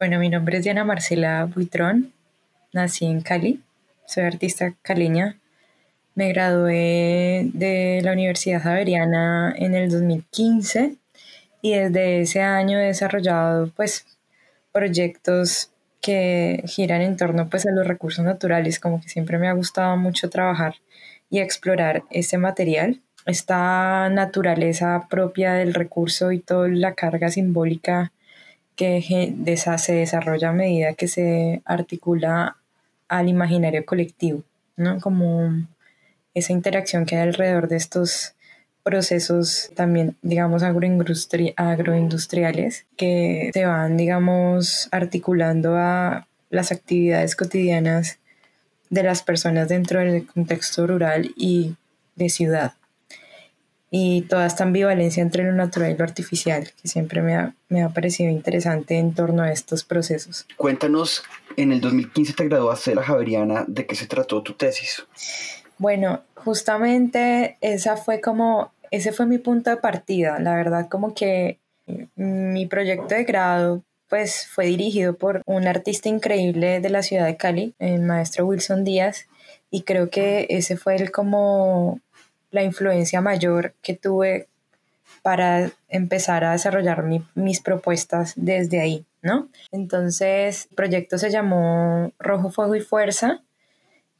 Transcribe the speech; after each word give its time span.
Bueno, 0.00 0.20
mi 0.20 0.28
nombre 0.28 0.58
es 0.58 0.62
Diana 0.62 0.84
Marcela 0.84 1.44
Buitrón, 1.52 2.12
nací 2.72 3.04
en 3.04 3.20
Cali, 3.20 3.64
soy 4.06 4.22
artista 4.22 4.76
caleña. 4.80 5.40
Me 6.14 6.28
gradué 6.28 7.50
de 7.52 8.00
la 8.04 8.12
Universidad 8.12 8.62
Javeriana 8.62 9.52
en 9.58 9.74
el 9.74 9.90
2015 9.90 10.94
y 11.62 11.74
desde 11.74 12.20
ese 12.20 12.42
año 12.42 12.78
he 12.78 12.84
desarrollado 12.84 13.72
pues 13.74 14.06
proyectos 14.70 15.72
que 16.00 16.62
giran 16.66 17.02
en 17.02 17.16
torno 17.16 17.50
pues 17.50 17.66
a 17.66 17.72
los 17.72 17.84
recursos 17.84 18.24
naturales, 18.24 18.78
como 18.78 19.00
que 19.00 19.08
siempre 19.08 19.36
me 19.36 19.48
ha 19.48 19.52
gustado 19.52 19.96
mucho 19.96 20.30
trabajar 20.30 20.76
y 21.28 21.40
explorar 21.40 22.04
ese 22.10 22.38
material, 22.38 23.00
esta 23.26 24.08
naturaleza 24.10 25.08
propia 25.10 25.54
del 25.54 25.74
recurso 25.74 26.30
y 26.30 26.38
toda 26.38 26.68
la 26.68 26.94
carga 26.94 27.30
simbólica 27.30 28.12
que 28.78 29.04
se 29.76 29.92
desarrolla 29.92 30.50
a 30.50 30.52
medida 30.52 30.94
que 30.94 31.08
se 31.08 31.62
articula 31.64 32.56
al 33.08 33.28
imaginario 33.28 33.84
colectivo, 33.84 34.44
¿no? 34.76 35.00
Como 35.00 35.66
esa 36.32 36.52
interacción 36.52 37.04
que 37.04 37.16
hay 37.16 37.22
alrededor 37.22 37.66
de 37.66 37.76
estos 37.76 38.34
procesos 38.84 39.72
también, 39.74 40.16
digamos, 40.22 40.62
agroindustriales 40.62 42.86
que 42.96 43.50
se 43.52 43.66
van, 43.66 43.96
digamos, 43.96 44.88
articulando 44.92 45.76
a 45.76 46.28
las 46.48 46.70
actividades 46.70 47.34
cotidianas 47.34 48.20
de 48.90 49.02
las 49.02 49.24
personas 49.24 49.68
dentro 49.68 49.98
del 49.98 50.24
contexto 50.24 50.86
rural 50.86 51.32
y 51.36 51.74
de 52.14 52.28
ciudad. 52.28 52.74
Y 53.90 54.22
toda 54.22 54.46
esta 54.46 54.64
ambivalencia 54.64 55.22
entre 55.22 55.44
lo 55.44 55.52
natural 55.52 55.92
y 55.92 55.96
lo 55.96 56.04
artificial, 56.04 56.70
que 56.80 56.88
siempre 56.88 57.22
me 57.22 57.36
ha, 57.36 57.54
me 57.68 57.82
ha 57.82 57.88
parecido 57.88 58.30
interesante 58.30 58.98
en 58.98 59.14
torno 59.14 59.42
a 59.42 59.50
estos 59.50 59.84
procesos. 59.84 60.46
Cuéntanos, 60.56 61.22
en 61.56 61.72
el 61.72 61.80
2015 61.80 62.34
te 62.34 62.44
graduaste 62.48 62.90
de 62.90 62.96
la 62.96 63.02
Javeriana, 63.02 63.64
¿de 63.66 63.86
qué 63.86 63.94
se 63.94 64.06
trató 64.06 64.42
tu 64.42 64.52
tesis? 64.52 65.06
Bueno, 65.78 66.22
justamente 66.34 67.56
esa 67.60 67.96
fue 67.96 68.20
como, 68.20 68.72
ese 68.90 69.12
fue 69.12 69.26
mi 69.26 69.38
punto 69.38 69.70
de 69.70 69.76
partida. 69.76 70.38
La 70.38 70.54
verdad, 70.54 70.88
como 70.88 71.14
que 71.14 71.58
mi 72.16 72.66
proyecto 72.66 73.14
de 73.14 73.24
grado 73.24 73.82
pues 74.08 74.46
fue 74.46 74.66
dirigido 74.66 75.16
por 75.16 75.42
un 75.46 75.66
artista 75.66 76.08
increíble 76.08 76.80
de 76.80 76.90
la 76.90 77.02
ciudad 77.02 77.26
de 77.26 77.36
Cali, 77.36 77.74
el 77.78 78.00
maestro 78.00 78.46
Wilson 78.46 78.84
Díaz, 78.84 79.26
y 79.70 79.82
creo 79.82 80.08
que 80.08 80.46
ese 80.48 80.76
fue 80.76 80.96
el 80.96 81.10
como 81.10 82.00
la 82.50 82.62
influencia 82.62 83.20
mayor 83.20 83.74
que 83.82 83.94
tuve 83.94 84.48
para 85.22 85.70
empezar 85.88 86.44
a 86.44 86.52
desarrollar 86.52 87.04
mis 87.34 87.60
propuestas 87.60 88.32
desde 88.36 88.80
ahí, 88.80 89.04
¿no? 89.22 89.48
Entonces, 89.72 90.68
el 90.70 90.76
proyecto 90.76 91.18
se 91.18 91.30
llamó 91.30 92.12
Rojo, 92.18 92.50
Fuego 92.50 92.74
y 92.74 92.80
Fuerza 92.80 93.42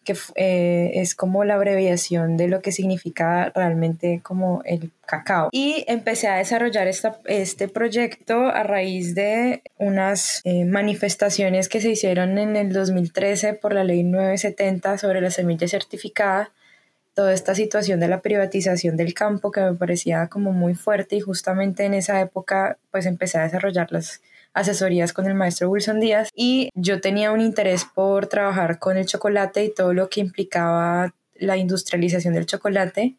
que 0.09 0.17
eh, 0.37 0.93
es 0.95 1.15
como 1.15 1.45
la 1.45 1.55
abreviación 1.55 2.39
de 2.39 2.49
lo 2.49 2.62
que 2.62 2.73
significa 2.73 3.53
realmente 3.55 4.21
como 4.23 4.62
el 4.65 4.91
cacao. 5.05 5.51
Y 5.53 5.84
empecé 5.87 6.29
a 6.29 6.37
desarrollar 6.37 6.89
esta, 6.89 7.19
este 7.27 7.69
proyecto 7.69 8.47
a 8.47 8.62
raíz 8.62 9.15
de 9.15 9.62
unas 9.77 10.41
eh, 10.45 10.65
manifestaciones 10.65 11.69
que 11.69 11.83
se 11.83 11.91
hicieron 11.91 12.39
en 12.39 12.56
el 12.56 12.73
2013 12.73 13.53
por 13.53 13.75
la 13.75 13.84
ley 13.84 14.03
970 14.03 14.97
sobre 14.97 15.21
la 15.21 15.31
semilla 15.31 15.69
certificada 15.69 16.53
toda 17.19 17.33
esta 17.33 17.57
situación 17.57 17.99
de 17.99 18.07
la 18.07 18.23
privatización 18.23 18.97
del 18.97 19.13
campo 19.13 19.51
que 19.51 19.61
me 19.61 19.75
parecía 19.75 20.29
como 20.29 20.53
muy 20.53 20.77
fuerte 20.77 21.17
y 21.17 21.21
justamente 21.21 21.85
en 21.85 21.95
esa 21.95 22.21
época 22.21 22.79
pues 22.93 23.07
empecé 23.07 23.39
a 23.39 23.43
desarrollar 23.43 23.91
las 23.91 24.23
asesorías 24.55 25.13
con 25.13 25.27
el 25.27 25.35
maestro 25.35 25.69
Wilson 25.69 25.99
Díaz 25.99 26.29
y 26.33 26.71
yo 26.77 27.01
tenía 27.01 27.33
un 27.33 27.41
interés 27.41 27.85
por 27.85 28.29
trabajar 28.29 28.79
con 28.79 28.97
el 28.97 29.07
chocolate 29.07 29.65
y 29.65 29.75
todo 29.75 29.95
lo 29.95 30.09
que 30.09 30.21
implicaba 30.21 31.13
la 31.35 31.57
industrialización 31.57 32.35
del 32.35 32.47
chocolate 32.47 33.17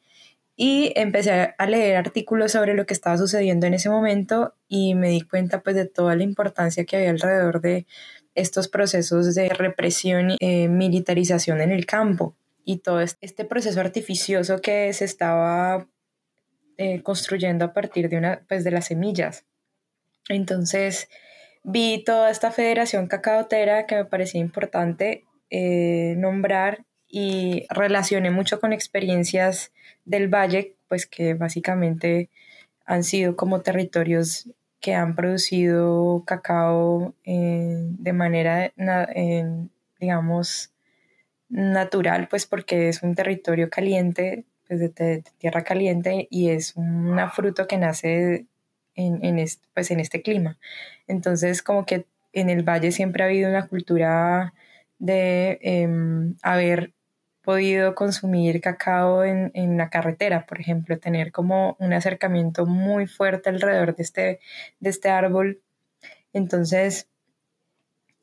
y 0.56 0.94
empecé 0.96 1.54
a 1.58 1.66
leer 1.66 1.98
artículos 1.98 2.54
sobre 2.54 2.76
lo 2.76 2.86
que 2.86 2.94
estaba 2.94 3.18
sucediendo 3.18 3.68
en 3.68 3.74
ese 3.74 3.90
momento 3.90 4.54
y 4.70 4.96
me 4.96 5.10
di 5.10 5.20
cuenta 5.24 5.60
pues 5.60 5.76
de 5.76 5.88
toda 5.88 6.16
la 6.16 6.24
importancia 6.24 6.86
que 6.86 6.96
había 6.96 7.10
alrededor 7.10 7.60
de 7.60 7.86
estos 8.34 8.70
procesos 8.70 9.36
de 9.36 9.50
represión 9.50 10.32
y 10.32 10.38
eh, 10.40 10.70
militarización 10.70 11.60
en 11.60 11.72
el 11.72 11.86
campo 11.86 12.38
y 12.70 12.78
todo 12.78 13.02
este 13.02 13.46
proceso 13.46 13.80
artificioso 13.80 14.62
que 14.62 14.94
se 14.94 15.04
estaba 15.04 15.88
eh, 16.78 17.02
construyendo 17.02 17.66
a 17.66 17.74
partir 17.74 18.10
de, 18.10 18.18
una, 18.18 18.46
pues, 18.48 18.64
de 18.64 18.70
las 18.70 18.86
semillas. 18.86 19.44
Entonces 20.28 21.10
vi 21.64 22.04
toda 22.04 22.30
esta 22.30 22.52
federación 22.52 23.08
cacaotera 23.08 23.88
que 23.88 23.96
me 23.96 24.06
parecía 24.06 24.40
importante 24.40 25.26
eh, 25.50 26.14
nombrar 26.18 26.86
y 27.08 27.66
relacioné 27.72 28.30
mucho 28.30 28.60
con 28.60 28.72
experiencias 28.72 29.72
del 30.06 30.28
valle, 30.28 30.76
pues 30.88 31.08
que 31.08 31.34
básicamente 31.34 32.30
han 32.86 33.04
sido 33.04 33.36
como 33.36 33.62
territorios 33.62 34.48
que 34.80 34.94
han 34.94 35.16
producido 35.16 36.24
cacao 36.24 37.16
eh, 37.24 37.80
de 37.98 38.14
manera, 38.14 38.72
digamos, 40.00 40.72
natural, 41.50 42.28
pues 42.30 42.46
porque 42.46 42.90
es 42.90 43.04
un 43.04 43.16
territorio 43.16 43.70
caliente, 43.70 44.46
pues 44.68 44.80
de, 44.80 45.24
tierra 45.40 45.64
caliente 45.64 46.28
y 46.30 46.50
es 46.50 46.76
un 46.76 47.20
fruto 47.34 47.68
que 47.68 47.78
nace 47.78 48.46
en, 48.96 49.40
este, 49.40 49.68
pues 49.74 49.92
en 49.92 50.00
este 50.00 50.22
clima. 50.22 50.58
Entonces, 51.08 51.64
como 51.64 51.86
que 51.86 52.06
en 52.34 52.50
el 52.50 52.64
valle 52.64 52.92
siempre 52.92 53.24
ha 53.24 53.28
habido 53.28 53.50
una 53.50 53.68
cultura 53.68 54.54
de 55.00 55.60
em, 55.62 56.36
haber 56.44 56.94
podido 57.42 57.96
consumir 57.96 58.62
cacao 58.62 59.24
en, 59.24 59.52
en, 59.56 59.78
la 59.78 59.90
carretera, 59.90 60.46
por 60.46 60.60
ejemplo, 60.60 61.00
tener 61.00 61.32
como 61.32 61.76
un 61.80 61.94
acercamiento 61.94 62.66
muy 62.66 63.08
fuerte 63.08 63.50
alrededor 63.50 63.96
de 63.96 64.04
este, 64.04 64.40
de 64.80 64.90
este 64.90 65.10
árbol. 65.10 65.62
Entonces, 66.34 67.08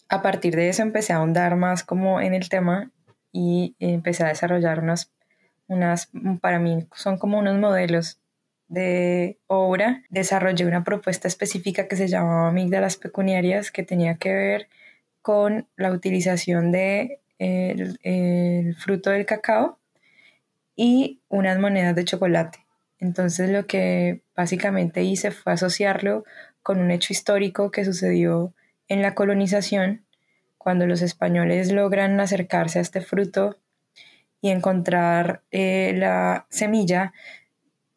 a 0.09 0.23
partir 0.23 0.55
de 0.55 0.69
eso 0.69 0.83
empecé 0.83 1.13
a 1.13 1.17
ahondar 1.17 1.57
más 1.57 1.83
como 1.83 2.21
en 2.21 2.35
el 2.35 2.49
tema 2.49 2.93
y 3.33 3.75
empecé 3.79 4.25
a 4.25 4.29
desarrollar 4.29 4.81
unas, 4.81 5.13
unas 5.69 6.11
para 6.41 6.59
mí 6.59 6.87
son 6.95 7.19
como 7.19 7.39
unos 7.39 7.59
modelos 7.59 8.21
de 8.69 9.39
obra, 9.47 10.03
desarrollé 10.09 10.67
una 10.67 10.85
propuesta 10.85 11.29
específica 11.29 11.89
que 11.89 11.97
se 11.97 12.09
llamaba 12.09 12.49
amígdalas 12.49 12.97
pecuniarias, 12.97 13.71
que 13.71 13.83
tenía 13.83 14.17
que 14.17 14.33
ver 14.33 14.69
con 15.23 15.67
la 15.77 15.93
utilización 15.93 16.73
de 16.73 17.21
el, 17.39 18.77
fruto 18.77 19.11
del 19.11 19.27
cacao 19.27 19.79
y 20.75 21.21
unas 21.29 21.59
monedas 21.59 21.95
de 21.95 22.05
chocolate. 22.05 22.59
Entonces 22.99 23.51
lo 23.51 23.67
que 23.67 24.23
básicamente 24.35 25.03
hice 25.03 25.31
fue 25.31 25.53
asociarlo 25.53 26.25
con 26.63 26.81
un 26.81 26.91
hecho 26.91 27.13
histórico 27.13 27.71
que 27.71 27.85
sucedió 27.85 28.55
en 28.89 29.03
la 29.03 29.15
colonización, 29.15 30.06
cuando 30.67 30.89
los 30.89 31.01
españoles 31.01 31.71
logran 31.71 32.19
acercarse 32.19 32.81
a 32.81 32.83
este 32.83 33.01
fruto 33.01 33.57
y 34.41 34.51
encontrar 34.51 35.45
eh, 35.53 35.95
la 35.97 36.49
semilla 36.51 37.13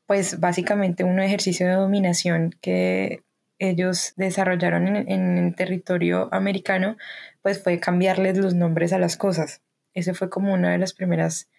pues 0.05 0.39
básicamente 0.39 1.03
un 1.03 1.19
ejercicio 1.19 1.65
de 1.65 1.73
dominación 1.73 2.55
que 2.61 3.23
ellos 3.57 4.13
desarrollaron 4.17 4.95
en, 4.95 5.39
el 5.39 5.55
territorio 5.55 6.29
americano, 6.31 6.95
pues 7.41 7.63
fue 7.63 7.79
cambiarles 7.79 8.37
los 8.37 8.53
nombres 8.53 8.93
a 8.93 8.99
las 8.99 9.17
cosas. 9.17 9.63
Ese 9.95 10.13
fue 10.13 10.29
como 10.29 10.53
una 10.53 10.71
de 10.71 10.77
las 10.77 10.93
primeras 10.93 11.49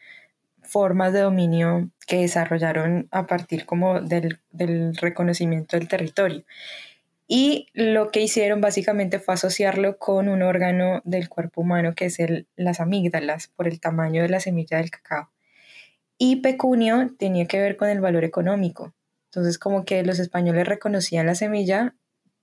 formas 0.62 1.12
de 1.12 1.22
dominio 1.22 1.91
que 2.06 2.21
desarrollaron 2.21 3.09
a 3.10 3.27
partir 3.27 3.66
como 3.66 4.00
del, 4.00 4.38
reconocimiento 5.00 5.77
del 5.77 5.88
territorio. 5.88 6.44
Y 7.32 7.68
lo 7.74 8.10
que 8.10 8.20
hicieron 8.20 8.60
básicamente 8.60 9.20
fue 9.20 9.34
asociarlo 9.34 9.98
con 9.98 10.28
un 10.28 10.42
órgano 10.42 11.00
del 11.04 11.28
cuerpo 11.28 11.60
humano 11.60 11.94
que 11.94 12.06
es 12.06 12.18
el, 12.18 12.48
las 12.56 12.80
amígdalas, 12.80 13.47
por 13.47 13.68
el 13.68 13.78
tamaño 13.78 14.22
de 14.22 14.28
la 14.28 14.41
semilla 14.41 14.78
del 14.78 14.91
cacao. 14.91 15.30
Y 16.18 16.42
pecunio 16.42 17.15
tenía 17.21 17.47
que 17.47 17.60
ver 17.60 17.77
con 17.77 17.88
el 17.88 18.00
valor 18.00 18.24
económico. 18.24 18.94
Entonces, 19.27 19.60
como 19.60 19.84
que 19.84 20.03
los 20.03 20.18
españoles 20.18 20.66
reconocían 20.66 21.27
la 21.27 21.36
semilla 21.36 21.94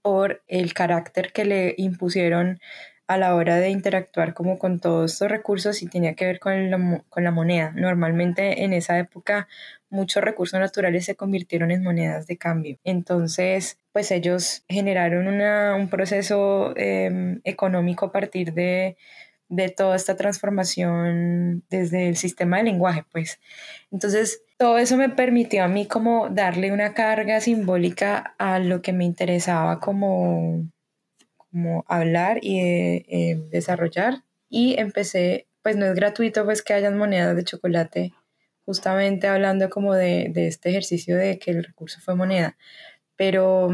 por 0.02 0.42
el 0.48 0.74
carácter 0.74 1.34
que 1.34 1.44
le 1.44 1.76
impusieron 1.78 2.62
a 3.08 3.18
la 3.18 3.36
hora 3.36 3.58
de 3.58 3.70
interactuar 3.70 4.34
como 4.34 4.58
con 4.58 4.80
todos 4.80 5.12
estos 5.12 5.30
recursos 5.30 5.82
y 5.82 5.88
tenía 5.88 6.16
que 6.16 6.26
ver 6.26 6.40
con 6.40 7.04
con 7.10 7.24
la 7.26 7.32
moneda. 7.32 7.74
Normalmente 7.76 8.64
en 8.64 8.72
esa 8.72 8.98
época 9.00 9.50
muchos 9.90 10.24
recursos 10.24 10.60
naturales 10.60 11.06
se 11.06 11.16
convirtieron 11.16 11.72
en 11.72 11.84
monedas 11.84 12.28
de 12.28 12.38
cambio. 12.38 12.78
Entonces, 12.84 13.80
pues 13.98 14.12
ellos 14.12 14.64
generaron 14.70 15.28
un 15.28 15.90
proceso 15.90 16.72
em, 16.78 17.42
económico 17.44 18.06
a 18.06 18.12
partir 18.12 18.54
de 18.54 18.96
de 19.50 19.70
toda 19.70 19.96
esta 19.96 20.16
transformación 20.16 21.64
desde 21.72 22.10
el 22.10 22.16
sistema 22.16 22.58
de 22.58 22.66
lenguaje, 22.66 23.06
pues. 23.12 23.40
Entonces, 23.92 24.44
todo 24.60 24.78
eso 24.78 24.98
me 24.98 25.10
permitió 25.10 25.64
a 25.64 25.68
mí 25.68 25.88
como 25.88 26.30
darle 26.30 26.72
una 26.72 26.94
carga 26.94 27.42
simbólica 27.42 28.36
a 28.38 28.60
lo 28.60 28.84
que 28.84 28.94
me 28.94 29.04
interesaba 29.04 29.80
como, 29.80 30.70
como 31.38 31.84
hablar 31.88 32.38
y 32.44 32.60
eh, 32.60 33.42
desarrollar 33.50 34.26
y 34.48 34.80
empecé, 34.80 35.48
pues 35.64 35.76
no 35.76 35.88
es 35.88 35.96
gratuito 35.96 36.46
pues 36.46 36.62
que 36.62 36.74
hayan 36.74 37.00
monedas 37.00 37.36
de 37.36 37.44
chocolate, 37.44 38.14
justamente 38.64 39.26
hablando 39.28 39.72
como 39.72 39.96
de, 39.96 40.30
de 40.32 40.46
este 40.46 40.70
ejercicio 40.70 41.18
de 41.18 41.40
que 41.40 41.50
el 41.50 41.64
recurso 41.64 42.00
fue 42.00 42.14
moneda, 42.14 42.58
pero 43.18 43.70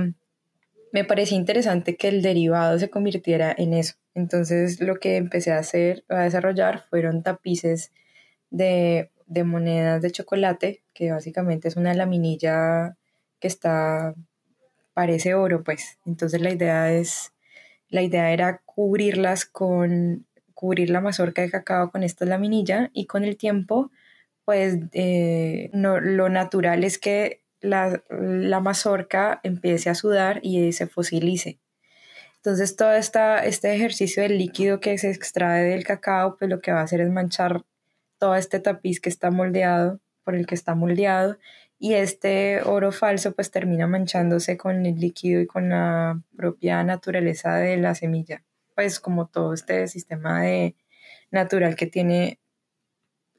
me 0.92 1.06
parecía 1.06 1.38
interesante 1.38 1.95
que 1.95 2.07
el 2.07 2.22
derivado 2.22 2.80
se 2.80 2.90
convirtiera 2.90 3.54
en 3.57 3.74
eso. 3.74 3.95
Entonces 4.16 4.80
lo 4.80 5.00
que 5.00 5.18
empecé 5.18 5.51
a 5.51 5.60
hacer, 5.60 6.06
a 6.10 6.24
desarrollar, 6.24 6.86
fueron 6.90 7.24
tapices 7.24 7.92
de, 8.50 9.12
de 9.28 9.44
monedas 9.44 10.01
de 10.01 10.12
chocolate, 10.12 10.84
que 10.94 11.12
básicamente 11.12 11.68
es 11.68 11.75
una 11.75 11.94
laminilla 11.94 12.98
que 13.40 13.48
está, 13.48 14.13
parece 14.94 15.34
oro, 15.34 15.63
pues. 15.63 16.00
Entonces 16.06 16.42
la 16.42 16.51
idea 16.51 16.92
es, 16.94 17.34
la 17.89 18.01
idea 18.04 18.31
era 18.31 18.62
cubrirlas 18.66 19.46
con, 19.46 20.25
cubrir 20.54 20.89
la 20.89 21.01
mazorca 21.01 21.42
de 21.42 21.51
cacao 21.51 21.92
con 21.92 22.04
esta 22.04 22.25
laminilla 22.25 22.89
y 22.94 23.06
con 23.06 23.24
el 23.24 23.36
tiempo, 23.36 23.92
pues 24.46 24.78
eh, 24.94 25.69
no, 25.74 26.00
lo 26.00 26.30
natural 26.30 26.84
es 26.84 26.98
que 26.98 27.43
la, 27.63 28.04
la, 28.10 28.60
mazorca 28.60 29.39
empiece 29.44 29.89
a 29.89 29.95
sudar 29.95 30.39
y 30.44 30.71
se 30.74 30.86
fosilice. 30.86 31.60
Entonces 32.36 32.75
todo 32.75 32.94
esta, 32.94 33.45
este 33.45 33.74
ejercicio 33.74 34.21
del 34.21 34.38
líquido 34.38 34.81
que 34.81 34.98
se 34.98 35.10
extrae 35.10 35.63
del 35.63 35.86
cacao, 35.86 36.36
pues 36.38 36.51
lo 36.51 36.60
que 36.60 36.74
va 36.74 36.81
a 36.81 36.83
hacer 36.83 37.00
es 37.00 37.10
manchar 37.10 37.63
todo 38.18 38.36
este 38.36 38.60
tapiz 38.60 39.00
que 39.00 39.10
está 39.10 39.31
moldeado, 39.31 40.01
por 40.25 40.36
el 40.36 40.45
que 40.45 40.56
está 40.56 40.75
moldeado, 40.75 41.38
y 41.80 41.94
este 41.94 42.62
oro 42.63 42.92
falso 42.92 43.33
pues 43.33 43.50
termina 43.50 43.88
manchándose 43.88 44.57
con 44.57 44.86
el 44.86 45.00
líquido 45.00 45.42
y 45.42 45.48
con 45.48 45.69
la 45.69 46.21
propia 46.36 46.83
naturaleza 46.83 47.56
de 47.56 47.77
la 47.77 47.95
semilla, 47.95 48.44
pues 48.75 49.00
como 49.00 49.27
todo 49.27 49.54
este 49.54 49.88
sistema 49.88 50.42
de 50.42 50.75
natural 51.31 51.75
que 51.75 51.88
tiene 51.88 52.39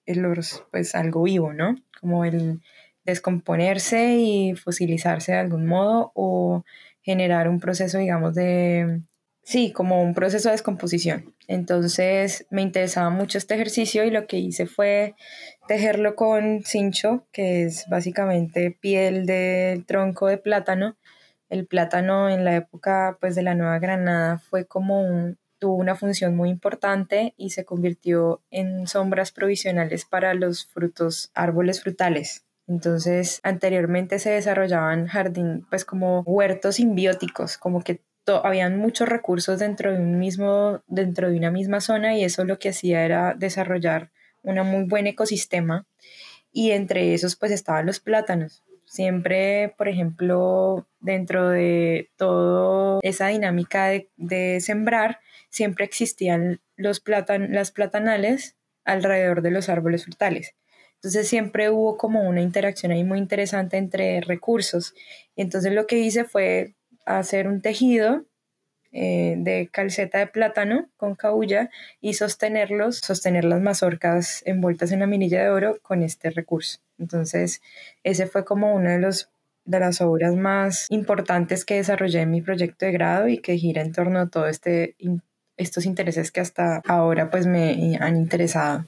el 0.06 0.24
oro, 0.24 0.42
pues 0.70 0.94
algo 0.94 1.22
vivo, 1.22 1.52
¿no? 1.52 1.76
Como 2.00 2.24
el 2.24 2.60
descomponerse 3.04 4.16
y 4.16 4.54
fosilizarse 4.54 5.32
de 5.32 5.38
algún 5.38 5.66
modo 5.66 6.12
o 6.14 6.64
generar 7.02 7.48
un 7.48 7.60
proceso, 7.60 7.98
digamos, 7.98 8.34
de, 8.34 9.02
sí, 9.42 9.72
como 9.72 10.02
un 10.02 10.14
proceso 10.14 10.48
de 10.48 10.54
descomposición. 10.54 11.34
Entonces 11.46 12.46
me 12.50 12.62
interesaba 12.62 13.10
mucho 13.10 13.38
este 13.38 13.54
ejercicio 13.54 14.04
y 14.04 14.10
lo 14.10 14.26
que 14.26 14.38
hice 14.38 14.66
fue 14.66 15.14
tejerlo 15.68 16.16
con 16.16 16.62
cincho, 16.64 17.26
que 17.32 17.64
es 17.64 17.86
básicamente 17.88 18.76
piel 18.80 19.26
del 19.26 19.84
tronco 19.84 20.28
de 20.28 20.38
plátano. 20.38 20.96
El 21.50 21.66
plátano 21.66 22.30
en 22.30 22.44
la 22.44 22.56
época 22.56 23.18
pues 23.20 23.34
de 23.34 23.42
la 23.42 23.54
Nueva 23.54 23.78
Granada 23.78 24.38
fue 24.38 24.66
como 24.66 25.34
tuvo 25.58 25.76
una 25.76 25.94
función 25.94 26.36
muy 26.36 26.50
importante 26.50 27.34
y 27.36 27.50
se 27.50 27.64
convirtió 27.64 28.42
en 28.50 28.86
sombras 28.86 29.32
provisionales 29.32 30.04
para 30.04 30.34
los 30.34 30.66
frutos, 30.66 31.30
árboles 31.34 31.82
frutales. 31.82 32.43
Entonces, 32.66 33.40
anteriormente 33.42 34.18
se 34.18 34.30
desarrollaban 34.30 35.06
jardín, 35.06 35.66
pues 35.68 35.84
como 35.84 36.22
huertos 36.22 36.76
simbióticos, 36.76 37.58
como 37.58 37.82
que 37.82 38.00
habían 38.42 38.78
muchos 38.78 39.08
recursos 39.08 39.58
dentro 39.58 39.92
de 39.92 39.98
un 39.98 40.18
mismo, 40.18 40.82
dentro 40.86 41.30
de 41.30 41.36
una 41.36 41.50
misma 41.50 41.80
zona 41.80 42.16
y 42.16 42.24
eso 42.24 42.44
lo 42.44 42.58
que 42.58 42.70
hacía 42.70 43.04
era 43.04 43.34
desarrollar 43.34 44.10
un 44.42 44.56
muy 44.66 44.84
buen 44.84 45.06
ecosistema 45.06 45.86
y 46.52 46.70
entre 46.70 47.14
esos 47.14 47.36
pues 47.36 47.52
estaban 47.52 47.86
los 47.86 48.00
plátanos. 48.00 48.62
Siempre, 48.86 49.74
por 49.76 49.88
ejemplo, 49.88 50.86
dentro 51.00 51.48
de 51.48 52.10
toda 52.16 53.00
esa 53.02 53.28
dinámica 53.28 53.88
de, 54.16 54.60
sembrar, 54.60 55.20
siempre 55.48 55.84
existían 55.84 56.60
los 56.76 57.02
las 57.48 57.70
platanales 57.72 58.56
alrededor 58.84 59.42
de 59.42 59.50
los 59.50 59.68
árboles 59.68 60.04
frutales. 60.04 60.54
Entonces 61.04 61.28
siempre 61.28 61.68
hubo 61.68 61.98
como 61.98 62.22
una 62.26 62.40
interacción 62.40 62.90
ahí 62.90 63.04
muy 63.04 63.18
interesante 63.18 63.76
entre 63.76 64.22
recursos. 64.22 64.94
Entonces 65.36 65.74
lo 65.74 65.86
que 65.86 65.98
hice 65.98 66.24
fue 66.24 66.72
hacer 67.04 67.46
un 67.46 67.60
tejido 67.60 68.24
eh, 68.90 69.34
de 69.36 69.68
calceta 69.70 70.16
de 70.16 70.28
plátano 70.28 70.88
con 70.96 71.14
caulla 71.14 71.68
y 72.00 72.14
sostenerlos, 72.14 73.00
sostener 73.00 73.44
las 73.44 73.60
mazorcas 73.60 74.42
envueltas 74.46 74.92
en 74.92 75.00
la 75.00 75.06
minilla 75.06 75.42
de 75.42 75.50
oro 75.50 75.78
con 75.82 76.02
este 76.02 76.30
recurso. 76.30 76.78
Entonces, 76.98 77.60
ese 78.02 78.26
fue 78.26 78.46
como 78.46 78.74
uno 78.74 78.88
de 78.88 79.78
las 79.78 80.00
obras 80.00 80.34
más 80.34 80.86
importantes 80.88 81.66
que 81.66 81.74
desarrollé 81.74 82.22
en 82.22 82.30
mi 82.30 82.40
proyecto 82.40 82.86
de 82.86 82.92
grado 82.92 83.28
y 83.28 83.40
que 83.40 83.58
gira 83.58 83.82
en 83.82 83.92
torno 83.92 84.20
a 84.20 84.28
todo 84.30 84.46
este 84.46 84.96
estos 85.58 85.84
intereses 85.84 86.32
que 86.32 86.40
hasta 86.40 86.80
ahora 86.86 87.30
pues 87.30 87.46
me 87.46 87.98
han 88.00 88.16
interesado 88.16 88.86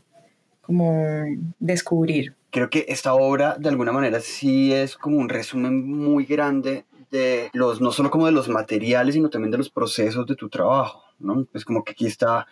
como 0.66 1.24
descubrir. 1.58 2.34
Creo 2.50 2.68
que 2.68 2.84
esta 2.88 3.14
obra 3.14 3.56
de 3.58 3.68
alguna 3.68 3.92
manera 3.92 4.20
sí 4.20 4.72
es 4.72 4.96
como 4.96 5.18
un 5.18 5.28
resumen 5.28 5.86
muy 5.88 6.24
grande 6.24 6.84
de 7.10 7.50
los, 7.52 7.80
no 7.80 7.92
solo 7.92 8.10
como 8.10 8.26
de 8.26 8.32
los 8.32 8.48
materiales, 8.48 9.14
sino 9.14 9.30
también 9.30 9.52
de 9.52 9.58
los 9.58 9.70
procesos 9.70 10.26
de 10.26 10.34
tu 10.34 10.48
trabajo, 10.48 11.04
¿no? 11.18 11.46
Es 11.54 11.64
como 11.64 11.84
que 11.84 11.92
aquí 11.92 12.06
está 12.06 12.46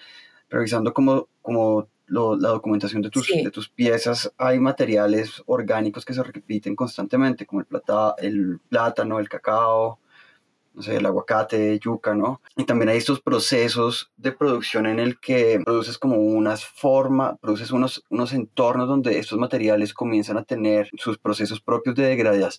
revisando 0.49 0.95
como, 0.95 1.29
como 1.43 1.89
la 2.07 2.51
documentación 2.51 3.03
de 3.03 3.11
tus, 3.11 3.27
de 3.29 3.51
tus 3.51 3.69
piezas, 3.69 4.33
hay 4.37 4.61
materiales 4.61 5.43
orgánicos 5.47 6.05
que 6.05 6.15
se 6.15 6.23
repiten 6.23 6.77
constantemente, 6.77 7.47
como 7.47 7.61
el, 7.61 7.67
plata, 7.67 8.15
el 8.19 8.61
plátano, 8.69 9.19
el 9.19 9.29
cacao, 9.29 9.99
no 10.75 10.83
sé, 10.83 10.97
el 10.97 11.07
aguacate, 11.07 11.79
yuca, 11.79 12.15
¿no? 12.15 12.41
Y 12.57 12.65
también 12.65 12.89
hay 12.89 12.99
estos 12.99 13.21
procesos 13.21 14.11
de 14.17 14.33
producción 14.33 14.87
en 14.87 14.99
el 14.99 15.21
que 15.21 15.61
produces 15.65 15.99
como 15.99 16.17
unas 16.17 16.65
formas, 16.65 17.39
produces 17.41 17.71
unos, 17.71 18.05
unos 18.11 18.33
entornos 18.33 18.89
donde 18.89 19.19
estos 19.19 19.39
materiales 19.39 19.95
comienzan 19.95 20.37
a 20.37 20.45
tener 20.45 20.91
sus 20.97 21.17
procesos 21.19 21.61
propios 21.61 21.95
de 21.95 22.17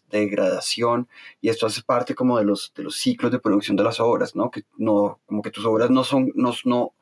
degradación 0.09 1.07
y 1.41 1.50
esto 1.50 1.67
hace 1.67 1.81
parte 1.81 2.15
como 2.15 2.38
de 2.38 2.45
los, 2.45 2.73
de 2.75 2.83
los 2.83 2.95
ciclos 2.95 3.31
de 3.31 3.39
producción 3.39 3.75
de 3.75 3.83
las 3.83 4.00
obras, 4.00 4.35
¿no? 4.35 4.50
Que 4.50 4.63
no, 4.77 5.19
como 5.25 5.41
que 5.41 5.51
tus 5.51 5.65
obras 5.65 5.89
no 5.89 6.06
son, 6.06 6.31
no, 6.35 6.53
no, 6.63 6.94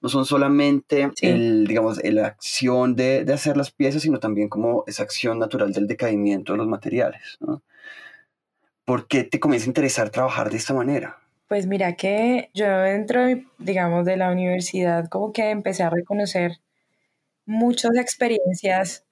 no 0.00 0.08
son 0.08 0.24
solamente 0.24 1.10
el, 1.20 1.66
digamos, 1.66 2.02
la 2.02 2.26
acción 2.26 2.96
de, 2.96 3.24
de, 3.24 3.32
hacer 3.32 3.56
las 3.56 3.70
piezas, 3.70 4.02
sino 4.02 4.18
también 4.18 4.48
como 4.48 4.82
esa 4.88 5.04
acción 5.04 5.38
natural 5.38 5.72
del 5.72 5.86
decaimiento 5.86 6.52
de 6.52 6.58
los 6.58 6.66
materiales, 6.66 7.38
¿no? 7.40 7.62
¿Por 8.84 9.08
qué 9.08 9.24
te 9.24 9.40
comienza 9.40 9.66
a 9.66 9.70
interesar 9.70 10.10
trabajar 10.10 10.50
de 10.50 10.56
esta 10.56 10.74
manera? 10.74 11.18
Pues 11.48 11.66
mira 11.66 11.96
que 11.96 12.50
yo 12.54 12.66
dentro, 12.66 13.26
digamos, 13.58 14.04
de 14.04 14.16
la 14.16 14.30
universidad 14.30 15.08
como 15.08 15.32
que 15.32 15.50
empecé 15.50 15.82
a 15.82 15.90
reconocer 15.90 16.58
muchas 17.44 17.96
experiencias 17.96 19.04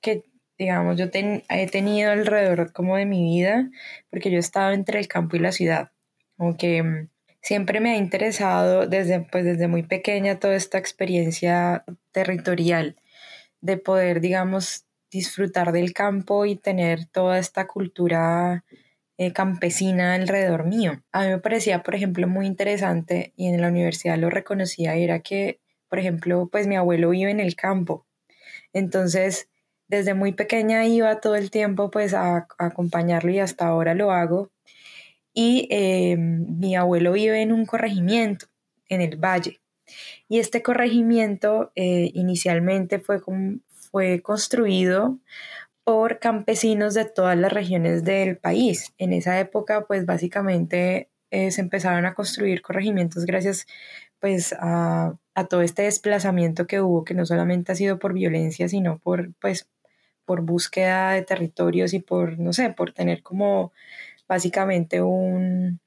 que, 0.00 0.24
digamos, 0.58 0.96
yo 0.98 1.06
he 1.12 1.66
tenido 1.66 2.10
alrededor 2.10 2.72
como 2.72 2.96
de 2.96 3.06
mi 3.06 3.22
vida, 3.22 3.70
porque 4.10 4.30
yo 4.30 4.36
he 4.36 4.40
estado 4.40 4.72
entre 4.72 4.98
el 4.98 5.08
campo 5.08 5.36
y 5.36 5.40
la 5.40 5.52
ciudad. 5.52 5.90
Como 6.36 6.56
que 6.56 6.82
mm, 6.82 7.08
siempre 7.42 7.80
me 7.80 7.92
ha 7.92 7.96
interesado 7.96 8.86
desde, 8.86 9.20
pues, 9.20 9.44
desde 9.44 9.68
muy 9.68 9.82
pequeña 9.82 10.38
toda 10.40 10.54
esta 10.56 10.78
experiencia 10.78 11.84
territorial 12.12 12.96
de 13.60 13.76
poder, 13.78 14.20
digamos, 14.20 14.86
disfrutar 15.10 15.72
del 15.72 15.92
campo 15.92 16.46
y 16.46 16.56
tener 16.56 17.06
toda 17.06 17.38
esta 17.38 17.66
cultura 17.66 18.64
eh, 19.16 19.32
campesina 19.32 20.14
alrededor 20.14 20.66
mío. 20.66 21.02
A 21.12 21.22
mí 21.22 21.28
me 21.28 21.38
parecía, 21.38 21.82
por 21.82 21.94
ejemplo, 21.94 22.26
muy 22.26 22.46
interesante 22.46 23.32
y 23.36 23.46
en 23.46 23.60
la 23.60 23.68
universidad 23.68 24.18
lo 24.18 24.30
reconocía, 24.30 24.94
era 24.96 25.20
que, 25.20 25.60
por 25.88 25.98
ejemplo, 25.98 26.48
pues 26.50 26.66
mi 26.66 26.76
abuelo 26.76 27.10
vive 27.10 27.30
en 27.30 27.40
el 27.40 27.54
campo. 27.54 28.06
Entonces, 28.72 29.48
desde 29.88 30.14
muy 30.14 30.32
pequeña 30.32 30.84
iba 30.86 31.20
todo 31.20 31.36
el 31.36 31.50
tiempo 31.50 31.90
pues 31.90 32.14
a, 32.14 32.48
acompañarlo 32.58 33.30
y 33.30 33.38
hasta 33.38 33.66
ahora 33.66 33.94
lo 33.94 34.10
hago. 34.10 34.50
Y 35.32 35.68
eh, 35.70 36.16
mi 36.16 36.76
abuelo 36.76 37.12
vive 37.12 37.42
en 37.42 37.52
un 37.52 37.66
corregimiento 37.66 38.46
en 38.88 39.00
el 39.00 39.16
valle. 39.16 39.60
Y 40.28 40.38
este 40.38 40.62
corregimiento 40.62 41.72
eh, 41.76 42.10
inicialmente 42.14 42.98
fue, 42.98 43.20
fue 43.68 44.22
construido 44.22 45.18
por 45.84 46.18
campesinos 46.18 46.94
de 46.94 47.04
todas 47.04 47.36
las 47.38 47.52
regiones 47.52 48.04
del 48.04 48.38
país. 48.38 48.94
En 48.98 49.12
esa 49.12 49.38
época, 49.38 49.86
pues 49.86 50.06
básicamente 50.06 51.10
eh, 51.30 51.50
se 51.50 51.60
empezaron 51.60 52.06
a 52.06 52.14
construir 52.14 52.62
corregimientos 52.62 53.26
gracias 53.26 53.66
pues 54.20 54.54
a, 54.58 55.18
todo 55.50 55.62
este 55.62 55.82
desplazamiento 55.82 56.66
que 56.66 56.80
hubo, 56.80 57.04
que 57.04 57.14
no 57.14 57.26
solamente 57.26 57.72
ha 57.72 57.74
sido 57.74 57.98
por 57.98 58.14
violencia, 58.14 58.68
sino 58.68 58.98
por 58.98 59.34
pues 59.40 59.68
por 60.24 60.42
búsqueda 60.42 61.12
de 61.12 61.22
territorios 61.22 61.92
y 61.94 62.00
por, 62.00 62.38
no 62.38 62.52
sé, 62.52 62.70
por 62.70 62.92
tener 62.92 63.22
como 63.22 63.72
básicamente 64.28 65.02
un, 65.02 65.80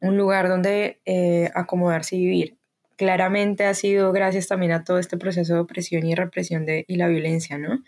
lugar 0.00 0.48
donde 0.48 1.00
eh, 1.04 1.50
acomodarse 1.54 2.16
y 2.16 2.20
vivir. 2.20 2.57
Claramente 2.98 3.64
ha 3.64 3.74
sido 3.74 4.12
gracias 4.12 4.48
también 4.48 4.72
a 4.72 4.84
todo 4.84 4.98
este 4.98 5.16
proceso 5.16 5.54
de 5.54 5.60
opresión 5.60 6.04
y 6.04 6.14
represión 6.14 6.66
de, 6.66 6.84
y 6.88 6.96
la 6.96 7.08
violencia, 7.08 7.56
¿no? 7.56 7.82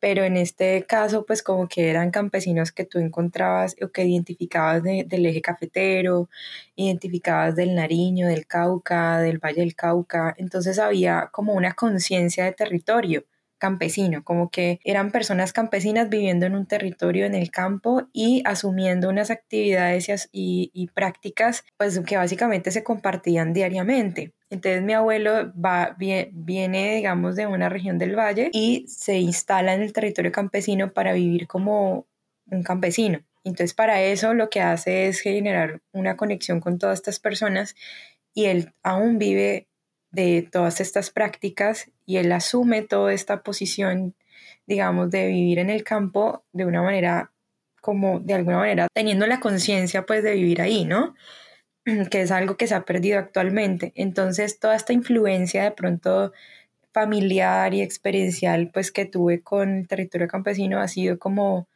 Pero 0.00 0.24
en 0.24 0.36
este 0.36 0.84
caso, 0.86 1.24
pues 1.24 1.42
como 1.42 1.68
que 1.68 1.88
eran 1.88 2.10
campesinos 2.10 2.72
que 2.72 2.84
tú 2.84 2.98
encontrabas 2.98 3.76
o 3.80 3.88
que 3.90 4.04
identificabas 4.04 4.82
del 4.82 5.26
eje 5.26 5.40
cafetero, 5.40 6.28
identificabas 6.74 7.54
del 7.56 7.74
Nariño, 7.76 8.28
del 8.28 8.46
Cauca, 8.46 9.20
del 9.20 9.38
Valle 9.38 9.60
del 9.62 9.76
Cauca, 9.76 10.34
entonces 10.36 10.78
había 10.78 11.30
como 11.32 11.54
una 11.54 11.72
conciencia 11.74 12.44
de 12.44 12.52
territorio 12.52 13.24
campesino, 13.58 14.22
como 14.24 14.50
que 14.50 14.80
eran 14.84 15.10
personas 15.10 15.52
campesinas 15.52 16.08
viviendo 16.08 16.46
en 16.46 16.54
un 16.54 16.66
territorio 16.66 17.26
en 17.26 17.34
el 17.34 17.50
campo 17.50 18.08
y 18.12 18.42
asumiendo 18.44 19.08
unas 19.08 19.30
actividades 19.30 20.28
y, 20.32 20.90
prácticas 20.94 21.64
pues 21.76 21.98
que 22.00 22.16
básicamente 22.16 22.70
se 22.70 22.84
compartían 22.84 23.52
diariamente. 23.52 24.35
Entonces 24.48 24.82
mi 24.82 24.92
abuelo 24.92 25.52
va, 25.54 25.96
viene, 25.98 26.96
digamos, 26.96 27.34
de 27.34 27.46
una 27.46 27.68
región 27.68 27.98
del 27.98 28.16
valle 28.16 28.50
y 28.52 28.86
se 28.88 29.18
instala 29.18 29.74
en 29.74 29.82
el 29.82 29.92
territorio 29.92 30.30
campesino 30.30 30.92
para 30.92 31.12
vivir 31.12 31.48
como 31.48 32.06
un 32.50 32.62
campesino. 32.62 33.20
Entonces 33.42 33.74
para 33.74 34.02
eso 34.02 34.34
lo 34.34 34.48
que 34.50 34.60
hace 34.60 35.08
es 35.08 35.20
generar 35.20 35.80
una 35.92 36.16
conexión 36.16 36.60
con 36.60 36.78
todas 36.78 36.98
estas 36.98 37.18
personas 37.18 37.74
y 38.34 38.46
él 38.46 38.72
aún 38.82 39.18
vive 39.18 39.68
de 40.10 40.48
todas 40.50 40.80
estas 40.80 41.10
prácticas 41.10 41.90
y 42.04 42.18
él 42.18 42.30
asume 42.32 42.82
toda 42.82 43.12
esta 43.12 43.42
posición, 43.42 44.14
digamos, 44.66 45.10
de 45.10 45.26
vivir 45.28 45.58
en 45.58 45.70
el 45.70 45.84
campo 45.84 46.44
de 46.52 46.64
una 46.64 46.82
manera 46.82 47.32
como 47.80 48.20
de 48.20 48.34
alguna 48.34 48.58
manera 48.58 48.88
teniendo 48.92 49.26
la 49.26 49.40
conciencia 49.40 50.06
pues 50.06 50.22
de 50.22 50.34
vivir 50.34 50.60
ahí, 50.60 50.84
¿no? 50.84 51.14
Que 52.10 52.22
es 52.22 52.30
algo 52.30 52.56
que 52.56 52.66
se 52.66 52.74
ha 52.74 52.84
perdido 52.84 53.18
actualmente. 53.18 53.92
Entonces, 53.94 54.58
toda 54.58 54.76
esta 54.76 54.92
influencia 54.92 55.64
de 55.64 55.70
pronto 55.72 56.32
familiar 56.92 57.74
y 57.74 57.82
experiencial 57.82 58.70
pues 58.72 58.90
que 58.92 59.04
tuve 59.06 59.42
con 59.42 59.70
el 59.80 59.88
territorio 59.88 60.28
campesino 60.28 60.80
ha 60.80 60.88
sido 60.88 61.18
como 61.18 61.68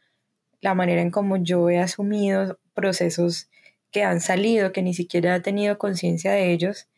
la 0.60 0.74
manera 0.74 1.02
en 1.02 1.10
como 1.10 1.36
yo 1.38 1.70
he 1.70 1.78
asumido 1.78 2.58
procesos 2.74 3.48
que 3.92 4.04
han 4.04 4.20
salido, 4.20 4.72
que 4.72 4.82
ni 4.82 4.94
siquiera 4.94 5.36
he 5.36 5.40
tenido 5.40 5.78
conciencia 5.78 6.32
de 6.32 6.52
ellos 6.52 6.88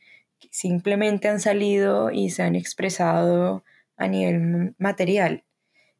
simplemente 0.50 1.28
han 1.28 1.40
salido 1.40 2.10
y 2.10 2.30
se 2.30 2.42
han 2.42 2.56
expresado 2.56 3.64
a 3.96 4.08
nivel 4.08 4.74
material. 4.78 5.44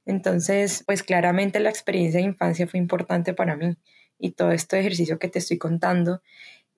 Entonces, 0.07 0.85
pues 0.87 1.03
claramente 1.03 1.61
la 1.61 1.71
experiencia 1.71 2.21
de 2.21 2.27
infancia 2.27 2.67
fue 2.67 2.79
importante 2.81 3.35
para 3.35 3.57
mí 3.57 3.77
y 4.19 4.33
todo 4.33 4.53
este 4.53 4.81
ejercicio 4.81 5.19
que 5.19 5.29
te 5.29 5.39
estoy 5.39 5.59
contando. 5.59 6.23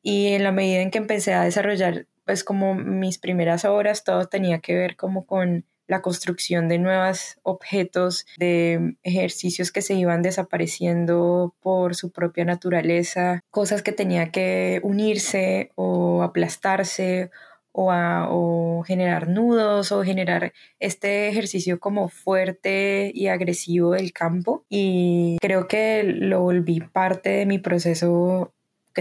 Y 0.04 0.28
en 0.34 0.44
la 0.44 0.52
medida 0.52 0.82
en 0.82 0.90
que 0.90 0.98
empecé 0.98 1.32
a 1.32 1.42
desarrollar, 1.42 2.06
pues 2.26 2.44
como 2.44 2.74
mis 2.74 3.18
primeras 3.18 3.64
obras, 3.64 4.04
todo 4.04 4.26
tenía 4.26 4.60
que 4.60 4.74
ver 4.74 4.96
como 4.96 5.24
con 5.24 5.64
la 5.86 6.02
construcción 6.02 6.68
de 6.68 6.78
nuevos 6.78 7.38
objetos, 7.42 8.26
de 8.36 8.96
ejercicios 9.02 9.72
que 9.72 9.80
se 9.80 9.94
iban 9.94 10.20
desapareciendo 10.20 11.54
por 11.60 11.94
su 11.94 12.12
propia 12.12 12.44
naturaleza, 12.44 13.40
cosas 13.50 13.82
que 13.82 13.92
tenía 13.92 14.30
que 14.30 14.80
unirse 14.82 15.70
o 15.74 16.22
aplastarse 16.22 17.30
o, 17.72 18.82
generar 18.86 19.28
nudos 19.28 19.90
o 19.90 20.04
generar 20.04 20.52
este 20.78 21.28
ejercicio 21.28 21.80
como 21.80 22.08
fuerte 22.08 23.10
y 23.14 23.28
agresivo 23.28 23.92
del 23.92 24.12
campo. 24.12 24.64
Y 24.68 25.38
creo 25.40 25.66
que 25.66 26.02
lo 26.04 26.42
volví 26.42 26.80
parte 26.80 27.30
de 27.30 27.46
mi 27.46 27.58
proceso 27.58 28.52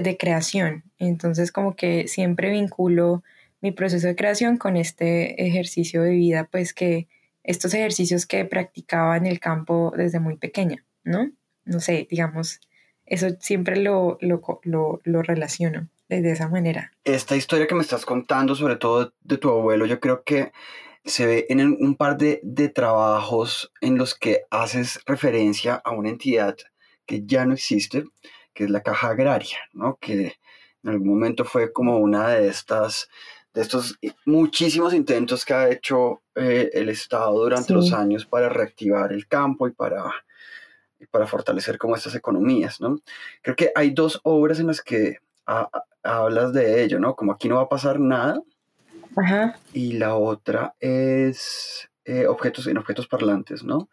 de 0.01 0.17
creación. 0.17 0.83
Entonces 0.97 1.51
como 1.51 1.75
que 1.75 2.07
siempre 2.07 2.50
vinculo 2.50 3.23
mi 3.62 3.71
proceso 3.71 4.07
de 4.07 4.15
creación 4.15 4.57
con 4.57 4.75
este 4.75 5.45
ejercicio 5.45 6.01
de 6.01 6.12
vida, 6.12 6.50
pues 6.51 6.73
que 6.73 7.07
estos 7.43 7.73
ejercicios 7.73 8.25
que 8.25 8.43
practicaba 8.45 9.17
en 9.17 9.25
el 9.25 9.39
campo 9.39 9.93
desde 9.95 10.19
muy 10.19 10.38
pequeña, 10.38 10.83
¿no? 11.03 11.31
No 11.65 11.79
sé, 11.79 12.07
digamos, 12.09 12.59
eso 13.05 13.27
siempre 13.39 13.77
lo, 13.77 14.17
lo, 14.21 14.41
lo, 14.63 15.21
relaciono 15.21 15.88
de 16.09 16.31
esa 16.31 16.47
manera. 16.47 16.91
Esta 17.03 17.35
historia 17.35 17.67
que 17.67 17.75
me 17.75 17.81
estás 17.81 18.05
contando, 18.05 18.55
sobre 18.55 18.75
todo 18.75 19.13
de 19.21 19.38
tu 19.38 19.50
abuelo, 19.50 19.85
yo 19.85 20.00
creo 20.00 20.23
que 20.23 20.51
se 21.05 21.25
ve 21.25 21.45
en 21.50 21.62
un 21.62 21.95
par 21.95 22.17
de, 22.17 22.39
de 22.43 22.69
trabajos 22.69 23.71
en 23.81 23.97
los 23.97 24.15
que 24.15 24.43
haces 24.50 25.00
referencia 25.05 25.75
a 25.83 25.91
una 25.91 26.09
entidad 26.09 26.55
que 27.05 27.23
ya 27.25 27.45
no 27.45 27.53
existe, 27.53 28.03
que 28.53 28.65
es 28.65 28.69
la 28.69 28.81
caja 28.81 29.10
agraria, 29.10 29.57
¿no? 29.74 29.98
que 30.00 30.38
en 30.83 30.89
algún 30.89 31.10
momento 31.10 31.45
fue 31.45 31.72
como 31.72 31.98
una 31.98 32.29
de 32.29 32.48
estas 32.48 33.10
de 33.53 33.62
estos 33.62 34.00
muchísimos 34.25 34.93
intentos 34.93 35.45
que 35.45 35.53
ha 35.53 35.69
hecho 35.69 36.22
eh, 36.36 36.72
el 36.74 36.89
Estado 36.89 37.31
durante 37.33 37.74
los 37.74 37.93
años 37.93 38.25
para 38.25 38.50
reactivar 38.50 39.13
el 39.13 39.27
campo 39.27 39.67
y 39.67 39.72
para, 39.72 40.12
para 41.12 41.27
fortalecer 41.27 41.77
como 41.77 41.95
estas 41.95 42.15
economías, 42.15 42.81
¿no? 42.81 42.98
Creo 43.41 43.55
que 43.55 43.72
hay 43.75 43.91
dos 43.91 44.19
obras 44.24 44.60
en 44.60 44.67
las 44.67 44.81
que 44.81 45.19
hablas 46.01 46.53
de 46.53 46.83
ello, 46.83 47.00
¿no? 47.00 47.15
Como 47.15 47.31
aquí 47.31 47.48
no 47.48 47.57
va 47.57 47.63
a 47.63 47.69
pasar 47.69 48.00
nada. 48.00 48.41
Ajá. 49.15 49.60
Y 49.72 49.93
la 49.93 50.15
otra 50.15 50.74
es 50.79 51.88
eh, 52.05 52.25
objetos 52.25 52.65
en 52.65 52.79
objetos 52.79 53.07
parlantes, 53.07 53.63
¿no? 53.63 53.89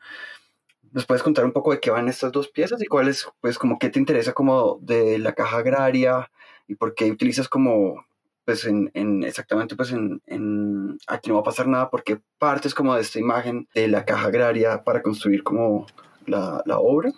¿Nos 0.93 1.07
puedes 1.07 1.23
contar 1.23 1.45
un 1.45 1.53
poco 1.53 1.73
de 1.73 1.81
qué 1.81 1.91
van 1.91 2.09
estas 2.09 2.33
dos 2.33 2.49
piezas 2.49 2.83
y 2.83 2.87
cuál 2.87 3.09
es, 3.09 3.29
pues, 3.41 3.59
como 3.59 3.79
qué 3.79 3.91
te 3.91 3.99
interesa 3.99 4.33
como 4.33 4.79
de 4.81 5.19
la 5.19 5.33
caja 5.35 5.59
agraria 5.59 6.31
y 6.67 6.75
por 6.75 6.95
qué 6.95 7.11
utilizas 7.11 7.49
como, 7.49 8.05
pues, 8.45 8.65
en, 8.65 8.91
en 8.95 9.23
exactamente, 9.23 9.77
pues, 9.77 9.93
en, 9.93 10.21
en, 10.27 10.99
aquí 11.07 11.29
no 11.29 11.37
va 11.37 11.41
a 11.41 11.45
pasar 11.45 11.69
nada, 11.69 11.91
porque 11.91 12.21
partes 12.39 12.75
como 12.75 12.95
de 12.95 13.03
esta 13.03 13.19
imagen 13.19 13.69
de 13.75 13.89
la 13.89 14.05
caja 14.05 14.29
agraria 14.29 14.83
para 14.83 15.03
construir 15.03 15.43
como 15.43 15.87
la, 16.27 16.63
la 16.67 16.79
obra? 16.79 17.13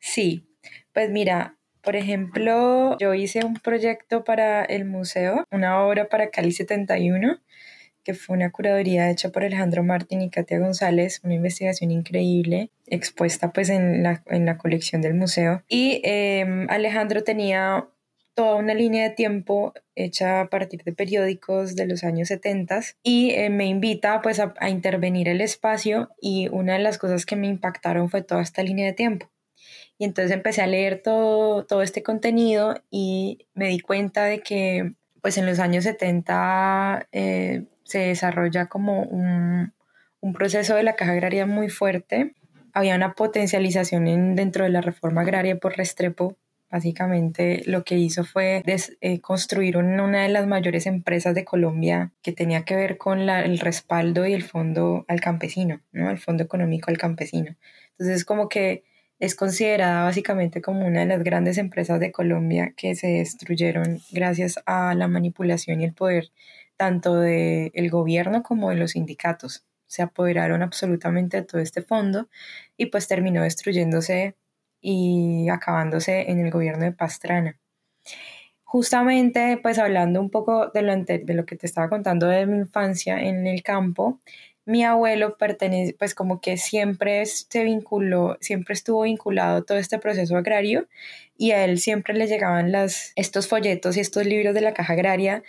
Sí, 0.00 0.46
pues 0.92 1.10
mira, 1.10 1.56
por 1.84 1.96
ejemplo, 1.96 2.96
yo 2.98 3.12
hice 3.12 3.44
un 3.44 3.54
proyecto 3.54 4.24
para 4.24 4.64
el 4.64 4.86
museo, 4.86 5.44
una 5.50 5.84
obra 5.84 6.08
para 6.08 6.30
Cali 6.30 6.50
71, 6.50 7.38
que 8.04 8.14
fue 8.14 8.36
una 8.36 8.52
curaduría 8.52 9.10
hecha 9.10 9.30
por 9.30 9.44
Alejandro 9.44 9.82
Martín 9.82 10.22
y 10.22 10.30
Katia 10.30 10.58
González, 10.58 11.20
una 11.24 11.34
investigación 11.34 11.90
increíble, 11.90 12.70
expuesta 12.86 13.52
pues 13.52 13.70
en 13.70 14.02
la, 14.02 14.22
en 14.26 14.46
la 14.46 14.58
colección 14.58 15.02
del 15.02 15.14
museo. 15.14 15.62
Y 15.68 16.00
em, 16.04 16.68
Alejandro 16.70 17.24
tenía 17.24 17.88
toda 18.34 18.56
una 18.56 18.74
línea 18.74 19.08
de 19.08 19.14
tiempo 19.14 19.72
hecha 19.94 20.40
a 20.40 20.50
partir 20.50 20.82
de 20.84 20.92
periódicos 20.92 21.76
de 21.76 21.86
los 21.86 22.04
años 22.04 22.28
70 22.28 22.80
y 23.02 23.30
eh, 23.30 23.48
me 23.48 23.66
invita 23.66 24.22
pues 24.22 24.40
a, 24.40 24.54
a 24.58 24.68
intervenir 24.70 25.28
el 25.28 25.40
espacio 25.40 26.10
y 26.20 26.48
una 26.48 26.72
de 26.74 26.80
las 26.80 26.98
cosas 26.98 27.26
que 27.26 27.36
me 27.36 27.46
impactaron 27.46 28.10
fue 28.10 28.22
toda 28.22 28.42
esta 28.42 28.62
línea 28.62 28.86
de 28.86 28.92
tiempo 28.92 29.30
y 29.98 30.04
entonces 30.04 30.32
empecé 30.32 30.62
a 30.62 30.66
leer 30.66 31.02
todo, 31.02 31.64
todo 31.64 31.82
este 31.82 32.02
contenido 32.02 32.74
y 32.90 33.46
me 33.54 33.68
di 33.68 33.80
cuenta 33.80 34.24
de 34.24 34.40
que 34.40 34.94
pues 35.22 35.38
en 35.38 35.46
los 35.46 35.58
años 35.58 35.84
70 35.84 37.08
eh, 37.12 37.64
se 37.84 37.98
desarrolla 37.98 38.66
como 38.66 39.02
un, 39.02 39.72
un, 40.20 40.32
proceso 40.32 40.74
de 40.74 40.82
la 40.82 40.96
caja 40.96 41.12
agraria 41.12 41.46
muy 41.46 41.68
fuerte. 41.68 42.34
Había 42.72 42.96
una 42.96 43.14
potencialización 43.14 44.34
dentro 44.34 44.64
de 44.64 44.70
la 44.70 44.80
reforma 44.80 45.20
agraria 45.20 45.56
por 45.58 45.76
Restrepo. 45.76 46.36
Básicamente 46.70 47.62
lo 47.66 47.84
que 47.84 47.96
hizo 47.96 48.24
fue 48.24 48.64
eh, 48.66 49.20
construir 49.20 49.76
una 49.76 50.22
de 50.22 50.28
las 50.28 50.46
mayores 50.48 50.86
empresas 50.86 51.32
de 51.34 51.44
Colombia 51.44 52.10
que 52.20 52.32
tenía 52.32 52.64
que 52.64 52.74
ver 52.74 52.98
con 52.98 53.20
el 53.20 53.60
respaldo 53.60 54.26
y 54.26 54.32
el 54.32 54.42
fondo 54.42 55.04
al 55.06 55.20
campesino, 55.20 55.82
¿no? 55.92 56.10
el 56.10 56.18
fondo 56.18 56.42
económico 56.42 56.90
al 56.90 56.98
campesino. 56.98 57.54
Entonces 57.92 58.24
como 58.24 58.48
que 58.48 58.82
es 59.20 59.34
considerada 59.36 60.04
básicamente 60.04 60.60
como 60.60 60.86
una 60.86 61.00
de 61.00 61.06
las 61.06 61.22
grandes 61.22 61.58
empresas 61.58 62.00
de 62.00 62.12
Colombia 62.12 62.74
que 62.76 62.94
se 62.94 63.06
destruyeron 63.06 64.00
gracias 64.10 64.56
a 64.66 64.94
la 64.94 65.08
manipulación 65.08 65.80
y 65.80 65.84
el 65.84 65.94
poder 65.94 66.30
tanto 66.76 67.16
del 67.16 67.70
el 67.74 67.90
gobierno 67.90 68.42
como 68.42 68.70
de 68.70 68.76
los 68.76 68.92
sindicatos. 68.92 69.64
Se 69.86 70.02
apoderaron 70.02 70.62
absolutamente 70.62 71.38
de 71.38 71.42
todo 71.44 71.60
este 71.60 71.82
fondo 71.82 72.28
y 72.76 72.86
pues 72.86 73.08
terminó 73.08 73.42
destruyéndose 73.42 74.36
y 74.80 75.48
acabándose 75.48 76.30
en 76.30 76.40
el 76.40 76.50
gobierno 76.50 76.84
de 76.84 76.92
Pastrana. 76.92 77.58
Justamente, 78.64 79.58
pues 79.62 79.78
hablando 79.78 80.20
un 80.20 80.30
poco 80.30 80.68
de 80.68 80.82
lo, 80.82 80.96
de 80.96 81.34
lo 81.34 81.46
que 81.46 81.56
te 81.56 81.66
estaba 81.66 81.88
contando 81.88 82.26
de 82.26 82.44
mi 82.46 82.58
infancia 82.58 83.20
en 83.20 83.46
el 83.46 83.62
campo, 83.62 84.20
mi 84.66 84.82
abuelo 84.82 85.36
pertenece, 85.36 85.94
pues 85.98 86.14
como 86.14 86.40
que 86.40 86.56
siempre 86.56 87.24
se 87.26 87.64
vinculó, 87.64 88.38
siempre 88.40 88.72
estuvo 88.72 89.02
vinculado 89.02 89.58
a 89.58 89.62
todo 89.62 89.78
este 89.78 89.98
proceso 89.98 90.36
agrario 90.36 90.88
y 91.36 91.50
a 91.52 91.64
él 91.64 91.78
siempre 91.78 92.14
le 92.14 92.26
llegaban 92.26 92.72
las, 92.72 93.12
estos 93.16 93.46
folletos 93.46 93.96
y 93.96 94.00
estos 94.00 94.26
libros 94.26 94.54
de 94.54 94.62
la 94.62 94.72
caja 94.74 94.94
agraria 94.94 95.42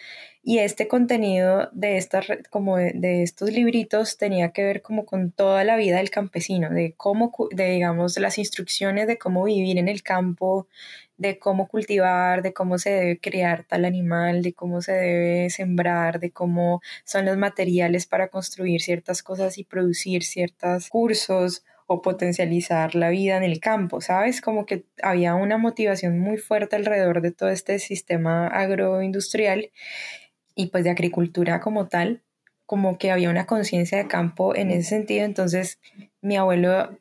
Y 0.47 0.59
este 0.59 0.87
contenido 0.87 1.69
de, 1.73 1.97
estas, 1.97 2.27
como 2.51 2.77
de, 2.77 3.23
estos 3.23 3.49
libritos 3.49 4.19
tenía 4.19 4.51
que 4.51 4.63
ver 4.63 4.83
como 4.83 5.03
con 5.07 5.31
toda 5.31 5.63
la 5.63 5.75
vida 5.75 5.97
del 5.97 6.11
campesino, 6.11 6.69
de 6.69 6.93
cómo, 6.95 7.33
de, 7.49 7.71
digamos, 7.71 8.15
las 8.19 8.37
instrucciones 8.37 9.07
de 9.07 9.17
cómo 9.17 9.45
vivir 9.45 9.79
en 9.79 9.87
el 9.87 10.03
campo, 10.03 10.67
de 11.17 11.39
cómo 11.39 11.67
cultivar, 11.67 12.43
de 12.43 12.53
cómo 12.53 12.77
se 12.77 12.91
debe 12.91 13.19
criar 13.19 13.63
tal 13.63 13.85
animal, 13.85 14.43
de 14.43 14.53
cómo 14.53 14.81
se 14.83 14.91
debe 14.91 15.49
sembrar, 15.49 16.19
de 16.19 16.29
cómo 16.29 16.79
son 17.05 17.25
los 17.25 17.37
materiales 17.37 18.05
para 18.05 18.27
construir 18.27 18.83
ciertas 18.83 19.23
cosas 19.23 19.57
y 19.57 19.63
producir 19.63 20.23
ciertos 20.23 20.89
cursos 20.89 21.63
o 21.87 22.03
potencializar 22.03 22.93
la 22.93 23.09
vida 23.09 23.37
en 23.37 23.43
el 23.43 23.59
campo, 23.59 23.99
¿sabes? 23.99 24.41
Como 24.41 24.67
que 24.67 24.85
había 25.01 25.33
una 25.33 25.57
motivación 25.57 26.19
muy 26.19 26.37
fuerte 26.37 26.75
alrededor 26.75 27.21
de 27.21 27.31
todo 27.31 27.49
este 27.49 27.79
sistema 27.79 28.47
agroindustrial 28.47 29.71
y 30.55 30.67
pues 30.67 30.83
de 30.83 30.89
agricultura 30.89 31.59
como 31.59 31.87
tal, 31.87 32.23
como 32.65 32.97
que 32.97 33.11
había 33.11 33.29
una 33.29 33.45
conciencia 33.45 33.97
de 33.97 34.07
campo 34.07 34.55
en 34.55 34.71
ese 34.71 34.89
sentido, 34.89 35.25
entonces 35.25 35.79
mi 36.21 36.37
abuelo 36.37 36.97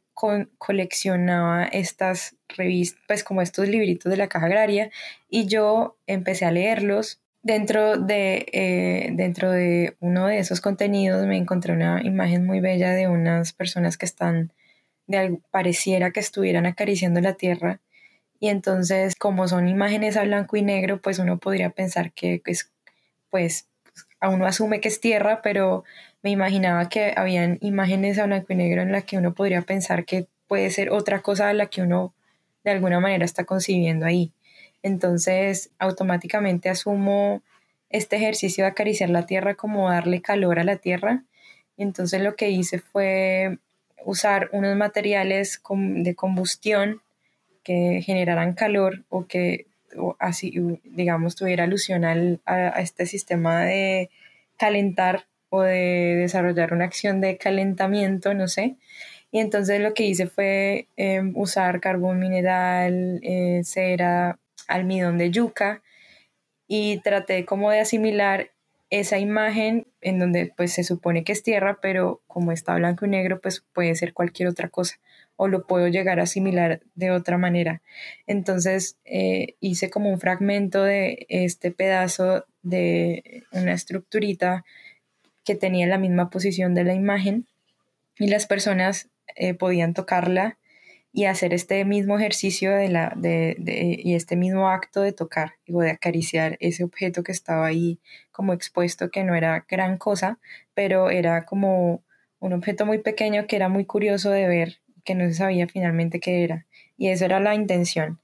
coleccionaba 0.58 1.64
estas 1.64 2.36
revistas, 2.48 3.00
pues 3.06 3.24
como 3.24 3.42
estos 3.42 3.68
libritos 3.68 4.10
de 4.10 4.16
la 4.16 4.28
caja 4.28 4.46
agraria 4.46 4.90
y 5.28 5.46
yo 5.46 5.96
empecé 6.06 6.44
a 6.44 6.52
leerlos. 6.52 7.20
Dentro 7.42 7.98
de, 7.98 8.46
eh, 8.52 9.10
dentro 9.12 9.50
de 9.50 9.96
uno 10.00 10.28
de 10.28 10.38
esos 10.38 10.62
contenidos 10.62 11.26
me 11.26 11.36
encontré 11.36 11.74
una 11.74 12.00
imagen 12.02 12.46
muy 12.46 12.60
bella 12.60 12.92
de 12.92 13.08
unas 13.08 13.52
personas 13.52 13.98
que 13.98 14.06
están, 14.06 14.52
de, 15.06 15.40
pareciera 15.50 16.10
que 16.10 16.20
estuvieran 16.20 16.64
acariciando 16.64 17.20
la 17.20 17.34
tierra 17.34 17.80
y 18.40 18.48
entonces 18.48 19.14
como 19.16 19.46
son 19.48 19.68
imágenes 19.68 20.16
a 20.16 20.24
blanco 20.24 20.56
y 20.56 20.62
negro, 20.62 21.00
pues 21.02 21.18
uno 21.18 21.38
podría 21.38 21.70
pensar 21.70 22.12
que 22.12 22.40
es, 22.46 22.70
pues, 23.34 23.66
pues 23.82 24.06
uno 24.22 24.46
asume 24.46 24.80
que 24.80 24.86
es 24.86 25.00
tierra, 25.00 25.42
pero 25.42 25.82
me 26.22 26.30
imaginaba 26.30 26.88
que 26.88 27.14
habían 27.16 27.58
imágenes 27.62 28.16
a 28.20 28.26
blanco 28.26 28.52
y 28.52 28.54
negro 28.54 28.80
en 28.80 28.92
las 28.92 29.02
que 29.02 29.18
uno 29.18 29.34
podría 29.34 29.62
pensar 29.62 30.04
que 30.04 30.28
puede 30.46 30.70
ser 30.70 30.90
otra 30.90 31.20
cosa 31.20 31.48
de 31.48 31.54
la 31.54 31.66
que 31.66 31.82
uno 31.82 32.14
de 32.62 32.70
alguna 32.70 33.00
manera 33.00 33.24
está 33.24 33.42
concibiendo 33.42 34.06
ahí. 34.06 34.30
Entonces, 34.84 35.72
automáticamente 35.80 36.68
asumo 36.68 37.42
este 37.90 38.14
ejercicio 38.14 38.62
de 38.62 38.70
acariciar 38.70 39.10
la 39.10 39.26
tierra 39.26 39.56
como 39.56 39.90
darle 39.90 40.22
calor 40.22 40.60
a 40.60 40.64
la 40.64 40.76
tierra. 40.76 41.24
Y 41.76 41.82
entonces 41.82 42.22
lo 42.22 42.36
que 42.36 42.50
hice 42.50 42.78
fue 42.78 43.58
usar 44.04 44.48
unos 44.52 44.76
materiales 44.76 45.60
de 45.68 46.14
combustión 46.14 47.02
que 47.64 48.00
generaran 48.00 48.54
calor 48.54 49.02
o 49.08 49.26
que 49.26 49.66
así, 50.18 50.80
digamos, 50.84 51.36
tuviera 51.36 51.64
alusión 51.64 52.04
a 52.04 52.80
este 52.80 53.06
sistema 53.06 53.62
de 53.64 54.10
calentar 54.56 55.26
o 55.50 55.62
de 55.62 56.16
desarrollar 56.16 56.72
una 56.72 56.84
acción 56.84 57.20
de 57.20 57.36
calentamiento, 57.36 58.34
no 58.34 58.48
sé. 58.48 58.76
Y 59.30 59.40
entonces 59.40 59.80
lo 59.80 59.94
que 59.94 60.04
hice 60.04 60.28
fue 60.28 60.86
em, 60.96 61.32
usar 61.36 61.80
carbón 61.80 62.18
mineral, 62.20 63.20
eh, 63.22 63.62
cera, 63.64 64.38
almidón 64.68 65.18
de 65.18 65.30
yuca 65.30 65.82
y 66.68 66.98
traté 66.98 67.44
como 67.44 67.70
de 67.70 67.80
asimilar 67.80 68.50
esa 68.90 69.18
imagen 69.18 69.86
en 70.04 70.18
donde 70.18 70.52
pues 70.56 70.72
se 70.72 70.84
supone 70.84 71.24
que 71.24 71.32
es 71.32 71.42
tierra, 71.42 71.78
pero 71.80 72.22
como 72.26 72.52
está 72.52 72.74
blanco 72.76 73.06
y 73.06 73.08
negro 73.08 73.40
pues 73.40 73.64
puede 73.72 73.94
ser 73.96 74.12
cualquier 74.12 74.48
otra 74.48 74.68
cosa 74.68 75.00
o 75.36 75.48
lo 75.48 75.66
puedo 75.66 75.88
llegar 75.88 76.20
a 76.20 76.24
asimilar 76.24 76.80
de 76.94 77.10
otra 77.10 77.38
manera. 77.38 77.82
Entonces 78.26 78.98
eh, 79.04 79.56
hice 79.60 79.90
como 79.90 80.10
un 80.10 80.20
fragmento 80.20 80.84
de 80.84 81.26
este 81.28 81.70
pedazo 81.70 82.44
de 82.62 83.44
una 83.50 83.72
estructurita 83.72 84.64
que 85.44 85.54
tenía 85.54 85.86
la 85.86 85.98
misma 85.98 86.30
posición 86.30 86.74
de 86.74 86.84
la 86.84 86.94
imagen 86.94 87.46
y 88.18 88.28
las 88.28 88.46
personas 88.46 89.08
eh, 89.36 89.54
podían 89.54 89.94
tocarla 89.94 90.58
y 91.16 91.26
hacer 91.26 91.54
este 91.54 91.84
mismo 91.84 92.18
ejercicio 92.18 92.72
de 92.72 92.88
la, 92.88 93.12
de, 93.14 93.56
y 94.02 94.16
este 94.16 94.34
mismo 94.34 94.68
acto 94.68 95.00
de 95.00 95.12
tocar 95.12 95.52
o 95.72 95.80
de 95.80 95.92
acariciar 95.92 96.56
ese 96.58 96.82
objeto 96.82 97.22
que 97.22 97.30
estaba 97.30 97.66
ahí 97.66 98.00
como 98.32 98.52
expuesto, 98.52 99.10
que 99.10 99.22
no 99.22 99.36
era 99.36 99.64
gran 99.68 99.96
cosa, 99.96 100.40
pero 100.74 101.10
era 101.10 101.46
como 101.46 102.02
un 102.40 102.52
objeto 102.52 102.84
muy 102.84 102.98
pequeño 102.98 103.46
que 103.46 103.54
era 103.54 103.68
muy 103.68 103.84
curioso 103.84 104.30
de 104.30 104.48
ver, 104.48 104.80
que 105.04 105.14
no 105.14 105.24
se 105.28 105.34
sabía 105.34 105.68
finalmente 105.68 106.18
qué 106.18 106.42
era. 106.42 106.66
Y 106.98 107.10
eso 107.10 107.26
era 107.26 107.38
la 107.38 107.54
intención. 107.54 108.18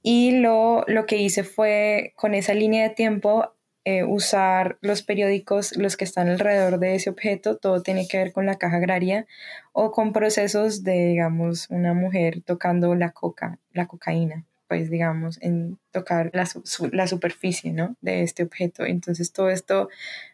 Y 0.00 0.36
lo 0.36 0.84
que 1.08 1.16
hice 1.16 1.42
fue, 1.42 2.12
con 2.14 2.34
esa 2.34 2.54
línea 2.54 2.84
de 2.84 2.94
tiempo, 2.94 3.51
eh, 3.84 4.04
usar 4.04 4.78
los 4.80 5.02
periódicos, 5.02 5.76
los 5.76 5.96
que 5.96 6.04
están 6.04 6.28
alrededor 6.28 6.78
de 6.78 6.94
ese 6.94 7.10
objeto, 7.10 7.56
todo 7.56 7.82
tiene 7.82 8.06
que 8.06 8.18
ver 8.18 8.32
con 8.32 8.46
la 8.46 8.56
caja 8.56 8.76
agraria 8.76 9.26
o 9.72 9.90
con 9.90 10.12
procesos 10.12 10.84
de, 10.84 11.06
digamos, 11.06 11.68
una 11.68 11.92
mujer 11.92 12.42
tocando 12.42 12.94
la 12.94 13.10
coca, 13.10 13.58
la 13.72 13.86
cocaína, 13.86 14.44
pues 14.68 14.88
digamos, 14.88 15.38
en 15.42 15.78
tocar 15.90 16.30
la, 16.32 16.48
la 16.92 17.06
superficie, 17.08 17.72
¿no? 17.72 17.96
De 18.00 18.22
este 18.22 18.44
objeto. 18.44 18.86
Entonces 18.86 19.32
todo 19.32 19.50
esto 19.50 19.88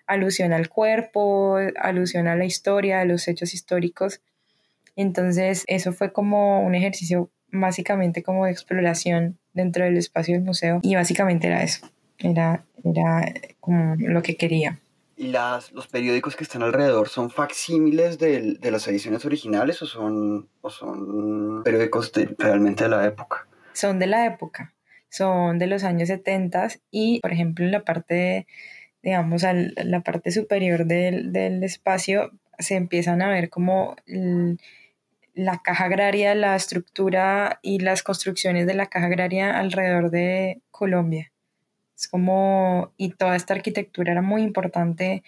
alusiona 0.06 0.56
al 0.56 0.68
cuerpo, 0.68 1.56
alusiona 1.76 2.32
a 2.32 2.36
la 2.36 2.44
historia, 2.44 3.00
a 3.00 3.06
los 3.06 3.28
hechos 3.28 3.54
históricos. 3.54 4.20
Entonces 4.94 5.64
eso 5.68 5.92
fue 5.92 6.12
como 6.12 6.60
un 6.66 6.74
ejercicio 6.74 7.30
básicamente 7.50 8.22
como 8.22 8.44
de 8.44 8.52
exploración 8.52 9.38
dentro 9.54 9.84
del 9.84 9.96
espacio 9.96 10.34
del 10.34 10.44
museo 10.44 10.80
y 10.82 10.94
básicamente 10.96 11.46
era 11.46 11.62
eso. 11.62 11.88
Era, 12.18 12.64
era 12.84 13.32
como 13.60 13.94
lo 13.98 14.22
que 14.22 14.36
quería. 14.36 14.80
¿Y 15.16 15.28
las, 15.28 15.72
los 15.72 15.88
periódicos 15.88 16.36
que 16.36 16.44
están 16.44 16.62
alrededor 16.62 17.08
son 17.08 17.28
facsímiles 17.28 18.18
de, 18.18 18.54
de 18.54 18.70
las 18.70 18.86
ediciones 18.86 19.24
originales 19.24 19.82
o 19.82 19.86
son, 19.86 20.48
o 20.60 20.70
son 20.70 21.64
periódicos 21.64 22.12
realmente 22.38 22.84
de 22.84 22.90
la 22.90 23.04
época? 23.04 23.48
Son 23.72 23.98
de 23.98 24.06
la 24.06 24.26
época, 24.26 24.74
son 25.08 25.58
de 25.58 25.66
los 25.66 25.82
años 25.82 26.08
70 26.08 26.68
y, 26.92 27.20
por 27.20 27.32
ejemplo, 27.32 27.64
en 27.64 27.72
la 27.72 27.84
parte, 27.84 28.46
digamos, 29.02 29.42
al, 29.42 29.74
la 29.76 30.02
parte 30.02 30.30
superior 30.30 30.86
del, 30.86 31.32
del, 31.32 31.64
espacio 31.64 32.30
se 32.60 32.76
empiezan 32.76 33.20
a 33.20 33.28
ver 33.28 33.50
como 33.50 33.96
la 35.34 35.58
caja 35.64 35.86
agraria, 35.86 36.34
la 36.36 36.54
estructura 36.54 37.58
y 37.62 37.80
las 37.80 38.04
construcciones 38.04 38.68
de 38.68 38.74
la 38.74 38.86
caja 38.86 39.06
agraria 39.06 39.58
alrededor 39.58 40.10
de 40.10 40.60
Colombia. 40.70 41.32
Es 41.98 42.06
como, 42.06 42.92
y 42.96 43.10
toda 43.10 43.34
esta 43.34 43.54
arquitectura 43.54 44.12
era 44.12 44.22
muy 44.22 44.42
importante 44.42 45.24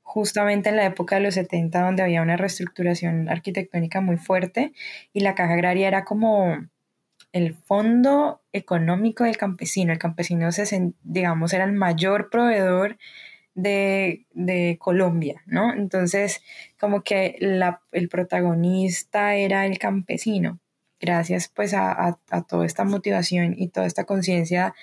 justamente 0.00 0.70
en 0.70 0.76
la 0.76 0.86
época 0.86 1.16
de 1.16 1.22
los 1.22 1.34
70, 1.34 1.78
donde 1.82 2.02
había 2.02 2.22
una 2.22 2.38
reestructuración 2.38 3.28
arquitectónica 3.28 4.00
muy 4.00 4.16
fuerte 4.16 4.72
y 5.12 5.20
la 5.20 5.34
caja 5.34 5.52
agraria 5.52 5.88
era 5.88 6.04
como 6.04 6.56
el 7.32 7.54
fondo 7.54 8.40
económico 8.52 9.24
del 9.24 9.36
campesino. 9.36 9.92
El 9.92 9.98
campesino, 9.98 10.50
se, 10.52 10.92
digamos, 11.02 11.52
era 11.52 11.64
el 11.64 11.72
mayor 11.72 12.30
proveedor 12.30 12.96
de, 13.54 14.24
Colombia, 14.80 15.42
¿no? 15.44 15.74
Entonces, 15.74 16.42
como 16.80 17.02
que 17.02 17.36
el 17.92 18.08
protagonista 18.08 19.34
era 19.34 19.66
el 19.66 19.78
campesino, 19.78 20.60
gracias 20.98 21.48
pues 21.48 21.74
a 21.74 22.18
toda 22.48 22.64
esta 22.64 22.84
motivación 22.84 23.54
y 23.58 23.68
toda 23.68 23.86
esta 23.86 24.04
conciencia 24.04 24.74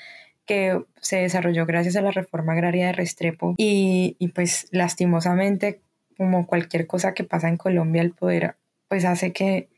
que 0.45 0.83
se 1.01 1.17
desarrolló 1.17 1.65
gracias 1.65 1.95
a 1.95 2.01
la 2.01 2.11
reforma 2.11 2.53
agraria 2.53 2.87
de 2.87 2.93
Restrepo 2.93 3.55
y, 3.57 4.15
pues 4.35 4.67
lastimosamente 4.71 5.81
como 6.17 6.45
cualquier 6.47 6.87
cosa 6.87 7.13
que 7.13 7.23
pasa 7.23 7.49
en 7.49 7.57
Colombia 7.57 8.01
el 8.01 8.11
poder 8.11 8.55
pues 8.87 9.05
hace 9.05 9.33
que 9.33 9.69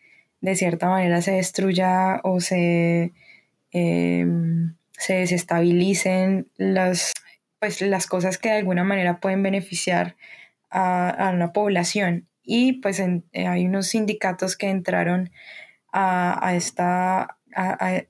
de 0.42 0.56
cierta 0.56 0.90
manera 0.90 1.22
se 1.22 1.32
destruya 1.32 2.20
o 2.24 2.40
se, 2.40 3.14
em, 3.72 4.76
se 4.92 5.14
desestabilicen 5.16 6.50
las, 6.58 7.14
pues, 7.60 7.82
las 7.82 8.08
cosas 8.08 8.38
que 8.38 8.50
de 8.50 8.56
alguna 8.56 8.84
manera 8.84 9.20
pueden 9.20 9.42
beneficiar 9.42 10.16
a, 10.70 11.32
una 11.34 11.54
población. 11.54 12.28
Y 12.44 12.74
pues 12.74 13.00
hay 13.00 13.66
unos 13.66 13.88
sindicatos 13.88 14.58
que 14.58 14.70
entraron 14.70 15.32
a, 15.92 16.46
a 16.48 16.56
esta 16.56 17.38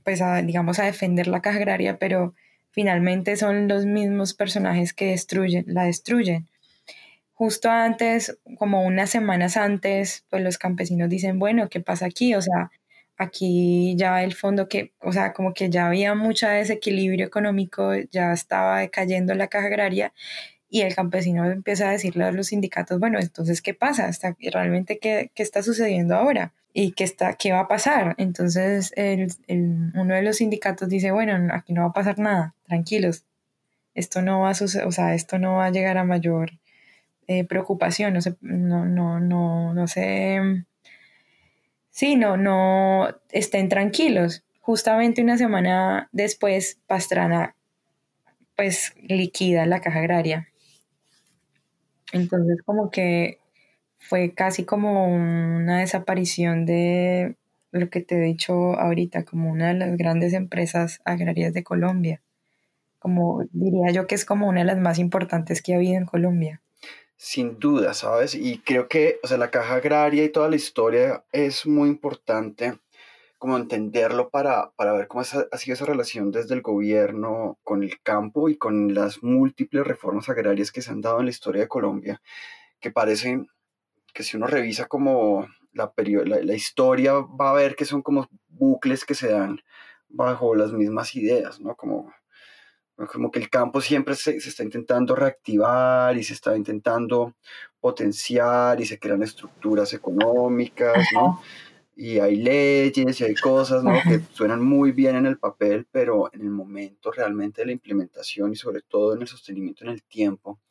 pues 0.04 0.22
digamos 0.44 0.80
a 0.80 0.86
defender 0.86 1.28
la 1.28 1.42
caja 1.42 1.58
agraria 1.58 2.00
pero 2.00 2.34
finalmente 2.76 3.38
son 3.38 3.70
los 3.70 3.86
mismos 3.86 4.34
personajes 4.34 4.94
que 4.94 5.08
destruyen, 5.12 5.64
la 5.68 5.86
destruyen. 5.86 6.50
Justo 7.34 7.70
antes, 7.70 8.38
como 8.58 8.84
unas 8.84 9.10
semanas 9.10 9.56
antes, 9.56 10.26
pues 10.30 10.44
los 10.44 10.58
campesinos 10.58 11.10
dicen, 11.10 11.40
bueno, 11.40 11.70
¿qué 11.70 11.80
pasa 11.80 12.06
aquí? 12.06 12.36
O 12.36 12.42
sea, 12.42 12.72
aquí 13.18 13.96
ya 13.98 14.24
el 14.24 14.34
fondo 14.36 14.68
que, 14.68 14.92
o 15.00 15.14
sea, 15.14 15.32
como 15.32 15.54
que 15.54 15.70
ya 15.70 15.88
había 15.88 16.16
mucho 16.16 16.50
desequilibrio 16.50 17.26
económico, 17.26 17.94
ya 18.12 18.34
estaba 18.34 18.80
decayendo 18.82 19.34
la 19.36 19.48
caja 19.48 19.68
agraria 19.68 20.14
y 20.70 20.82
el 20.82 20.94
campesino 20.96 21.50
empieza 21.50 21.88
a 21.88 21.94
decirle 21.94 22.26
a 22.26 22.32
los 22.34 22.48
sindicatos, 22.48 23.00
bueno, 23.00 23.20
entonces, 23.20 23.62
¿qué 23.62 23.74
pasa? 23.74 24.12
¿Realmente 24.52 25.00
qué, 25.00 25.32
qué 25.34 25.44
está 25.44 25.64
sucediendo 25.64 26.16
ahora? 26.16 26.54
Y 26.78 26.92
qué, 26.92 27.06
está, 27.06 27.36
qué 27.36 27.54
va 27.54 27.62
a 27.62 27.68
pasar. 27.70 28.16
Entonces 28.18 28.92
el, 28.98 29.32
uno 29.48 30.14
de 30.14 30.22
los 30.22 30.38
sindicatos 30.38 30.90
dice, 30.90 31.12
bueno, 31.12 31.54
aquí 31.54 31.72
no 31.72 31.84
va 31.84 31.88
a 31.88 31.94
pasar 31.94 32.20
nada, 32.20 32.54
tranquilos. 32.68 33.24
esto 33.96 34.22
no 34.22 34.42
va 34.42 34.50
a 34.50 34.86
o 34.86 34.92
sea, 34.92 35.16
esto 35.16 35.40
no 35.40 35.56
va 35.56 35.68
a 35.68 35.72
llegar 35.72 35.98
a 35.98 36.04
mayor 36.04 36.52
eh, 37.28 37.46
preocupación, 37.46 38.14
no 38.14 38.22
sé, 38.22 38.36
no, 38.42 38.86
no, 38.86 39.22
no, 39.22 39.74
no 39.74 39.88
sé, 39.88 40.66
sí, 41.92 42.18
no, 42.18 42.36
no, 42.36 43.08
estén 43.32 43.70
tranquilos. 43.70 44.44
Justamente 44.60 45.22
una 45.22 45.38
semana 45.38 46.10
después, 46.12 46.80
Pastrana, 46.88 47.56
pues, 48.58 48.94
liquida 49.02 49.66
la 49.66 49.80
caja 49.80 50.00
agraria. 50.00 50.50
Entonces, 52.12 52.62
como 52.64 52.92
que 52.92 53.40
fue 54.00 54.34
casi 54.34 54.66
como 54.66 55.08
una 55.08 55.80
desaparición 55.80 56.66
de 56.66 57.36
lo 57.72 57.90
que 57.90 58.02
te 58.02 58.16
he 58.16 58.22
dicho 58.22 58.80
ahorita, 58.80 59.26
como 59.26 59.52
una 59.52 59.70
de 59.70 59.74
las 59.74 59.98
grandes 59.98 60.34
empresas 60.34 61.02
agrarias 61.06 61.54
de 61.54 61.64
Colombia. 61.64 62.22
Como 63.00 63.44
diría 63.52 63.92
yo 63.92 64.08
que 64.08 64.16
es 64.16 64.26
como 64.26 64.48
una 64.48 64.62
de 64.62 64.66
las 64.66 64.78
más 64.78 64.98
importantes 64.98 65.62
que 65.62 65.74
ha 65.74 65.78
habido 65.78 65.98
en 65.98 66.06
Colombia. 66.06 66.62
Sin 67.18 67.60
duda, 67.60 67.94
¿sabes? 67.94 68.36
Y 68.36 68.60
creo 68.60 68.88
que, 68.88 69.20
o 69.24 69.28
sea, 69.28 69.38
la 69.38 69.52
caja 69.52 69.76
agraria 69.76 70.24
y 70.24 70.30
toda 70.30 70.50
la 70.50 70.56
historia 70.56 71.24
es 71.32 71.66
muy 71.66 71.90
importante 71.90 72.78
como 73.38 73.58
entenderlo 73.58 74.30
para, 74.30 74.72
para 74.76 74.94
ver 74.94 75.08
cómo 75.08 75.22
ha 75.22 75.58
sido 75.58 75.74
esa 75.74 75.86
relación 75.86 76.32
desde 76.32 76.56
el 76.56 76.62
gobierno 76.62 77.60
con 77.64 77.84
el 77.84 78.02
campo 78.02 78.50
y 78.50 78.58
con 78.58 78.94
las 78.94 79.22
múltiples 79.22 79.86
reformas 79.86 80.30
agrarias 80.30 80.72
que 80.72 80.82
se 80.82 80.92
han 80.92 81.02
dado 81.02 81.20
en 81.20 81.26
la 81.26 81.32
historia 81.32 81.62
de 81.62 81.68
Colombia, 81.68 82.22
que 82.80 82.92
parecen 82.92 83.48
que 84.16 84.24
si 84.24 84.38
uno 84.38 84.48
revisa 84.48 84.88
como 84.88 85.48
la, 85.74 85.94
la, 85.96 86.42
la 86.42 86.56
historia 86.56 87.14
va 87.14 87.52
a 87.52 87.54
ver 87.54 87.76
que 87.76 87.86
son 87.86 88.02
como 88.02 88.28
bucles 88.48 89.06
que 89.06 89.14
se 89.14 89.30
dan 89.30 89.60
bajo 90.08 90.56
las 90.56 90.72
mismas 90.72 91.14
ideas, 91.16 91.60
¿no? 91.60 91.76
Como 91.76 92.12
como 93.12 93.30
que 93.30 93.40
el 93.40 93.50
campo 93.50 93.82
siempre 93.82 94.16
se, 94.16 94.40
se, 94.40 94.48
está 94.48 94.64
intentando 94.64 95.16
reactivar 95.16 96.16
y 96.18 96.24
se 96.24 96.32
está 96.32 96.56
intentando 96.56 97.36
potenciar 97.82 98.80
y 98.80 98.86
se 98.86 98.98
crean 98.98 99.22
estructuras 99.22 99.92
económicas, 99.94 101.06
¿no? 101.14 101.42
Y 101.98 102.20
hay 102.20 102.38
leyes 102.38 103.20
y 103.20 103.24
hay 103.26 103.36
cosas, 103.36 103.84
¿no? 103.84 103.92
Que 104.02 104.22
suenan 104.32 104.64
muy 104.64 104.94
bien 104.94 105.18
en 105.18 105.26
el 105.26 105.38
papel, 105.38 105.86
pero 105.92 106.30
en 106.34 106.42
el 106.42 106.52
momento 106.52 107.12
realmente 107.12 107.62
de 107.62 107.66
la 107.66 107.72
implementación 107.74 108.54
y 108.54 108.56
sobre 108.56 108.82
todo 108.82 109.14
en 109.14 109.24
el 109.24 109.28
sostenimiento 109.28 109.84
en 109.84 109.90
el 109.90 110.02
tiempo, 110.04 110.62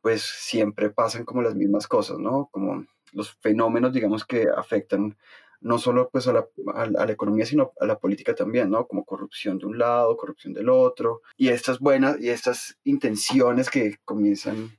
pues 0.00 0.22
siempre 0.22 0.90
pasan 0.90 1.24
como 1.24 1.42
las 1.42 1.54
mismas 1.54 1.86
cosas, 1.86 2.18
¿no? 2.18 2.48
Como 2.50 2.86
los 3.12 3.32
fenómenos, 3.40 3.92
digamos, 3.92 4.24
que 4.24 4.46
afectan 4.54 5.16
no 5.60 5.78
solo 5.78 6.08
pues 6.10 6.26
a 6.26 6.32
la, 6.32 7.12
economía, 7.12 7.44
sino 7.44 7.72
a 7.80 7.86
la 7.86 7.98
política 7.98 8.34
también, 8.34 8.70
¿no? 8.70 8.86
Como 8.86 9.04
corrupción 9.04 9.58
de 9.58 9.66
un 9.66 9.78
lado, 9.78 10.16
corrupción 10.16 10.54
del 10.54 10.70
otro, 10.70 11.20
y 11.36 11.48
estas 11.48 11.80
buenas, 11.80 12.18
y 12.18 12.30
estas 12.30 12.78
intenciones 12.84 13.68
que 13.68 13.98
comienzan 14.04 14.78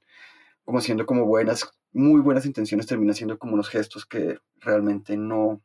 como 0.65 0.81
siendo 0.81 1.05
como 1.05 1.25
buenas, 1.25 1.71
muy 1.91 2.21
buenas 2.21 2.45
intenciones, 2.45 2.87
terminan 2.87 3.15
siendo 3.15 3.37
como 3.37 3.53
unos 3.53 3.69
gestos 3.69 4.05
que 4.05 4.39
realmente 4.59 5.17
no, 5.17 5.61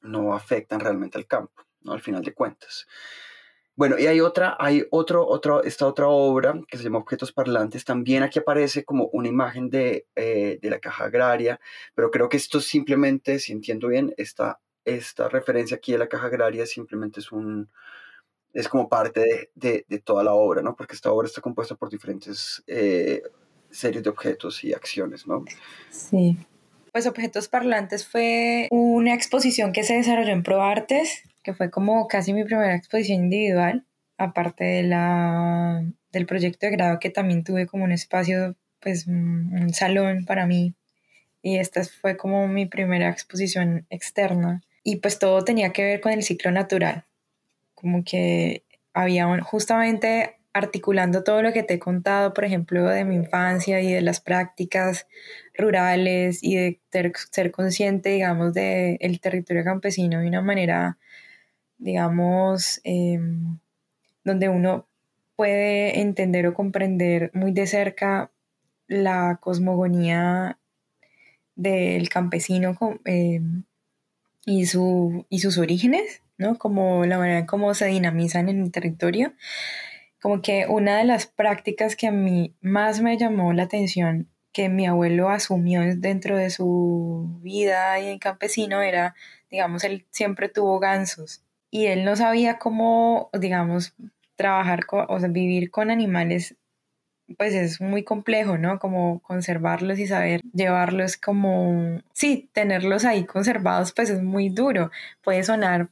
no 0.00 0.34
afectan 0.34 0.80
realmente 0.80 1.18
al 1.18 1.26
campo, 1.26 1.62
¿no? 1.82 1.92
Al 1.92 2.00
final 2.00 2.22
de 2.22 2.34
cuentas. 2.34 2.86
Bueno, 3.76 3.98
y 3.98 4.06
hay 4.06 4.20
otra, 4.20 4.56
hay 4.58 4.86
otro, 4.90 5.26
otro, 5.26 5.62
esta 5.62 5.86
otra 5.86 6.08
obra 6.08 6.58
que 6.66 6.78
se 6.78 6.84
llama 6.84 6.98
Objetos 6.98 7.32
Parlantes. 7.32 7.84
También 7.84 8.22
aquí 8.22 8.38
aparece 8.38 8.84
como 8.84 9.10
una 9.12 9.28
imagen 9.28 9.68
de, 9.68 10.06
eh, 10.16 10.58
de 10.62 10.70
la 10.70 10.78
caja 10.78 11.04
agraria, 11.04 11.60
pero 11.94 12.10
creo 12.10 12.30
que 12.30 12.38
esto 12.38 12.60
simplemente, 12.60 13.38
si 13.38 13.52
entiendo 13.52 13.88
bien, 13.88 14.14
esta, 14.16 14.60
esta 14.86 15.28
referencia 15.28 15.76
aquí 15.76 15.92
de 15.92 15.98
la 15.98 16.08
caja 16.08 16.28
agraria 16.28 16.64
simplemente 16.64 17.20
es 17.20 17.30
un, 17.30 17.68
es 18.54 18.66
como 18.68 18.88
parte 18.88 19.50
de, 19.54 19.84
de, 19.86 19.98
toda 19.98 20.24
la 20.24 20.32
obra, 20.32 20.62
¿no? 20.62 20.74
Porque 20.74 20.94
esta 20.94 21.12
obra 21.12 21.28
está 21.28 21.42
compuesta 21.42 21.74
por 21.74 21.90
diferentes 21.90 22.64
eh, 22.66 23.22
series 23.70 24.02
de 24.02 24.08
objetos 24.08 24.64
y 24.64 24.72
acciones, 24.72 25.26
¿no? 25.26 25.44
Sí. 25.90 26.38
Pues 26.92 27.06
Objetos 27.06 27.48
Parlantes 27.48 28.08
fue 28.08 28.68
una 28.70 29.12
exposición 29.12 29.74
que 29.74 29.82
se 29.82 29.92
desarrolló 29.92 30.32
en 30.32 30.42
ProArtes 30.42 31.24
que 31.46 31.54
fue 31.54 31.70
como 31.70 32.08
casi 32.08 32.32
mi 32.32 32.42
primera 32.42 32.74
exposición 32.74 33.22
individual, 33.26 33.86
aparte 34.18 34.64
de 34.64 34.82
la, 34.82 35.80
del 36.10 36.26
proyecto 36.26 36.66
de 36.66 36.72
grado 36.72 36.98
que 36.98 37.08
también 37.08 37.44
tuve 37.44 37.68
como 37.68 37.84
un 37.84 37.92
espacio, 37.92 38.56
pues 38.80 39.06
un, 39.06 39.72
salón 39.72 40.24
para 40.24 40.48
mí. 40.48 40.74
Y 41.42 41.58
esta 41.58 41.84
fue 41.84 42.16
como 42.16 42.48
mi 42.48 42.66
primera 42.66 43.08
exposición 43.10 43.86
externa. 43.90 44.62
Y 44.82 44.96
pues 44.96 45.20
todo 45.20 45.44
tenía 45.44 45.72
que 45.72 45.84
ver 45.84 46.00
con 46.00 46.10
el 46.10 46.24
ciclo 46.24 46.50
natural. 46.50 47.04
Como 47.76 48.02
que 48.02 48.64
había 48.92 49.28
justamente 49.40 50.38
articulando 50.52 51.22
todo 51.22 51.42
lo 51.42 51.52
que 51.52 51.62
te 51.62 51.74
he 51.74 51.78
contado, 51.78 52.34
por 52.34 52.44
ejemplo, 52.44 52.88
de 52.88 53.04
mi 53.04 53.14
infancia 53.14 53.80
y 53.80 53.92
de 53.92 54.00
las 54.00 54.20
prácticas 54.20 55.06
rurales 55.56 56.42
y 56.42 56.56
de 56.56 56.80
ser 56.90 57.52
consciente, 57.52 58.08
digamos, 58.08 58.52
del 58.52 59.20
territorio 59.20 59.62
campesino 59.62 60.18
de 60.18 60.26
una 60.26 60.42
manera 60.42 60.98
digamos, 61.78 62.80
em, 62.84 63.58
donde 64.24 64.48
uno 64.48 64.86
puede 65.36 66.00
entender 66.00 66.46
o 66.46 66.54
comprender 66.54 67.30
muy 67.34 67.52
de 67.52 67.66
cerca 67.66 68.30
la 68.88 69.38
cosmogonía 69.40 70.58
del 71.54 72.08
campesino 72.08 72.76
em, 73.04 73.64
y, 74.46 74.66
su, 74.66 75.26
y 75.28 75.40
sus 75.40 75.58
orígenes, 75.58 76.22
¿no? 76.38 76.58
Como 76.58 77.04
la 77.06 77.18
manera 77.18 77.38
en 77.40 77.46
cómo 77.46 77.74
se 77.74 77.86
dinamizan 77.86 78.48
en 78.48 78.62
el 78.62 78.72
territorio. 78.72 79.34
Como 80.20 80.42
que 80.42 80.66
una 80.68 80.98
de 80.98 81.04
las 81.04 81.26
prácticas 81.26 81.96
que 81.96 82.08
a 82.08 82.12
mí 82.12 82.54
más 82.60 83.00
me 83.00 83.18
llamó 83.18 83.52
la 83.52 83.64
atención 83.64 84.28
que 84.52 84.68
mi 84.70 84.86
abuelo 84.86 85.28
asumió 85.28 85.82
dentro 85.96 86.36
de 86.36 86.50
su 86.50 87.38
vida 87.42 88.00
y 88.00 88.08
en 88.08 88.18
campesino 88.18 88.80
era, 88.82 89.14
digamos, 89.50 89.84
él 89.84 90.06
siempre 90.10 90.48
tuvo 90.48 90.78
gansos 90.78 91.45
y 91.76 91.88
él 91.88 92.06
no 92.06 92.16
sabía 92.16 92.56
cómo, 92.58 93.28
digamos, 93.38 93.94
trabajar 94.34 94.86
con, 94.86 95.04
o 95.10 95.20
sea, 95.20 95.28
vivir 95.28 95.70
con 95.70 95.90
animales, 95.90 96.56
pues 97.36 97.52
es 97.52 97.82
muy 97.82 98.02
complejo, 98.02 98.56
¿no? 98.56 98.78
Como 98.78 99.20
conservarlos 99.20 99.98
y 99.98 100.06
saber 100.06 100.40
llevarlos 100.54 101.18
como, 101.18 102.00
sí, 102.14 102.48
tenerlos 102.54 103.04
ahí 103.04 103.26
conservados, 103.26 103.92
pues 103.92 104.08
es 104.08 104.22
muy 104.22 104.48
duro. 104.48 104.90
Puede 105.22 105.42
sonar 105.44 105.90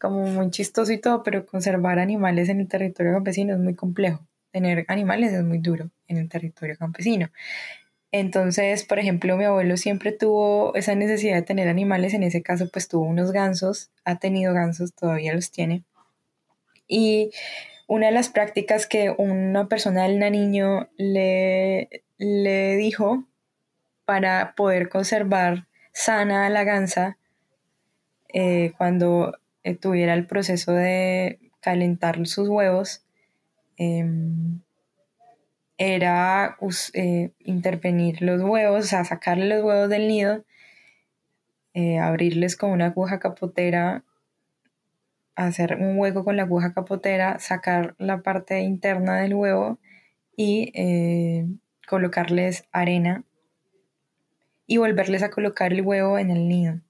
como 0.00 0.26
muy 0.28 0.50
chistoso 0.50 0.90
y 0.94 0.98
todo, 0.98 1.22
pero 1.22 1.44
conservar 1.44 1.98
animales 1.98 2.48
en 2.48 2.60
el 2.60 2.68
territorio 2.68 3.12
campesino 3.12 3.52
es 3.52 3.60
muy 3.60 3.74
complejo. 3.74 4.26
Tener 4.50 4.86
animales 4.88 5.30
es 5.34 5.42
muy 5.42 5.58
duro 5.58 5.90
en 6.08 6.16
el 6.16 6.30
territorio 6.30 6.74
campesino. 6.78 7.28
Entonces, 8.18 8.84
por 8.84 8.98
ejemplo, 8.98 9.36
mi 9.36 9.44
abuelo 9.44 9.76
siempre 9.76 10.10
tuvo 10.10 10.74
esa 10.74 10.94
necesidad 10.94 11.36
de 11.36 11.42
tener 11.42 11.68
animales, 11.68 12.14
en 12.14 12.22
ese 12.22 12.42
caso 12.42 12.70
pues 12.72 12.88
tuvo 12.88 13.04
unos 13.04 13.30
gansos, 13.30 13.90
ha 14.06 14.18
tenido 14.18 14.54
gansos, 14.54 14.94
todavía 14.94 15.34
los 15.34 15.50
tiene. 15.50 15.84
Y 16.88 17.30
una 17.86 18.06
de 18.06 18.12
las 18.12 18.30
prácticas 18.30 18.86
que 18.86 19.10
una 19.10 19.68
persona 19.68 20.04
del 20.04 20.18
Nariño 20.18 20.88
le, 20.96 22.04
le 22.16 22.76
dijo 22.76 23.26
para 24.06 24.54
poder 24.56 24.88
conservar 24.88 25.66
sana 25.92 26.48
la 26.48 26.64
gansa 26.64 27.18
eh, 28.32 28.72
cuando 28.78 29.36
eh, 29.62 29.74
tuviera 29.74 30.14
el 30.14 30.26
proceso 30.26 30.72
de 30.72 31.38
calentar 31.60 32.26
sus 32.26 32.48
huevos, 32.48 33.04
em, 33.76 34.60
era 35.78 36.56
eh, 36.94 37.32
intervenir 37.40 38.22
los 38.22 38.42
huevos, 38.42 38.84
o 38.84 38.88
sea, 38.88 39.04
sacarle 39.04 39.48
los 39.48 39.62
huevos 39.62 39.88
del 39.88 40.08
nido, 40.08 40.44
eh, 41.74 41.98
abrirles 41.98 42.56
con 42.56 42.70
una 42.70 42.86
aguja 42.86 43.18
capotera, 43.18 44.04
hacer 45.34 45.76
un 45.78 45.98
hueco 45.98 46.24
con 46.24 46.36
la 46.36 46.44
aguja 46.44 46.72
capotera, 46.72 47.38
sacar 47.38 47.94
la 47.98 48.22
parte 48.22 48.60
interna 48.60 49.20
del 49.20 49.34
huevo 49.34 49.78
y 50.34 50.72
eh, 50.74 51.46
colocarles 51.86 52.64
arena 52.72 53.24
y 54.66 54.78
volverles 54.78 55.22
a 55.22 55.30
colocar 55.30 55.72
el 55.72 55.82
huevo 55.82 56.18
en 56.18 56.30
el 56.30 56.48
nido. 56.48 56.80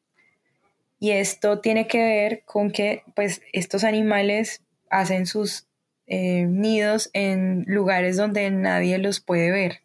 Y 0.99 1.11
esto 1.11 1.61
tiene 1.61 1.87
que 1.89 2.03
ver 2.03 2.43
con 2.45 2.71
que 2.71 3.03
pues 3.15 3.43
estos 3.53 3.85
animales 3.85 4.63
hacen 4.89 5.27
sus 5.27 5.66
eh, 6.07 6.47
nidos 6.47 7.11
en 7.13 7.65
lugares 7.67 8.17
donde 8.17 8.51
nadie 8.51 8.99
los 8.99 9.21
puede 9.21 9.51
ver. 9.51 9.83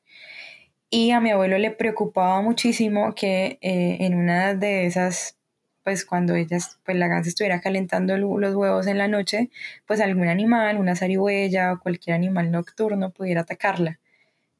Y 0.89 1.11
a 1.11 1.21
mi 1.21 1.31
abuelo 1.31 1.57
le 1.57 1.71
preocupaba 1.71 2.41
muchísimo 2.41 3.15
que 3.15 3.57
eh, 3.61 3.97
en 4.01 4.13
una 4.15 4.53
de 4.55 4.85
esas, 4.85 5.37
pues 5.83 6.05
cuando 6.05 6.35
ellas, 6.35 6.79
pues 6.85 6.97
la 6.97 7.07
gansa 7.07 7.29
estuviera 7.29 7.61
calentando 7.61 8.17
los 8.17 8.55
huevos 8.55 8.87
en 8.87 8.97
la 8.97 9.07
noche, 9.07 9.49
pues 9.87 10.01
algún 10.01 10.27
animal, 10.27 10.77
una 10.77 10.95
zarigüeya 10.95 11.73
o 11.73 11.79
cualquier 11.79 12.15
animal 12.15 12.51
nocturno 12.51 13.11
pudiera 13.11 13.41
atacarla. 13.41 13.99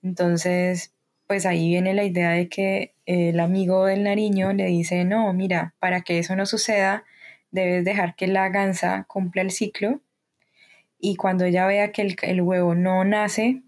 Entonces, 0.04 0.94
pues 1.28 1.46
ahí 1.46 1.70
viene 1.70 1.94
la 1.94 2.06
idea 2.06 2.32
de 2.32 2.50
que 2.50 2.94
el 3.06 3.40
amigo 3.40 3.86
del 3.86 4.04
Nariño 4.04 4.54
le 4.54 4.66
dice, 4.68 5.04
no, 5.06 5.34
mira, 5.34 5.76
para 5.80 6.02
que 6.02 6.20
eso 6.20 6.36
no 6.36 6.46
suceda, 6.46 7.04
debes 7.52 7.84
dejar 7.86 8.16
que 8.16 8.28
la 8.28 8.50
gansa 8.50 9.06
cumpla 9.08 9.42
el 9.42 9.52
ciclo 9.52 10.02
y 11.02 11.16
cuando 11.16 11.46
ella 11.46 11.66
vea 11.66 11.92
que 11.92 12.16
el, 12.22 12.42
huevo 12.42 12.76
no 12.76 13.04
nace, 13.04 13.64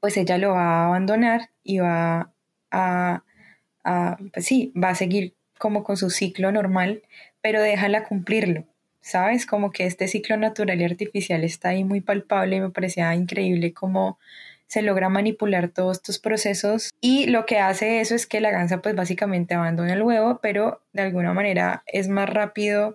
pues 0.00 0.16
ella 0.16 0.38
lo 0.38 0.50
va 0.50 0.82
a 0.82 0.86
abandonar 0.86 1.50
y 1.64 1.78
va 1.78 2.32
a, 2.70 3.22
pues 4.32 4.46
sí, 4.46 4.72
va 4.80 4.90
a 4.90 4.94
seguir 4.94 5.34
como 5.58 5.84
con 5.84 5.96
su 5.96 6.10
ciclo 6.10 6.52
normal, 6.52 7.02
pero 7.42 7.60
déjala 7.60 8.04
cumplirlo, 8.04 8.64
¿sabes? 9.00 9.44
Como 9.46 9.72
que 9.72 9.86
este 9.86 10.08
ciclo 10.08 10.36
natural 10.36 10.80
y 10.80 10.84
artificial 10.84 11.44
está 11.44 11.70
ahí 11.70 11.84
muy 11.84 12.00
palpable 12.00 12.56
y 12.56 12.60
me 12.60 12.70
parecía 12.70 13.14
increíble 13.14 13.74
cómo 13.74 14.18
se 14.68 14.82
logra 14.82 15.08
manipular 15.08 15.68
todos 15.68 15.96
estos 15.96 16.20
procesos 16.20 16.90
y 17.00 17.26
lo 17.26 17.44
que 17.44 17.58
hace 17.58 18.00
eso 18.00 18.14
es 18.14 18.28
que 18.28 18.40
la 18.40 18.52
gansa 18.52 18.80
pues 18.80 18.94
básicamente 18.94 19.54
abandona 19.54 19.94
el 19.94 20.02
huevo, 20.02 20.38
pero 20.40 20.80
de 20.92 21.02
alguna 21.02 21.32
manera 21.32 21.82
es 21.86 22.08
más 22.08 22.30
rápido 22.30 22.94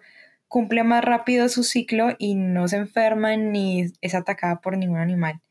cumple 0.55 0.85
más 0.85 1.03
rápido 1.03 1.49
su 1.49 1.63
ciclo 1.63 2.15
y 2.17 2.35
no 2.35 2.69
se 2.69 2.77
enferma 2.77 3.35
ni 3.35 3.91
es 3.99 4.15
atacada 4.15 4.61
por 4.61 4.77
ningún 4.77 4.99
animal. 4.99 5.41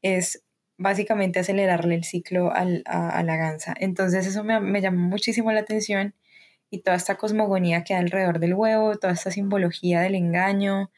Es 0.00 0.42
básicamente 0.78 1.40
acelerarle 1.40 1.96
el 1.96 2.04
ciclo 2.04 2.50
a, 2.50 2.64
la 2.64 3.36
gansa. 3.36 3.74
Entonces 3.78 4.26
eso 4.26 4.42
me, 4.42 4.58
me, 4.58 4.80
llamó 4.80 5.06
muchísimo 5.06 5.52
la 5.52 5.60
atención 5.60 6.14
y 6.70 6.78
toda 6.78 6.96
esta 6.96 7.16
cosmogonía 7.16 7.84
que 7.84 7.92
hay 7.92 8.00
alrededor 8.00 8.38
del 8.38 8.54
huevo, 8.54 8.96
toda 8.96 9.12
esta 9.12 9.30
simbología 9.30 10.00
del 10.00 10.14
engaño. 10.14 10.90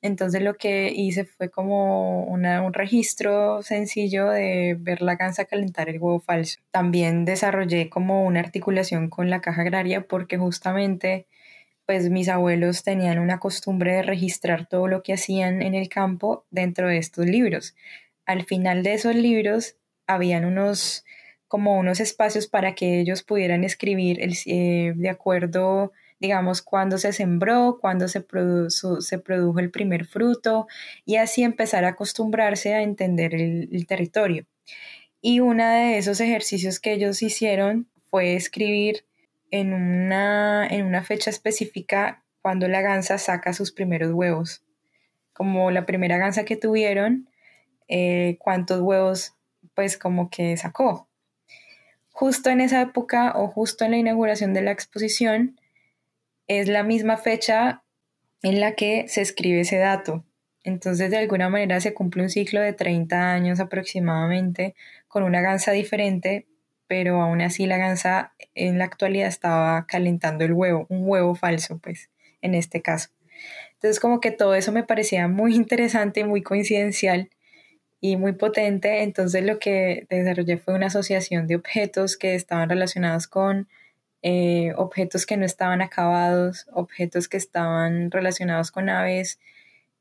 Entonces 0.00 0.40
lo 0.40 0.54
que 0.54 0.92
hice 0.94 1.24
fue 1.24 1.50
como 1.50 2.22
un 2.22 2.72
registro 2.72 3.64
sencillo 3.64 4.30
de 4.30 4.76
ver 4.78 5.02
la 5.02 5.16
gansa 5.16 5.44
calentar 5.46 5.88
el 5.88 5.98
huevo 5.98 6.20
falso. 6.20 6.60
También 6.70 7.24
desarrollé 7.24 7.90
como 7.90 8.24
una 8.24 8.38
articulación 8.38 9.10
con 9.10 9.28
la 9.28 9.40
caja 9.40 9.62
agraria 9.62 10.06
porque 10.06 10.38
justamente 10.38 11.26
pues 11.86 12.10
mis 12.10 12.28
abuelos 12.28 12.82
tenían 12.82 13.18
una 13.18 13.38
costumbre 13.38 13.94
de 13.94 14.02
registrar 14.02 14.66
todo 14.66 14.88
lo 14.88 15.02
que 15.02 15.12
hacían 15.12 15.62
en 15.62 15.74
el 15.74 15.88
campo 15.88 16.44
dentro 16.50 16.88
de 16.88 16.98
estos 16.98 17.26
libros. 17.26 17.76
Al 18.26 18.44
final 18.44 18.82
de 18.82 18.94
esos 18.94 19.14
libros 19.14 19.76
habían 20.06 20.44
unos 20.44 21.04
como 21.48 21.78
unos 21.78 22.00
espacios 22.00 22.48
para 22.48 22.74
que 22.74 23.00
ellos 23.00 23.22
pudieran 23.22 23.62
escribir 23.62 24.20
el, 24.20 24.34
eh, 24.46 24.94
de 24.96 25.08
acuerdo, 25.08 25.92
digamos, 26.18 26.60
cuándo 26.60 26.98
se 26.98 27.12
sembró, 27.12 27.78
cuándo 27.80 28.08
se, 28.08 28.26
se 28.98 29.18
produjo 29.20 29.60
el 29.60 29.70
primer 29.70 30.06
fruto 30.06 30.66
y 31.04 31.16
así 31.16 31.44
empezar 31.44 31.84
a 31.84 31.90
acostumbrarse 31.90 32.74
a 32.74 32.82
entender 32.82 33.32
el 33.34 33.86
territorio. 33.86 34.44
Y 35.20 35.40
uno 35.40 35.66
de 35.66 35.98
esos 35.98 36.20
ejercicios 36.20 36.80
que 36.80 36.92
ellos 36.92 37.22
hicieron 37.22 37.88
fue 38.10 38.34
escribir 38.34 39.04
en 39.60 39.72
una, 39.72 40.66
en 40.66 40.84
una 40.84 41.02
fecha 41.02 41.30
específica 41.30 42.22
cuando 42.42 42.68
la 42.68 42.80
gansa 42.80 43.18
saca 43.18 43.52
sus 43.52 43.72
primeros 43.72 44.12
huevos. 44.12 44.62
Como 45.32 45.70
la 45.70 45.86
primera 45.86 46.18
gansa 46.18 46.44
que 46.44 46.56
tuvieron, 46.56 47.28
eh, 47.88 48.36
cuántos 48.38 48.80
huevos 48.80 49.34
pues 49.74 49.98
como 49.98 50.30
que 50.30 50.56
sacó. 50.56 51.08
Justo 52.10 52.50
en 52.50 52.60
esa 52.60 52.80
época 52.80 53.32
o 53.36 53.48
justo 53.48 53.84
en 53.84 53.90
la 53.90 53.98
inauguración 53.98 54.54
de 54.54 54.62
la 54.62 54.70
exposición 54.70 55.60
es 56.46 56.68
la 56.68 56.82
misma 56.82 57.16
fecha 57.16 57.82
en 58.42 58.60
la 58.60 58.74
que 58.74 59.06
se 59.08 59.20
escribe 59.20 59.60
ese 59.60 59.76
dato. 59.76 60.24
Entonces 60.62 61.10
de 61.10 61.18
alguna 61.18 61.48
manera 61.48 61.80
se 61.80 61.94
cumple 61.94 62.22
un 62.22 62.30
ciclo 62.30 62.60
de 62.60 62.72
30 62.72 63.32
años 63.32 63.60
aproximadamente 63.60 64.74
con 65.08 65.22
una 65.22 65.40
gansa 65.40 65.72
diferente, 65.72 66.46
pero 66.86 67.20
aún 67.20 67.40
así 67.40 67.66
la 67.66 67.78
gansa 67.78 68.34
en 68.54 68.78
la 68.78 68.84
actualidad 68.84 69.28
estaba 69.28 69.86
calentando 69.86 70.44
el 70.44 70.52
huevo, 70.52 70.86
un 70.88 71.08
huevo 71.08 71.34
falso, 71.34 71.78
pues, 71.78 72.10
en 72.42 72.54
este 72.54 72.82
caso. 72.82 73.10
Entonces, 73.74 74.00
como 74.00 74.20
que 74.20 74.30
todo 74.30 74.54
eso 74.54 74.72
me 74.72 74.84
parecía 74.84 75.28
muy 75.28 75.54
interesante, 75.54 76.24
muy 76.24 76.42
coincidencial 76.42 77.30
y 78.00 78.16
muy 78.16 78.32
potente. 78.32 79.02
Entonces, 79.02 79.44
lo 79.44 79.58
que 79.58 80.06
desarrollé 80.10 80.58
fue 80.58 80.74
una 80.74 80.86
asociación 80.86 81.46
de 81.46 81.56
objetos 81.56 82.16
que 82.16 82.34
estaban 82.34 82.68
relacionados 82.68 83.26
con 83.26 83.68
eh, 84.22 84.72
objetos 84.76 85.26
que 85.26 85.36
no 85.36 85.44
estaban 85.44 85.82
acabados, 85.82 86.66
objetos 86.72 87.28
que 87.28 87.36
estaban 87.36 88.10
relacionados 88.10 88.70
con 88.72 88.88
aves 88.88 89.38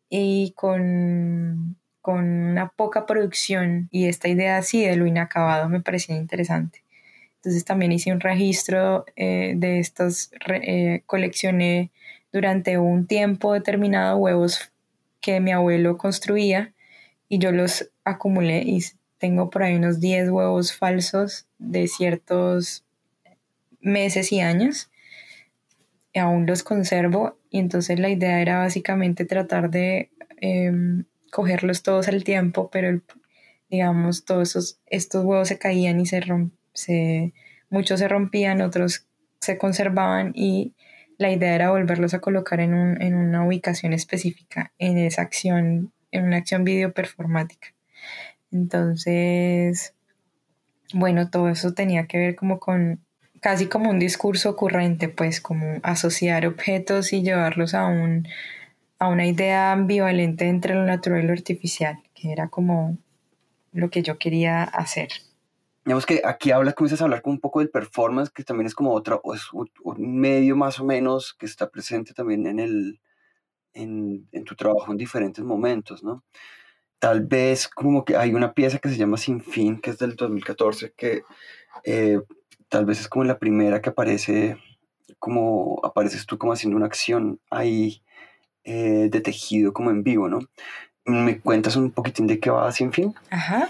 y 0.09 0.53
con 0.55 1.77
con 2.05 2.23
una 2.23 2.69
poca 2.69 3.07
producción 3.07 3.89
y 3.89 4.05
esta 4.05 4.27
idea 4.27 4.57
así 4.59 4.85
de 4.85 4.95
lo 4.95 5.07
inacabado 5.07 5.69
me 5.69 5.81
parecía 5.81 6.15
interesante. 6.15 6.83
Entonces 7.37 7.65
también 7.65 7.91
hice 7.91 8.11
un 8.11 8.19
registro 8.19 9.05
eh, 9.15 9.55
de 9.57 9.79
estos, 9.79 10.29
eh, 10.47 11.01
coleccioné 11.07 11.89
durante 12.31 12.77
un 12.77 13.07
tiempo 13.07 13.53
determinado 13.53 14.17
huevos 14.17 14.71
que 15.19 15.39
mi 15.39 15.51
abuelo 15.51 15.97
construía 15.97 16.75
y 17.27 17.39
yo 17.39 17.51
los 17.51 17.89
acumulé 18.03 18.61
y 18.61 18.83
tengo 19.17 19.49
por 19.49 19.63
ahí 19.63 19.73
unos 19.73 19.99
10 19.99 20.29
huevos 20.29 20.77
falsos 20.77 21.47
de 21.57 21.87
ciertos 21.87 22.85
meses 23.79 24.31
y 24.31 24.41
años. 24.41 24.91
Aún 26.13 26.45
los 26.45 26.61
conservo 26.61 27.39
y 27.49 27.57
entonces 27.57 27.97
la 27.97 28.09
idea 28.09 28.41
era 28.41 28.59
básicamente 28.59 29.25
tratar 29.25 29.71
de 29.71 30.11
em, 30.39 31.05
cogerlos 31.31 31.83
todos 31.83 32.07
al 32.07 32.23
tiempo, 32.23 32.69
pero 32.71 33.01
digamos, 33.69 34.25
todos 34.25 34.49
esos, 34.49 34.79
estos 34.85 35.23
huevos 35.25 35.47
se 35.47 35.57
caían 35.57 35.99
y 35.99 36.05
se, 36.05 36.21
se 36.73 37.33
muchos 37.69 37.99
se 37.99 38.07
rompían, 38.07 38.61
otros 38.61 39.07
se 39.39 39.57
conservaban 39.57 40.31
y 40.33 40.73
la 41.17 41.31
idea 41.31 41.55
era 41.55 41.71
volverlos 41.71 42.13
a 42.13 42.19
colocar 42.19 42.59
en, 42.59 42.73
un, 42.73 43.01
en 43.01 43.15
una 43.15 43.45
ubicación 43.45 43.93
específica, 43.93 44.73
en 44.77 44.97
esa 44.97 45.21
acción, 45.21 45.93
en 46.11 46.23
una 46.25 46.37
acción 46.37 46.63
video 46.63 46.93
performática. 46.93 47.69
Entonces, 48.51 49.93
bueno, 50.93 51.29
todo 51.29 51.49
eso 51.49 51.73
tenía 51.73 52.07
que 52.07 52.17
ver 52.17 52.35
como 52.35 52.59
con 52.59 53.01
casi 53.41 53.67
como 53.67 53.89
un 53.89 53.99
discurso 53.99 54.49
ocurrente, 54.49 55.09
pues 55.09 55.39
como 55.39 55.79
asociar 55.83 56.47
objetos 56.47 57.13
y 57.13 57.21
llevarlos 57.21 57.73
a 57.73 57.85
un 57.85 58.27
a 58.99 59.07
una 59.07 59.27
idea 59.27 59.71
ambivalente 59.71 60.47
entre 60.47 60.75
lo 60.75 60.85
natural 60.85 61.23
y 61.23 61.27
lo 61.27 61.33
artificial, 61.33 62.01
que 62.13 62.31
era 62.31 62.49
como 62.49 62.97
lo 63.71 63.89
que 63.89 64.01
yo 64.01 64.17
quería 64.17 64.63
hacer. 64.63 65.09
Digamos 65.83 66.05
que 66.05 66.21
aquí 66.25 66.51
hablas, 66.51 66.73
comienzas 66.73 67.01
a 67.01 67.03
hablar 67.03 67.21
con 67.21 67.33
un 67.33 67.39
poco 67.39 67.59
del 67.59 67.69
performance, 67.69 68.31
que 68.31 68.43
también 68.43 68.67
es 68.67 68.73
como 68.73 68.93
otro, 68.93 69.21
es 69.33 69.43
un 69.53 70.19
medio 70.19 70.55
más 70.55 70.79
o 70.79 70.85
menos 70.85 71.35
que 71.37 71.45
está 71.45 71.69
presente 71.69 72.13
también 72.13 72.47
en, 72.47 72.59
el, 72.59 72.99
en, 73.73 74.27
en 74.31 74.43
tu 74.45 74.55
trabajo 74.55 74.91
en 74.91 74.97
diferentes 74.97 75.43
momentos, 75.43 76.03
¿no? 76.03 76.23
Tal 76.97 77.25
vez 77.25 77.67
como 77.67 78.03
que 78.05 78.15
hay 78.15 78.33
una 78.33 78.53
pieza 78.53 78.79
que 78.79 78.89
se 78.89 78.97
llama 78.97 79.17
Sin 79.17 79.41
Fin, 79.41 79.79
que 79.79 79.91
es 79.91 79.99
del 79.99 80.15
2014, 80.15 80.93
que 80.97 81.23
eh, 81.83 82.19
tal 82.69 82.85
vez 82.85 83.01
es 83.01 83.07
como 83.07 83.25
la 83.25 83.37
primera 83.37 83.81
que 83.81 83.89
aparece, 83.89 84.57
como 85.19 85.79
apareces 85.83 86.25
tú 86.25 86.37
como 86.37 86.53
haciendo 86.53 86.77
una 86.77 86.87
acción 86.87 87.39
ahí 87.51 88.01
eh, 88.65 89.07
de 89.09 89.21
tejido 89.21 89.73
como 89.73 89.91
en 89.91 90.03
vivo, 90.03 90.27
¿no? 90.27 90.39
¿Me 91.05 91.39
cuentas 91.39 91.75
un 91.75 91.91
poquitín 91.91 92.27
de 92.27 92.39
qué 92.39 92.49
va 92.49 92.71
Sin 92.71 92.91
Fin? 92.91 93.13
Ajá. 93.29 93.69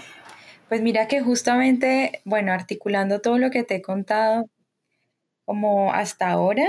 Pues 0.68 0.82
mira 0.82 1.06
que 1.06 1.20
justamente, 1.20 2.20
bueno, 2.24 2.52
articulando 2.52 3.20
todo 3.20 3.38
lo 3.38 3.50
que 3.50 3.62
te 3.62 3.76
he 3.76 3.82
contado 3.82 4.48
como 5.44 5.92
hasta 5.92 6.28
ahora, 6.30 6.66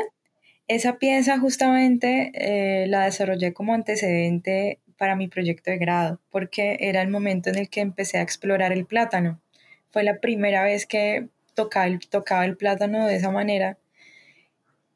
esa 0.67 0.97
pieza 0.97 1.39
justamente 1.39 2.31
eh, 2.35 2.87
la 2.87 3.05
desarrollé 3.05 3.53
como 3.53 3.73
antecedente 3.73 4.79
para 4.97 5.15
mi 5.15 5.27
proyecto 5.27 5.71
de 5.71 5.77
grado, 5.77 6.19
porque 6.29 6.77
era 6.81 7.01
el 7.01 7.09
momento 7.09 7.49
en 7.49 7.57
el 7.57 7.69
que 7.69 7.81
empecé 7.81 8.17
a 8.17 8.21
explorar 8.21 8.71
el 8.73 8.85
plátano. 8.85 9.41
Fue 9.89 10.03
la 10.03 10.19
primera 10.19 10.63
vez 10.63 10.85
que 10.85 11.29
tocaba 11.53 11.87
el, 11.87 11.99
tocaba 11.99 12.45
el 12.45 12.57
plátano 12.57 13.05
de 13.07 13.15
esa 13.15 13.31
manera. 13.31 13.77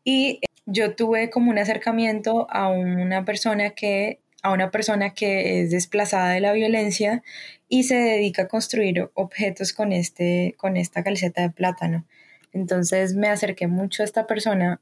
Y 0.03 0.41
yo 0.71 0.95
tuve 0.95 1.29
como 1.29 1.51
un 1.51 1.57
acercamiento 1.57 2.47
a 2.49 2.69
una 2.69 3.25
persona 3.25 3.71
que 3.71 4.19
a 4.41 4.51
una 4.51 4.71
persona 4.71 5.13
que 5.13 5.61
es 5.61 5.71
desplazada 5.71 6.31
de 6.33 6.39
la 6.39 6.53
violencia 6.53 7.23
y 7.69 7.83
se 7.83 7.95
dedica 7.95 8.43
a 8.43 8.47
construir 8.47 9.09
objetos 9.13 9.73
con, 9.73 9.91
este, 9.91 10.55
con 10.57 10.77
esta 10.77 11.03
calceta 11.03 11.41
de 11.43 11.51
plátano. 11.51 12.05
Entonces 12.51 13.15
me 13.15 13.29
acerqué 13.29 13.67
mucho 13.67 14.03
a 14.03 14.05
esta 14.05 14.27
persona, 14.27 14.81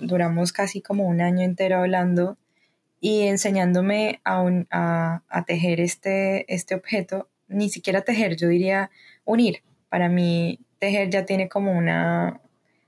duramos 0.00 0.52
casi 0.52 0.80
como 0.80 1.06
un 1.06 1.20
año 1.20 1.42
entero 1.42 1.78
hablando 1.78 2.38
y 3.00 3.22
enseñándome 3.22 4.20
a, 4.24 4.44
a, 4.70 5.22
a, 5.28 5.44
tejer 5.44 5.80
este, 5.80 6.52
este 6.52 6.74
objeto, 6.74 7.28
ni 7.48 7.68
siquiera 7.68 8.02
tejer, 8.02 8.36
yo 8.36 8.48
diría 8.48 8.90
unir. 9.24 9.62
Para 9.88 10.08
mí 10.08 10.60
tejer 10.78 11.10
ya 11.10 11.26
tiene 11.26 11.48
como 11.48 11.72
una, 11.72 12.40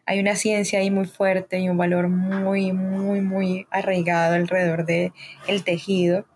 hay 0.06 0.20
una 0.20 0.36
ciencia 0.36 0.78
ahí 0.78 0.90
muy 0.90 1.06
fuerte 1.06 1.58
y 1.58 1.68
un 1.68 1.76
valor 1.76 2.08
muy, 2.08 2.72
muy, 2.72 3.20
muy 3.20 3.66
arraigado 3.70 4.34
alrededor 4.34 4.86
del 4.86 5.12
el 5.46 5.64
tejido. 5.64 6.26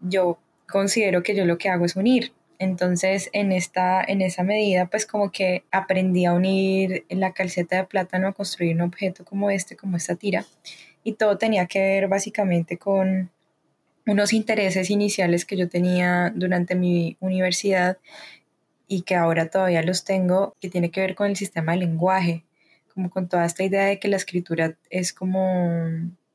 Yo 0.00 0.38
considero 0.68 1.22
que 1.22 1.34
yo 1.34 1.44
lo 1.44 1.58
que 1.58 1.68
hago 1.68 1.84
es 1.84 1.96
unir. 1.96 2.32
Entonces, 2.58 3.28
en, 3.32 3.52
esta, 3.52 4.02
en 4.02 4.22
esa 4.22 4.42
medida, 4.42 4.86
pues 4.86 5.04
como 5.04 5.30
que 5.30 5.64
aprendí 5.70 6.24
a 6.24 6.32
unir 6.32 7.04
la 7.10 7.32
calceta 7.32 7.76
de 7.76 7.84
plátano 7.84 8.28
a 8.28 8.32
construir 8.32 8.74
un 8.76 8.82
objeto 8.82 9.24
como 9.24 9.50
este, 9.50 9.76
como 9.76 9.96
esta 9.96 10.16
tira. 10.16 10.46
Y 11.04 11.12
todo 11.12 11.36
tenía 11.36 11.66
que 11.66 11.80
ver 11.80 12.08
básicamente 12.08 12.78
con, 12.78 13.30
unos 14.06 14.32
intereses 14.32 14.88
iniciales 14.88 15.44
que 15.44 15.56
yo 15.56 15.68
tenía 15.68 16.32
durante 16.34 16.74
mi 16.74 17.16
universidad 17.20 17.98
y 18.88 19.02
que 19.02 19.16
ahora 19.16 19.50
todavía 19.50 19.82
los 19.82 20.04
tengo, 20.04 20.54
que 20.60 20.70
tiene 20.70 20.90
que 20.90 21.00
ver 21.00 21.16
con 21.16 21.26
el 21.26 21.36
sistema 21.36 21.72
de 21.72 21.78
lenguaje, 21.78 22.44
como 22.96 23.10
con 23.10 23.28
toda 23.28 23.44
esta 23.44 23.62
idea 23.62 23.84
de 23.84 24.00
que 24.00 24.08
la 24.08 24.16
escritura 24.16 24.78
es 24.88 25.12
como 25.12 25.86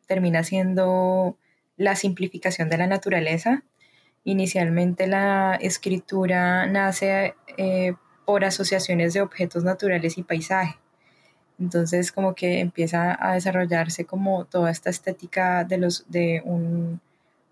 termina 0.06 0.43
siendo 0.43 1.36
la 1.76 1.95
simplificación 1.95 2.69
de 2.69 2.78
la 2.78 2.86
naturaleza. 2.86 3.63
Inicialmente 4.26 5.08
la 5.08 5.58
escritura 5.60 6.67
nace 6.67 7.34
eh, 7.58 7.95
por 8.28 8.45
asociaciones 8.45 9.15
de 9.15 9.21
objetos 9.21 9.63
naturales 9.63 10.19
y 10.19 10.24
paisaje. 10.24 10.78
Entonces 11.60 12.12
como 12.12 12.36
que 12.36 12.60
empieza 12.60 13.17
a 13.19 13.34
desarrollarse 13.34 14.06
como 14.06 14.45
toda 14.45 14.69
esta 14.69 14.91
estética 14.91 15.63
de, 15.63 15.80
los, 15.80 16.06
de 16.12 16.43
un 16.45 17.02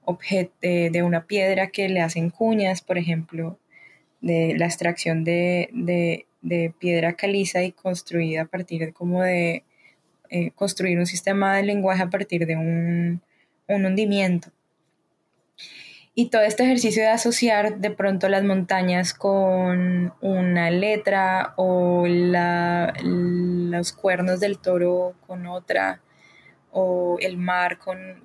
objeto, 0.05 0.53
de, 0.61 1.01
una 1.03 1.25
piedra 1.25 1.71
que 1.71 1.89
le 1.89 2.01
hacen 2.01 2.29
cuñas, 2.29 2.81
por 2.81 2.99
ejemplo, 2.99 3.57
de 4.21 4.53
la 4.55 4.67
extracción 4.67 5.23
de, 5.23 6.27
piedra 6.79 7.13
caliza 7.13 7.63
y 7.63 7.71
construida 7.71 8.43
a 8.43 8.45
partir 8.45 8.93
como 8.93 9.23
de 9.23 9.63
eh, 10.29 10.51
construir 10.51 10.97
un 10.99 11.05
sistema 11.05 11.57
de 11.57 11.63
lenguaje 11.63 12.03
a 12.03 12.09
partir 12.09 12.45
de 12.45 12.55
un, 12.55 13.21
un 13.67 13.85
hundimiento. 13.85 14.49
Y 16.15 16.29
todo 16.29 16.41
este 16.41 16.63
ejercicio 16.63 17.03
de 17.03 17.09
asociar 17.09 17.77
de 17.77 17.91
pronto 17.91 18.27
las 18.27 18.43
montañas 18.43 19.13
con 19.13 20.13
una 20.19 20.69
letra 20.69 21.53
o 21.55 22.05
los 22.07 23.93
cuernos 23.93 24.39
del 24.39 24.59
toro 24.59 25.15
con 25.25 25.45
otra, 25.47 26.01
o 26.71 27.17
el 27.21 27.37
mar 27.37 27.79
con, 27.79 28.23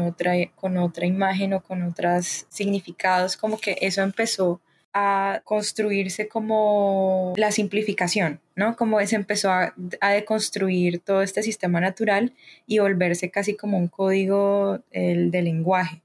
otra, 0.00 0.32
con 0.54 0.76
otra 0.76 1.06
imagen 1.06 1.54
o 1.54 1.62
con 1.62 1.82
otros 1.82 2.46
significados, 2.48 3.36
como 3.36 3.58
que 3.58 3.76
eso 3.80 4.02
empezó 4.02 4.60
a 4.92 5.42
construirse 5.44 6.28
como 6.28 7.32
la 7.36 7.52
simplificación, 7.52 8.40
¿no? 8.56 8.76
Como 8.76 9.00
se 9.06 9.16
empezó 9.16 9.50
a, 9.50 9.74
deconstruir 9.76 11.00
todo 11.00 11.22
este 11.22 11.42
sistema 11.42 11.80
natural 11.80 12.32
y 12.66 12.78
volverse 12.78 13.30
casi 13.30 13.56
como 13.56 13.78
un 13.78 13.88
código 13.88 14.80
el, 14.90 15.30
de 15.30 15.42
lenguaje. 15.42 16.02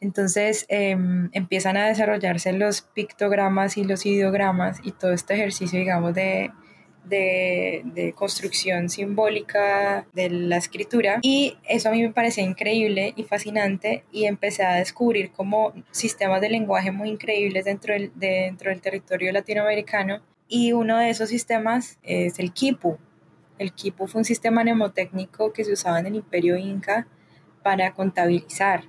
Entonces 0.00 0.64
em, 0.68 1.28
empiezan 1.32 1.76
a 1.76 1.86
desarrollarse 1.86 2.52
los 2.52 2.82
pictogramas 2.82 3.76
y 3.76 3.84
los 3.84 4.06
ideogramas 4.06 4.78
y 4.82 4.92
todo 4.92 5.12
este 5.12 5.34
ejercicio, 5.34 5.78
digamos, 5.78 6.14
de, 6.14 6.50
de, 7.10 8.14
construcción 8.16 8.88
simbólica 8.88 10.06
de 10.14 10.30
la 10.30 10.56
escritura. 10.56 11.18
Y 11.22 11.56
eso 11.68 11.88
a 11.88 11.92
mí 11.92 12.02
me 12.02 12.12
parecía 12.12 12.44
increíble 12.44 13.12
y 13.16 13.24
fascinante 13.24 14.04
y 14.12 14.24
empecé 14.24 14.64
a 14.64 14.74
descubrir 14.74 15.32
como 15.32 15.72
sistemas 15.90 16.40
de 16.40 16.48
lenguaje 16.48 16.90
muy 16.90 17.10
increíbles 17.10 17.64
dentro 17.64 17.94
del, 17.94 18.12
dentro 18.14 18.70
del 18.70 18.80
territorio 18.80 19.32
latinoamericano. 19.32 20.22
Y 20.48 20.72
uno 20.72 20.98
de 20.98 21.10
esos 21.10 21.28
sistemas 21.28 21.98
es 22.02 22.38
el 22.38 22.52
quipu. 22.52 22.98
El 23.58 23.72
quipu 23.72 24.06
fue 24.06 24.20
un 24.20 24.24
sistema 24.24 24.62
mnemotécnico 24.62 25.52
que 25.52 25.64
se 25.64 25.72
usaba 25.72 26.00
en 26.00 26.06
el 26.06 26.16
imperio 26.16 26.56
inca 26.56 27.06
para 27.62 27.94
contabilizar. 27.94 28.84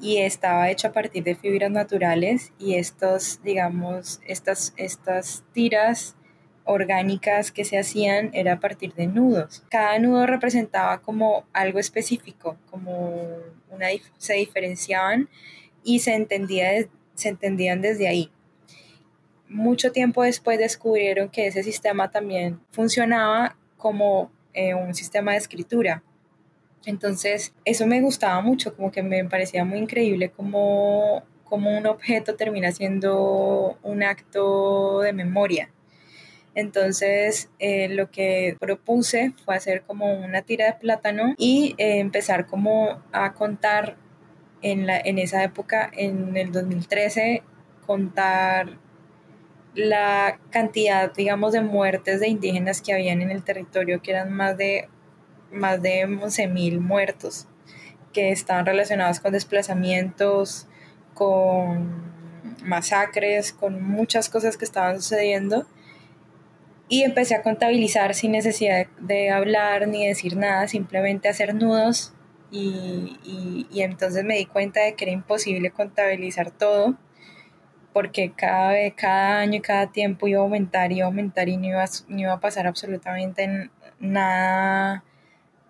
Y 0.00 0.18
estaba 0.18 0.70
hecho 0.70 0.88
a 0.88 0.92
partir 0.92 1.22
de 1.22 1.34
fibras 1.34 1.70
naturales 1.70 2.52
y 2.58 2.74
estos, 2.74 3.40
digamos, 3.42 4.20
estas, 4.26 4.74
estas 4.76 5.44
tiras 5.52 6.16
orgánicas 6.64 7.52
que 7.52 7.64
se 7.64 7.78
hacían 7.78 8.30
era 8.32 8.54
a 8.54 8.60
partir 8.60 8.94
de 8.94 9.06
nudos. 9.06 9.64
Cada 9.70 9.98
nudo 9.98 10.26
representaba 10.26 11.00
como 11.00 11.44
algo 11.52 11.78
específico, 11.78 12.56
como 12.70 13.38
una, 13.70 13.86
se 14.18 14.34
diferenciaban 14.34 15.28
y 15.82 16.00
se, 16.00 16.14
entendía, 16.14 16.70
se 17.14 17.28
entendían 17.28 17.80
desde 17.82 18.08
ahí. 18.08 18.30
Mucho 19.48 19.92
tiempo 19.92 20.22
después 20.22 20.58
descubrieron 20.58 21.28
que 21.28 21.46
ese 21.46 21.62
sistema 21.62 22.10
también 22.10 22.60
funcionaba 22.70 23.56
como 23.76 24.32
eh, 24.52 24.74
un 24.74 24.94
sistema 24.94 25.32
de 25.32 25.38
escritura 25.38 26.02
entonces, 26.86 27.54
eso 27.64 27.86
me 27.86 28.00
gustaba 28.00 28.40
mucho, 28.42 28.76
como 28.76 28.90
que 28.90 29.02
me 29.02 29.24
parecía 29.24 29.64
muy 29.64 29.78
increíble 29.78 30.30
como, 30.30 31.22
como 31.44 31.76
un 31.76 31.86
objeto 31.86 32.36
termina 32.36 32.72
siendo 32.72 33.78
un 33.82 34.02
acto 34.02 35.00
de 35.00 35.12
memoria. 35.12 35.70
Entonces, 36.54 37.50
eh, 37.58 37.88
lo 37.88 38.10
que 38.10 38.56
propuse 38.60 39.32
fue 39.44 39.56
hacer 39.56 39.82
como 39.82 40.12
una 40.12 40.42
tira 40.42 40.66
de 40.66 40.74
plátano 40.74 41.34
y 41.36 41.74
eh, 41.78 41.98
empezar 41.98 42.46
como 42.46 43.02
a 43.12 43.34
contar 43.34 43.96
en, 44.62 44.86
la, 44.86 44.98
en 44.98 45.18
esa 45.18 45.42
época, 45.42 45.90
en 45.92 46.36
el 46.36 46.52
2013, 46.52 47.42
contar 47.86 48.78
la 49.74 50.38
cantidad, 50.50 51.12
digamos, 51.12 51.52
de 51.52 51.60
muertes 51.60 52.20
de 52.20 52.28
indígenas 52.28 52.80
que 52.80 52.92
habían 52.92 53.20
en 53.20 53.30
el 53.30 53.42
territorio, 53.42 54.00
que 54.00 54.12
eran 54.12 54.32
más 54.32 54.56
de 54.56 54.88
más 55.54 55.80
de 55.80 56.06
11.000 56.06 56.80
muertos 56.80 57.46
que 58.12 58.30
estaban 58.30 58.66
relacionados 58.66 59.20
con 59.20 59.32
desplazamientos, 59.32 60.66
con 61.14 62.12
masacres, 62.62 63.52
con 63.52 63.82
muchas 63.82 64.28
cosas 64.28 64.56
que 64.56 64.64
estaban 64.64 65.00
sucediendo. 65.00 65.66
Y 66.88 67.02
empecé 67.02 67.34
a 67.34 67.42
contabilizar 67.42 68.14
sin 68.14 68.32
necesidad 68.32 68.86
de 69.00 69.30
hablar 69.30 69.88
ni 69.88 70.06
decir 70.06 70.36
nada, 70.36 70.68
simplemente 70.68 71.28
hacer 71.28 71.54
nudos. 71.54 72.12
Y, 72.50 73.66
entonces 73.74 74.24
me 74.24 74.36
di 74.36 74.46
cuenta 74.46 74.80
de 74.80 74.94
que 74.94 75.04
era 75.04 75.12
imposible 75.12 75.70
contabilizar 75.70 76.50
todo, 76.50 76.96
porque 77.92 78.32
cada, 78.32 78.74
cada 78.92 79.40
año 79.40 79.56
y 79.56 79.60
cada 79.60 79.90
tiempo 79.90 80.28
iba 80.28 80.40
a 80.40 80.42
aumentar 80.42 80.92
y 80.92 81.00
aumentar 81.00 81.48
y 81.48 81.56
no 81.56 81.66
iba, 81.66 81.84
no 82.08 82.20
iba 82.20 82.32
a 82.32 82.40
pasar 82.40 82.66
absolutamente 82.66 83.70
nada 83.98 85.02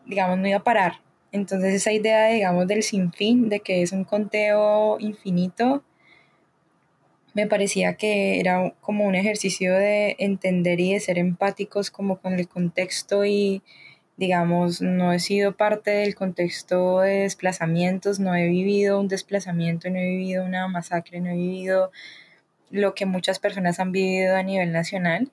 digamos, 0.07 0.39
no 0.39 0.49
iba 0.49 0.59
a 0.59 0.65
parar. 0.65 1.01
Entonces 1.33 1.75
esa 1.75 1.93
idea, 1.93 2.29
digamos, 2.29 2.67
del 2.67 2.83
sinfín, 2.83 3.49
de 3.49 3.61
que 3.61 3.83
es 3.83 3.93
un 3.93 4.05
conteo 4.05 4.99
infinito, 5.01 5.83
me 7.35 7.49
parecía 7.49 7.95
que 7.95 8.39
era 8.41 8.75
como 8.81 9.05
un 9.05 9.17
ejercicio 9.17 9.75
de 9.75 10.17
entender 10.19 10.81
y 10.81 10.93
de 10.93 11.01
ser 11.01 11.19
empáticos 11.19 11.91
como 11.91 12.21
con 12.21 12.35
el 12.35 12.49
contexto 12.49 13.25
y, 13.25 13.63
digamos, 14.17 14.81
no 14.81 15.13
he 15.13 15.19
sido 15.19 15.57
parte 15.57 15.91
del 15.91 16.15
contexto 16.15 17.01
de 17.01 17.21
desplazamientos, 17.21 18.21
no 18.21 18.35
he 18.37 18.49
vivido 18.49 19.01
un 19.01 19.09
desplazamiento, 19.09 19.91
no 19.91 19.99
he 19.99 20.07
vivido 20.07 20.45
una 20.45 20.69
masacre, 20.69 21.21
no 21.21 21.31
he 21.31 21.35
vivido 21.35 21.91
lo 22.71 22.95
que 22.95 23.05
muchas 23.05 23.41
personas 23.41 23.81
han 23.81 23.93
vivido 23.93 24.37
a 24.37 24.43
nivel 24.43 24.73
nacional, 24.73 25.31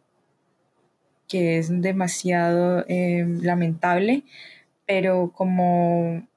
que 1.28 1.60
es 1.60 1.82
demasiado 1.82 2.84
eh, 2.88 3.26
lamentable, 3.42 4.24
pero 4.88 5.32
como 5.34 6.28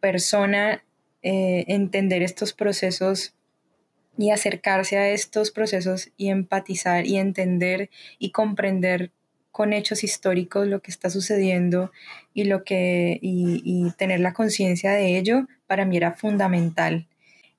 persona 0.00 0.84
eh, 1.22 1.64
entender 1.68 2.22
estos 2.22 2.52
procesos 2.52 3.33
y 4.16 4.30
acercarse 4.30 4.96
a 4.96 5.10
estos 5.10 5.50
procesos 5.50 6.10
y 6.16 6.28
empatizar 6.28 7.06
y 7.06 7.16
entender 7.16 7.90
y 8.18 8.30
comprender 8.30 9.10
con 9.50 9.72
hechos 9.72 10.02
históricos 10.02 10.66
lo 10.66 10.80
que 10.80 10.90
está 10.90 11.10
sucediendo 11.10 11.92
y 12.32 12.44
lo 12.44 12.64
que 12.64 13.18
y, 13.22 13.90
tener 13.96 14.20
la 14.20 14.32
conciencia 14.32 14.92
de 14.92 15.16
ello 15.16 15.46
para 15.68 15.84
mí 15.84 15.96
era 15.96 16.12
fundamental. 16.12 17.06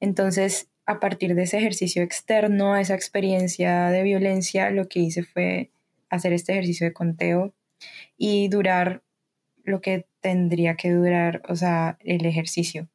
Entonces, 0.02 0.68
a 0.86 1.00
partir 1.00 1.36
de 1.36 1.44
ese 1.44 1.58
ejercicio 1.58 2.04
externo, 2.04 2.74
a 2.74 2.82
esa 2.82 2.96
experiencia 2.96 3.90
de 3.92 4.04
violencia, 4.04 4.72
lo 4.72 4.90
que 4.90 5.00
hice 5.00 5.24
fue 5.24 5.72
hacer 6.10 6.34
este 6.34 6.52
ejercicio 6.52 6.86
de 6.86 6.94
conteo 6.94 7.54
y 8.18 8.50
durar 8.50 9.02
lo 9.64 9.82
que 9.82 10.06
tendría 10.20 10.76
que 10.76 10.92
durar, 10.92 11.42
o 11.48 11.56
sea, 11.56 11.98
el 12.02 12.26
ejercicio. 12.26 12.90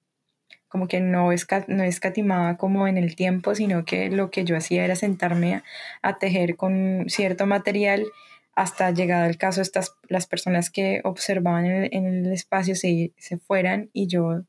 Como 0.70 0.88
que 0.88 1.00
no, 1.00 1.28
no 1.68 1.83
escatimaba 1.85 2.56
como 2.56 2.88
en 2.88 2.96
el 2.96 3.14
tiempo, 3.14 3.54
sino 3.54 3.85
que 3.85 4.09
lo 4.09 4.30
que 4.30 4.44
yo 4.44 4.56
hacía 4.56 4.87
era 4.87 4.96
sentarme 4.96 5.62
a, 6.00 6.18
tejer 6.18 6.56
con 6.56 7.04
cierto 7.09 7.46
material 7.46 8.06
hasta 8.54 8.90
llegado 8.90 9.26
el 9.26 9.37
caso, 9.37 9.61
estas, 9.61 9.94
las 10.09 10.26
personas 10.26 10.70
que 10.70 11.02
observaban 11.04 11.66
en 11.66 12.06
el, 12.06 12.33
espacio 12.33 12.74
se, 12.74 13.12
se, 13.18 13.37
fueran 13.37 13.90
y 13.92 14.06
yo 14.06 14.44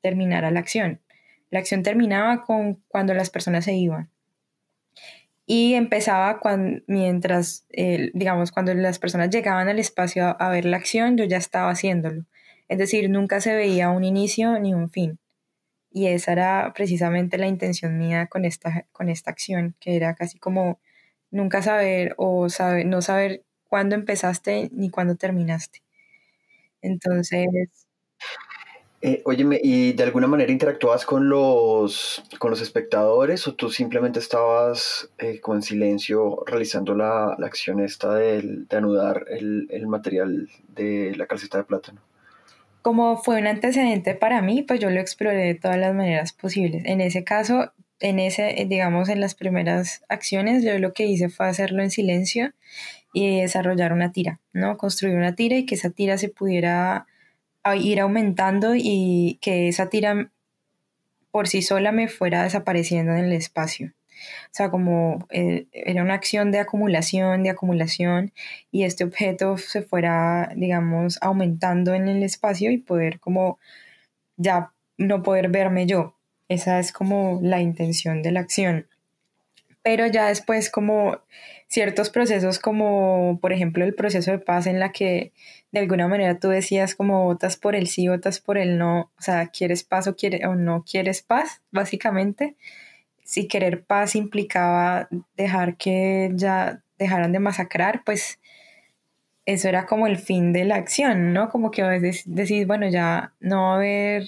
terminara 0.00 0.50
la 0.50 0.60
acción. 0.60 1.02
La 1.50 1.58
acción 1.58 1.82
terminaba 1.82 2.44
con 2.44 2.82
cuando 2.88 3.12
las 3.12 3.28
personas 3.28 3.66
se 3.66 3.74
iban 3.74 4.10
y 5.46 5.74
empezaba 5.74 6.40
cuando, 6.40 6.82
mientras, 6.88 7.66
digamos, 7.70 8.50
cuando 8.50 8.74
las 8.74 8.98
personas 8.98 9.30
llegaban 9.30 9.68
al 9.68 9.78
espacio 9.78 10.36
a, 10.38 10.48
ver 10.50 10.64
la 10.64 10.76
acción, 10.76 11.16
yo 11.16 11.24
ya 11.24 11.36
estaba 11.36 11.70
haciéndolo. 11.70 12.24
Es 12.68 12.78
decir, 12.78 13.08
nunca 13.08 13.40
se 13.40 13.54
veía 13.54 13.90
un 13.90 14.02
inicio 14.02 14.58
ni 14.58 14.74
un 14.74 14.90
fin. 14.90 15.20
Y 15.96 16.08
esa 16.08 16.32
era 16.32 16.72
precisamente 16.74 17.38
la 17.38 17.46
intención 17.46 17.96
mía 17.96 18.26
con 18.26 18.44
esta, 18.44 18.84
con 18.92 19.08
esta 19.08 19.30
acción, 19.30 19.74
que 19.80 19.96
era 19.96 20.14
casi 20.14 20.38
como 20.38 20.78
nunca 21.30 21.62
saber 21.62 22.14
o 22.18 22.50
saber, 22.50 22.84
no 22.84 23.00
saber 23.00 23.44
cuándo 23.64 23.94
empezaste 23.94 24.68
ni 24.72 24.90
cuándo 24.90 25.14
terminaste. 25.16 25.80
Entonces, 26.82 27.46
Eh, 29.00 29.22
óyeme, 29.24 29.58
¿y 29.62 29.94
de 29.94 30.02
alguna 30.02 30.26
manera 30.26 30.52
interactuabas 30.52 31.06
con 31.06 31.30
los, 31.30 32.22
con 32.38 32.50
los 32.50 32.60
espectadores 32.60 33.48
o 33.48 33.54
tú 33.54 33.70
simplemente 33.70 34.18
estabas 34.18 35.10
eh, 35.16 35.40
con 35.40 35.62
silencio 35.62 36.42
realizando 36.46 36.94
la, 36.94 37.36
la 37.38 37.46
acción 37.46 37.80
esta 37.80 38.14
de, 38.14 38.42
de 38.68 38.76
anudar 38.76 39.24
el, 39.30 39.66
el, 39.70 39.86
material 39.86 40.50
de 40.68 41.14
la 41.16 41.26
calceta 41.26 41.56
de 41.56 41.64
plátano? 41.64 42.02
Como 42.86 43.16
fue 43.16 43.40
un 43.40 43.48
antecedente 43.48 44.14
para 44.14 44.42
mí, 44.42 44.62
pues 44.62 44.78
yo 44.78 44.90
lo 44.90 45.00
exploré 45.00 45.38
de 45.38 45.54
todas 45.56 45.76
las 45.76 45.92
maneras 45.92 46.32
posibles. 46.32 46.84
En 46.86 47.00
ese 47.00 47.24
caso, 47.24 47.72
en 47.98 48.20
ese, 48.20 48.64
digamos, 48.68 49.08
en 49.08 49.20
las 49.20 49.34
primeras 49.34 50.04
acciones, 50.08 50.62
yo 50.62 50.78
lo 50.78 50.92
que 50.92 51.04
hice 51.04 51.28
fue 51.28 51.48
hacerlo 51.48 51.82
en 51.82 51.90
silencio 51.90 52.52
y 53.12 53.40
desarrollar 53.40 53.92
una 53.92 54.12
tira, 54.12 54.38
¿no? 54.52 54.76
Construir 54.76 55.16
una 55.16 55.34
tira 55.34 55.56
y 55.56 55.66
que 55.66 55.74
esa 55.74 55.90
tira 55.90 56.16
se 56.16 56.28
pudiera 56.28 57.08
ir 57.74 57.98
aumentando 57.98 58.76
y 58.76 59.40
que 59.40 59.66
esa 59.66 59.88
tira 59.88 60.30
por 61.32 61.48
sí 61.48 61.62
sola 61.62 61.90
me 61.90 62.06
fuera 62.06 62.44
desapareciendo 62.44 63.14
en 63.14 63.24
el 63.24 63.32
espacio. 63.32 63.95
O 64.46 64.52
sea, 64.52 64.70
como 64.70 65.26
eh, 65.30 65.66
era 65.72 66.02
una 66.02 66.14
acción 66.14 66.50
de 66.50 66.58
acumulación, 66.58 67.42
de 67.42 67.50
acumulación, 67.50 68.32
y 68.70 68.84
este 68.84 69.04
objeto 69.04 69.56
se 69.58 69.82
fuera, 69.82 70.52
digamos, 70.56 71.18
aumentando 71.20 71.94
en 71.94 72.08
el 72.08 72.22
espacio 72.22 72.70
y 72.70 72.78
poder 72.78 73.20
como 73.20 73.58
ya 74.36 74.72
no 74.98 75.22
poder 75.22 75.48
verme 75.48 75.86
yo. 75.86 76.16
Esa 76.48 76.78
es 76.78 76.92
como 76.92 77.40
la 77.42 77.60
intención 77.60 78.22
de 78.22 78.32
la 78.32 78.40
acción. 78.40 78.86
Pero 79.82 80.06
ya 80.06 80.28
después 80.28 80.70
como 80.70 81.20
ciertos 81.68 82.10
procesos 82.10 82.58
como 82.58 83.38
por 83.40 83.52
ejemplo 83.52 83.84
el 83.84 83.94
proceso 83.94 84.30
de 84.30 84.38
paz 84.38 84.66
en 84.66 84.80
la 84.80 84.92
que 84.92 85.32
de 85.72 85.80
alguna 85.80 86.08
manera 86.08 86.38
tú 86.38 86.48
decías 86.48 86.94
como 86.94 87.24
votas 87.24 87.56
por 87.56 87.74
el 87.74 87.86
sí, 87.86 88.08
votas 88.08 88.40
por 88.40 88.58
el 88.58 88.78
no, 88.78 89.12
o 89.18 89.22
sea, 89.22 89.48
quieres 89.48 89.84
paz 89.84 90.06
o, 90.06 90.16
quiere, 90.16 90.46
o 90.46 90.54
no 90.54 90.84
quieres 90.90 91.22
paz, 91.22 91.62
básicamente. 91.70 92.56
Si 93.26 93.48
querer 93.48 93.84
paz 93.84 94.16
implicaba 94.16 95.08
dejar 95.36 95.76
que 95.76 96.30
ya 96.34 96.82
dejaran 96.98 97.32
de 97.32 97.40
masacrar, 97.40 98.02
pues 98.04 98.40
eso 99.46 99.68
era 99.68 99.86
como 99.86 100.06
el 100.06 100.16
fin 100.16 100.52
de 100.52 100.64
la 100.64 100.76
acción, 100.76 101.32
¿no? 101.32 101.50
Como 101.50 101.70
que 101.70 101.82
a 101.82 101.88
veces 101.88 102.22
decís, 102.26 102.66
bueno, 102.66 102.88
ya 102.88 103.34
no 103.40 103.62
va 103.62 103.72
a 103.72 103.76
haber 103.76 104.24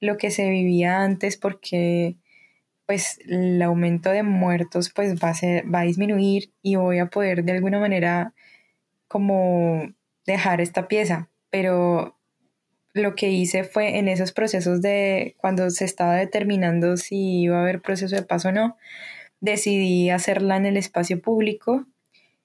lo 0.00 0.16
que 0.16 0.30
se 0.30 0.48
vivía 0.48 1.02
antes 1.02 1.36
porque 1.36 2.16
pues 2.86 3.18
el 3.26 3.60
aumento 3.62 4.10
de 4.10 4.22
muertos 4.22 4.90
pues 4.94 5.22
va 5.22 5.30
a, 5.30 5.34
ser, 5.34 5.72
va 5.72 5.80
a 5.80 5.84
disminuir 5.84 6.52
y 6.62 6.76
voy 6.76 6.98
a 6.98 7.06
poder 7.06 7.44
de 7.44 7.52
alguna 7.52 7.78
manera 7.78 8.32
como 9.08 9.92
dejar 10.26 10.60
esta 10.60 10.88
pieza, 10.88 11.28
pero 11.50 12.17
lo 12.94 13.14
que 13.14 13.30
hice 13.30 13.64
fue 13.64 13.98
en 13.98 14.08
esos 14.08 14.32
procesos 14.32 14.82
de 14.82 15.34
cuando 15.38 15.70
se 15.70 15.84
estaba 15.84 16.14
determinando 16.14 16.96
si 16.96 17.42
iba 17.42 17.58
a 17.58 17.62
haber 17.62 17.80
proceso 17.80 18.16
de 18.16 18.22
paso 18.22 18.48
o 18.48 18.52
no, 18.52 18.76
decidí 19.40 20.10
hacerla 20.10 20.56
en 20.56 20.66
el 20.66 20.76
espacio 20.76 21.20
público 21.20 21.86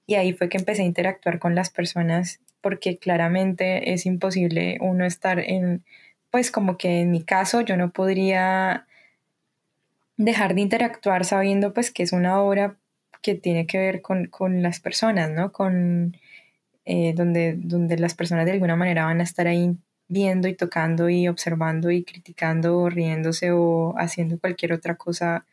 y 0.05 0.15
ahí 0.15 0.33
fue 0.33 0.49
que 0.49 0.57
empecé 0.57 0.81
a 0.81 0.85
interactuar 0.85 1.39
con 1.39 1.55
las 1.55 1.69
personas 1.69 2.41
porque 2.61 2.97
claramente 2.97 3.93
es 3.93 4.05
imposible 4.05 4.77
uno 4.81 5.05
estar 5.05 5.39
en, 5.39 5.83
pues 6.31 6.51
como 6.51 6.77
que 6.77 7.01
en 7.01 7.11
mi 7.11 7.23
caso 7.23 7.61
yo 7.61 7.77
no 7.77 7.91
podría 7.91 8.87
dejar 10.17 10.55
de 10.55 10.61
interactuar 10.61 11.25
sabiendo 11.25 11.73
pues 11.73 11.91
que 11.91 12.03
es 12.03 12.13
una 12.13 12.41
obra 12.41 12.77
que 13.21 13.35
tiene 13.35 13.65
que 13.65 13.77
ver 13.77 14.01
con, 14.01 14.29
las 14.61 14.79
personas, 14.79 15.29
¿no? 15.31 15.51
Con 15.51 16.17
eh, 16.85 17.13
donde, 17.15 17.55
donde 17.57 17.97
las 17.97 18.13
personas 18.15 18.45
de 18.45 18.51
alguna 18.51 18.75
manera 18.75 19.05
van 19.05 19.21
a 19.21 19.23
estar 19.23 19.47
ahí 19.47 19.77
viendo 20.07 20.47
y 20.47 20.55
tocando 20.55 21.09
y 21.09 21.27
observando 21.27 21.91
y 21.91 22.03
criticando 22.03 22.77
o 22.79 22.89
riéndose 22.89 23.51
o 23.51 23.95
haciendo 23.97 24.39
cualquier 24.39 24.73
otra 24.73 24.95
cosa 24.95 25.45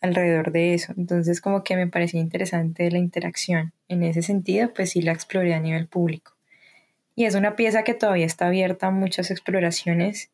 alrededor 0.00 0.52
de 0.52 0.74
eso. 0.74 0.92
Entonces 0.96 1.40
como 1.40 1.62
que 1.62 1.76
me 1.76 1.86
parecía 1.86 2.20
interesante 2.20 2.90
la 2.90 2.98
interacción. 2.98 3.72
En 3.88 4.02
ese 4.02 4.22
sentido, 4.22 4.72
pues 4.74 4.90
sí 4.90 5.02
la 5.02 5.12
exploré 5.12 5.54
a 5.54 5.60
nivel 5.60 5.86
público. 5.86 6.32
Y 7.14 7.26
es 7.26 7.34
una 7.34 7.56
pieza 7.56 7.84
que 7.84 7.94
todavía 7.94 8.26
está 8.26 8.46
abierta 8.46 8.88
a 8.88 8.90
muchas 8.90 9.30
exploraciones 9.30 10.30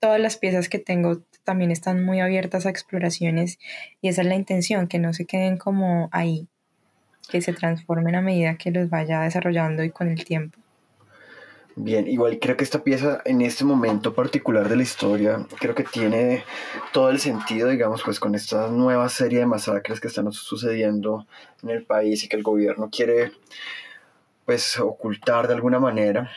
todas 0.00 0.18
las 0.18 0.38
piezas 0.38 0.68
que 0.68 0.78
tengo 0.78 1.22
también 1.44 1.70
están 1.70 2.04
muy 2.04 2.20
abiertas 2.20 2.66
a 2.66 2.70
exploraciones 2.70 3.58
y 4.00 4.08
esa 4.08 4.22
es 4.22 4.28
la 4.28 4.34
intención, 4.34 4.88
que 4.88 4.98
no 4.98 5.12
se 5.12 5.26
queden 5.26 5.58
como 5.58 6.08
ahí, 6.10 6.48
que 7.30 7.40
se 7.42 7.52
transformen 7.52 8.16
a 8.16 8.22
medida 8.22 8.56
que 8.56 8.70
los 8.70 8.88
vaya 8.88 9.20
desarrollando 9.20 9.84
y 9.84 9.90
con 9.90 10.08
el 10.08 10.24
tiempo. 10.24 10.59
Bien, 11.82 12.06
igual 12.06 12.38
creo 12.38 12.58
que 12.58 12.64
esta 12.64 12.84
pieza 12.84 13.22
en 13.24 13.40
este 13.40 13.64
momento 13.64 14.12
particular 14.12 14.68
de 14.68 14.76
la 14.76 14.82
historia 14.82 15.46
creo 15.58 15.74
que 15.74 15.82
tiene 15.82 16.44
todo 16.92 17.08
el 17.08 17.18
sentido, 17.18 17.68
digamos, 17.68 18.02
pues 18.02 18.20
con 18.20 18.34
esta 18.34 18.68
nueva 18.68 19.08
serie 19.08 19.38
de 19.38 19.46
masacres 19.46 19.98
que 19.98 20.08
están 20.08 20.30
sucediendo 20.30 21.26
en 21.62 21.70
el 21.70 21.86
país 21.86 22.22
y 22.22 22.28
que 22.28 22.36
el 22.36 22.42
gobierno 22.42 22.90
quiere 22.92 23.32
pues 24.44 24.78
ocultar 24.78 25.48
de 25.48 25.54
alguna 25.54 25.80
manera 25.80 26.30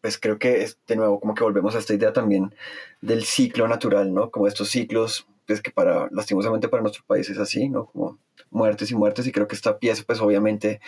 pues 0.00 0.18
creo 0.18 0.38
que 0.38 0.62
es, 0.62 0.78
de 0.86 0.96
nuevo 0.96 1.18
como 1.18 1.34
que 1.34 1.42
volvemos 1.42 1.74
a 1.74 1.78
esta 1.78 1.94
idea 1.94 2.12
también 2.12 2.54
del 3.00 3.24
ciclo 3.24 3.66
natural, 3.66 4.14
¿no? 4.14 4.30
Como 4.30 4.46
estos 4.46 4.68
ciclos, 4.68 5.26
pues 5.46 5.62
que 5.62 5.72
para, 5.72 6.08
lastimosamente 6.12 6.68
para 6.68 6.82
nuestro 6.82 7.02
país 7.06 7.28
es 7.28 7.38
así, 7.38 7.68
¿no? 7.68 7.86
Como 7.86 8.18
muertes 8.50 8.90
y 8.92 8.94
muertes 8.94 9.26
y 9.26 9.32
creo 9.32 9.48
que 9.48 9.56
esta 9.56 9.78
pieza 9.78 10.04
pues 10.06 10.20
obviamente 10.20 10.80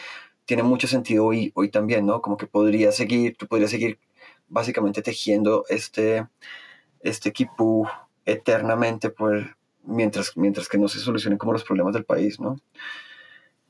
tiene 0.45 0.63
mucho 0.63 0.87
sentido 0.87 1.25
hoy, 1.27 1.53
hoy 1.55 1.71
también, 1.71 2.07
¿no? 2.07 2.21
Como 2.21 2.37
que 2.37 2.47
podría 2.47 2.93
seguir, 2.93 3.37
tú 3.37 3.47
podrías 3.47 3.71
seguir 3.71 3.99
básicamente 4.49 5.03
tejiendo 5.03 5.65
este, 5.69 6.27
este 7.01 7.29
equipo 7.29 7.89
eternamente 8.25 9.13
mientras, 9.85 10.37
mientras 10.37 10.69
que 10.69 10.79
no 10.79 10.89
se 10.89 10.99
solucionen 10.99 11.39
como 11.39 11.53
los 11.53 11.65
problemas 11.65 11.95
del 11.95 12.05
país, 12.05 12.39
¿no? 12.39 12.57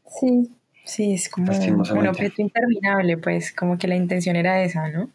Sí, 0.06 0.50
Sí, 0.84 1.12
es 1.14 1.28
como 1.28 1.52
un 1.52 2.06
objeto 2.08 2.42
interminable, 2.42 3.16
pues 3.16 3.52
como 3.52 3.78
que 3.78 3.86
la 3.86 3.94
intención 3.94 4.36
era 4.36 4.62
esa, 4.62 4.88
¿no? 4.88 5.10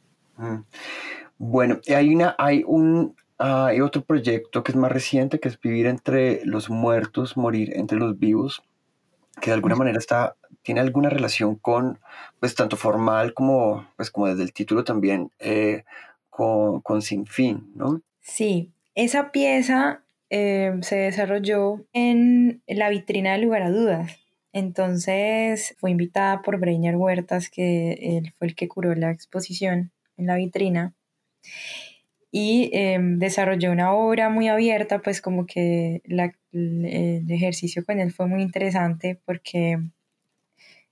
Bueno, 1.37 1.79
hay, 1.93 2.15
una, 2.15 2.35
hay, 2.37 2.63
un, 2.65 3.15
hay 3.37 3.81
otro 3.81 4.03
proyecto 4.03 4.63
que 4.63 4.71
es 4.71 4.77
más 4.77 4.91
reciente, 4.91 5.39
que 5.39 5.49
es 5.49 5.59
Vivir 5.59 5.87
entre 5.87 6.45
los 6.45 6.69
muertos, 6.69 7.35
morir 7.35 7.75
entre 7.75 7.97
los 7.97 8.17
vivos, 8.17 8.63
que 9.41 9.49
de 9.49 9.55
alguna 9.55 9.75
manera 9.75 9.99
está, 9.99 10.35
tiene 10.67 10.81
alguna 10.81 11.09
relación 11.09 11.55
con, 11.55 11.97
pues 12.39 12.53
tanto 12.53 12.75
formal 12.75 13.33
como, 13.33 13.87
pues 13.95 14.11
como 14.11 14.27
desde 14.27 14.43
el 14.43 14.51
título 14.51 14.83
también, 14.83 15.31
eh, 15.39 15.85
con, 16.29 16.81
con 16.81 17.01
Sin 17.01 17.25
Fin, 17.25 17.71
¿no? 17.73 18.01
Sí, 18.19 18.73
esa 18.93 19.31
pieza 19.31 20.03
eh, 20.29 20.73
se 20.81 20.97
desarrolló 20.97 21.85
en 21.93 22.61
la 22.67 22.89
vitrina 22.89 23.31
de 23.31 23.37
Lugar 23.39 23.63
a 23.63 23.71
Dudas 23.71 24.27
entonces 24.57 25.75
fue 25.77 25.91
invitada 25.91 26.41
por 26.41 26.59
Breiner 26.59 26.95
Huertas, 26.95 27.49
que 27.51 27.93
él 28.17 28.33
fue 28.39 28.47
el 28.47 28.55
que 28.55 28.67
curó 28.67 28.95
la 28.95 29.11
exposición 29.11 29.91
en 30.17 30.25
la 30.25 30.35
vitrina. 30.35 30.95
Y 32.31 32.71
em, 32.73 33.19
desarrolló 33.19 33.71
una 33.71 33.93
obra 33.93 34.29
muy 34.29 34.47
abierta, 34.47 34.99
pues 34.99 35.21
como 35.21 35.45
que 35.45 36.01
el 36.05 37.31
ejercicio 37.31 37.85
con 37.85 37.99
él 37.99 38.11
fue 38.11 38.25
muy 38.25 38.41
interesante 38.41 39.19
porque 39.25 39.77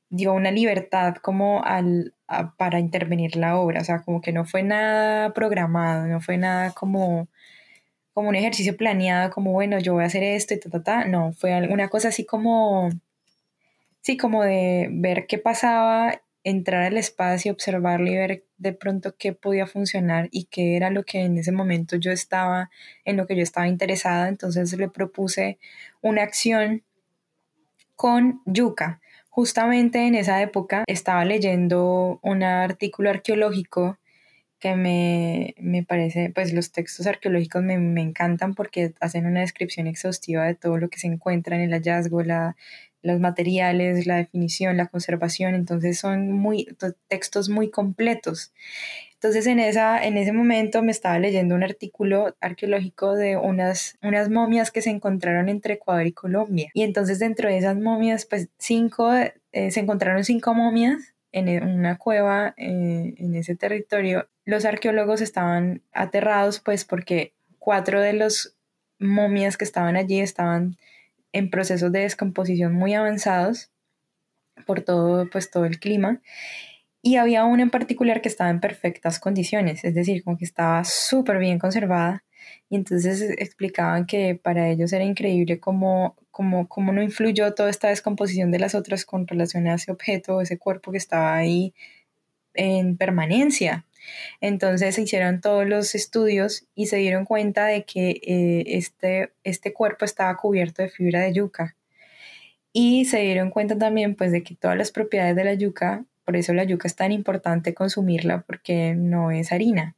dio 0.10 0.34
una 0.34 0.52
libertad 0.52 1.16
como 1.16 1.64
al, 1.64 2.14
para 2.58 2.80
intervenir 2.80 3.36
la 3.36 3.58
obra, 3.58 3.82
o 3.82 3.84
sea, 3.84 4.02
como 4.02 4.22
que 4.22 4.32
no 4.32 4.46
fue 4.46 4.64
nada 4.64 5.34
programado, 5.34 6.08
no 6.08 6.22
fue 6.22 6.38
nada 6.38 6.72
como, 6.72 7.28
como 8.14 8.30
un 8.30 8.36
ejercicio 8.36 8.78
planeado, 8.78 9.32
como 9.32 9.52
bueno, 9.52 9.80
yo 9.80 9.94
voy 9.94 10.04
a 10.04 10.08
hacer 10.08 10.24
esto 10.24 10.54
y 10.54 10.60
ta, 10.60 10.70
ta, 10.70 10.84
ta, 10.84 11.06
no, 11.06 11.34
fue 11.34 11.68
una 11.70 11.90
cosa 11.90 12.10
así 12.10 12.26
como 12.26 12.90
sí, 14.06 14.18
como 14.18 14.44
de 14.44 14.88
ver 14.92 15.26
qué 15.28 15.40
pasaba, 15.40 16.22
entrar 16.44 16.84
al 16.84 16.98
espacio, 16.98 17.52
observarlo 17.52 18.08
y 18.08 18.16
ver 18.16 18.46
de 18.58 18.72
pronto 18.72 19.16
qué 19.18 19.34
podía 19.34 19.66
funcionar 19.66 20.30
y 20.32 20.46
qué 20.46 20.78
era 20.78 20.92
lo 20.92 21.04
que 21.04 21.22
en 21.22 21.40
ese 21.40 21.52
momento 21.52 21.96
yo 21.96 22.12
estaba, 22.12 22.70
en 23.04 23.18
lo 23.18 23.26
que 23.26 23.36
yo 23.36 23.42
estaba 23.42 23.68
interesada. 23.68 24.28
Entonces 24.30 24.72
le 24.78 24.90
propuse 24.90 25.58
una 26.02 26.22
acción 26.22 26.84
con 27.96 28.42
yuca. 28.46 29.02
Justamente 29.36 30.08
en 30.08 30.16
esa 30.16 30.42
época 30.42 30.86
estaba 30.88 31.26
leyendo 31.26 32.22
un 32.22 32.42
artículo 32.42 33.10
arqueológico 33.10 33.98
que 34.60 34.76
me, 34.76 35.84
parece, 35.84 36.32
pues 36.34 36.54
los 36.54 36.72
textos 36.72 37.06
arqueológicos 37.06 37.62
me, 37.62 37.78
me, 37.78 38.02
encantan 38.02 38.56
porque 38.56 38.94
hacen 39.02 39.26
una 39.26 39.42
descripción 39.42 39.88
exhaustiva 39.88 40.46
de 40.46 40.56
todo 40.56 40.78
lo 40.78 40.88
que 40.88 41.00
se 41.00 41.08
encuentra 41.08 41.58
en 41.58 41.64
el 41.64 41.72
hallazgo, 41.72 42.24
la, 42.24 42.56
los 43.02 43.20
materiales, 43.20 44.08
la 44.08 44.16
definición, 44.16 44.78
la 44.78 44.88
conservación, 44.88 45.54
entonces 45.54 46.00
son 46.00 46.32
muy, 46.32 46.70
textos 47.10 47.50
muy 47.50 47.70
completos. 47.70 48.54
Entonces 49.26 49.48
en, 49.48 49.60
esa, 49.60 50.06
en 50.06 50.18
ese 50.18 50.32
momento 50.32 50.84
me 50.84 50.92
estaba 50.92 51.18
leyendo 51.18 51.56
un 51.56 51.64
artículo 51.64 52.36
arqueológico 52.42 53.16
de 53.16 53.38
unas, 53.38 53.98
unas 54.04 54.30
momias 54.30 54.70
que 54.70 54.84
se 54.84 54.92
encontraron 54.92 55.50
entre 55.50 55.74
Ecuador 55.74 56.06
y 56.06 56.12
Colombia. 56.12 56.70
Y 56.76 56.84
entonces 56.84 57.18
dentro 57.18 57.50
de 57.50 57.58
esas 57.58 57.76
momias, 57.76 58.28
pues 58.28 58.50
cinco, 58.60 59.12
eh, 59.14 59.72
se 59.72 59.80
encontraron 59.80 60.24
cinco 60.24 60.54
momias 60.54 61.16
en 61.32 61.64
una 61.64 61.98
cueva 61.98 62.54
eh, 62.56 63.16
en 63.18 63.36
ese 63.36 63.56
territorio 63.56 64.30
los 64.46 64.64
arqueólogos 64.64 65.22
estaban 65.22 65.82
aterrados 65.92 66.60
pues 66.60 66.86
porque 66.86 67.34
cuatro 67.60 68.00
de 68.00 68.14
los 68.14 68.56
momias 69.00 69.58
que 69.58 69.66
estaban 69.66 69.96
allí 69.96 70.20
estaban 70.20 70.78
en 71.34 71.50
procesos 71.50 71.92
de 71.92 72.02
descomposición 72.02 72.74
muy 72.74 72.94
avanzados 72.94 73.72
por 74.66 74.82
todo 74.82 75.30
pues 75.30 75.50
todo 75.52 75.66
el 75.66 75.80
clima 75.80 76.22
y 77.06 77.18
había 77.18 77.46
una 77.46 77.62
en 77.62 77.70
particular 77.70 78.20
que 78.20 78.30
estaba 78.30 78.50
en 78.50 78.60
perfectas 78.60 79.20
condiciones, 79.20 79.84
es 79.84 79.94
decir, 79.94 80.24
como 80.24 80.40
que 80.40 80.46
estaba 80.46 80.84
súper 80.86 81.38
bien 81.38 81.60
conservada 81.60 82.24
y 82.68 82.78
entonces 82.78 83.22
explicaban 83.38 84.08
que 84.08 84.34
para 84.34 84.70
ellos 84.70 84.92
era 84.92 85.04
increíble 85.04 85.60
cómo, 85.60 86.16
cómo, 86.32 86.68
cómo 86.68 86.92
no 86.94 87.04
influyó 87.04 87.54
toda 87.54 87.70
esta 87.70 87.90
descomposición 87.90 88.50
de 88.50 88.58
las 88.58 88.74
otras 88.74 89.06
con 89.06 89.28
relación 89.28 89.68
a 89.68 89.76
ese 89.76 89.92
objeto, 89.92 90.42
ese 90.42 90.58
cuerpo 90.58 90.92
que 90.92 90.98
estaba 90.98 91.36
ahí 91.36 91.76
en 92.56 92.98
permanencia. 92.98 93.86
Entonces 94.42 94.96
se 94.96 95.04
hicieron 95.04 95.42
todos 95.42 95.68
los 95.68 95.94
estudios 95.94 96.66
y 96.74 96.88
se 96.88 96.98
dieron 96.98 97.26
cuenta 97.26 97.68
de 97.68 97.84
que 97.86 98.20
eh, 98.24 98.64
este, 98.66 99.32
este 99.44 99.74
cuerpo 99.74 100.06
estaba 100.06 100.36
cubierto 100.38 100.82
de 100.82 100.90
fibra 100.90 101.22
de 101.22 101.34
yuca. 101.34 101.76
Y 102.74 103.06
se 103.06 103.20
dieron 103.20 103.52
cuenta 103.52 103.78
también 103.78 104.16
pues 104.16 104.32
de 104.32 104.42
que 104.42 104.56
todas 104.56 104.76
las 104.76 104.92
propiedades 104.92 105.36
de 105.36 105.44
la 105.44 105.54
yuca, 105.54 106.04
por 106.26 106.36
eso 106.36 106.54
la 106.54 106.64
yuca 106.64 106.88
es 106.88 106.96
tan 106.96 107.12
importante 107.12 107.74
consumirla 107.74 108.42
porque 108.42 108.96
no 108.96 109.32
es 109.32 109.52
harina. 109.52 109.96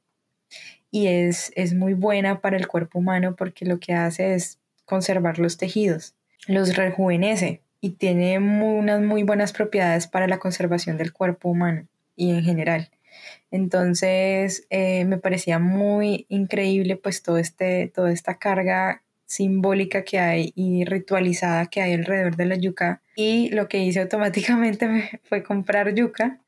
Y 0.92 1.08
es, 1.08 1.52
es 1.56 1.74
muy 1.74 1.94
buena 1.94 2.42
para 2.42 2.58
el 2.58 2.68
cuerpo 2.68 3.00
humano 3.00 3.36
porque 3.36 3.66
lo 3.66 3.80
que 3.80 3.94
hace 3.94 4.36
es 4.36 4.60
conservar 4.86 5.40
los 5.40 5.58
tejidos, 5.58 6.16
los 6.48 6.76
rejuvenece 6.76 7.62
y 7.82 7.92
tiene 7.92 8.40
unas 8.40 9.02
muy 9.02 9.24
buenas 9.24 9.54
propiedades 9.54 10.08
para 10.08 10.28
la 10.28 10.40
conservación 10.40 10.98
del 10.98 11.14
cuerpo 11.14 11.50
humano 11.50 11.88
y 12.16 12.32
en 12.32 12.44
general. 12.44 12.90
Entonces 13.52 14.66
eh, 14.70 15.06
me 15.06 15.18
parecía 15.18 15.60
muy 15.60 16.26
increíble 16.30 16.96
pues 16.98 17.22
todo 17.22 17.38
este, 17.38 17.92
toda 17.94 18.12
esta 18.12 18.36
carga 18.36 19.04
simbólica 19.28 20.04
que 20.04 20.18
hay 20.20 20.54
y 20.56 20.86
ritualizada 20.86 21.68
que 21.68 21.82
hay 21.82 21.94
alrededor 21.94 22.36
de 22.36 22.46
la 22.46 22.56
yuca. 22.56 23.04
Y 23.16 23.50
lo 23.50 23.68
que 23.68 23.80
hice 23.80 24.02
automáticamente 24.02 25.22
fue 25.24 25.44
comprar 25.44 25.94
yuca 25.94 26.42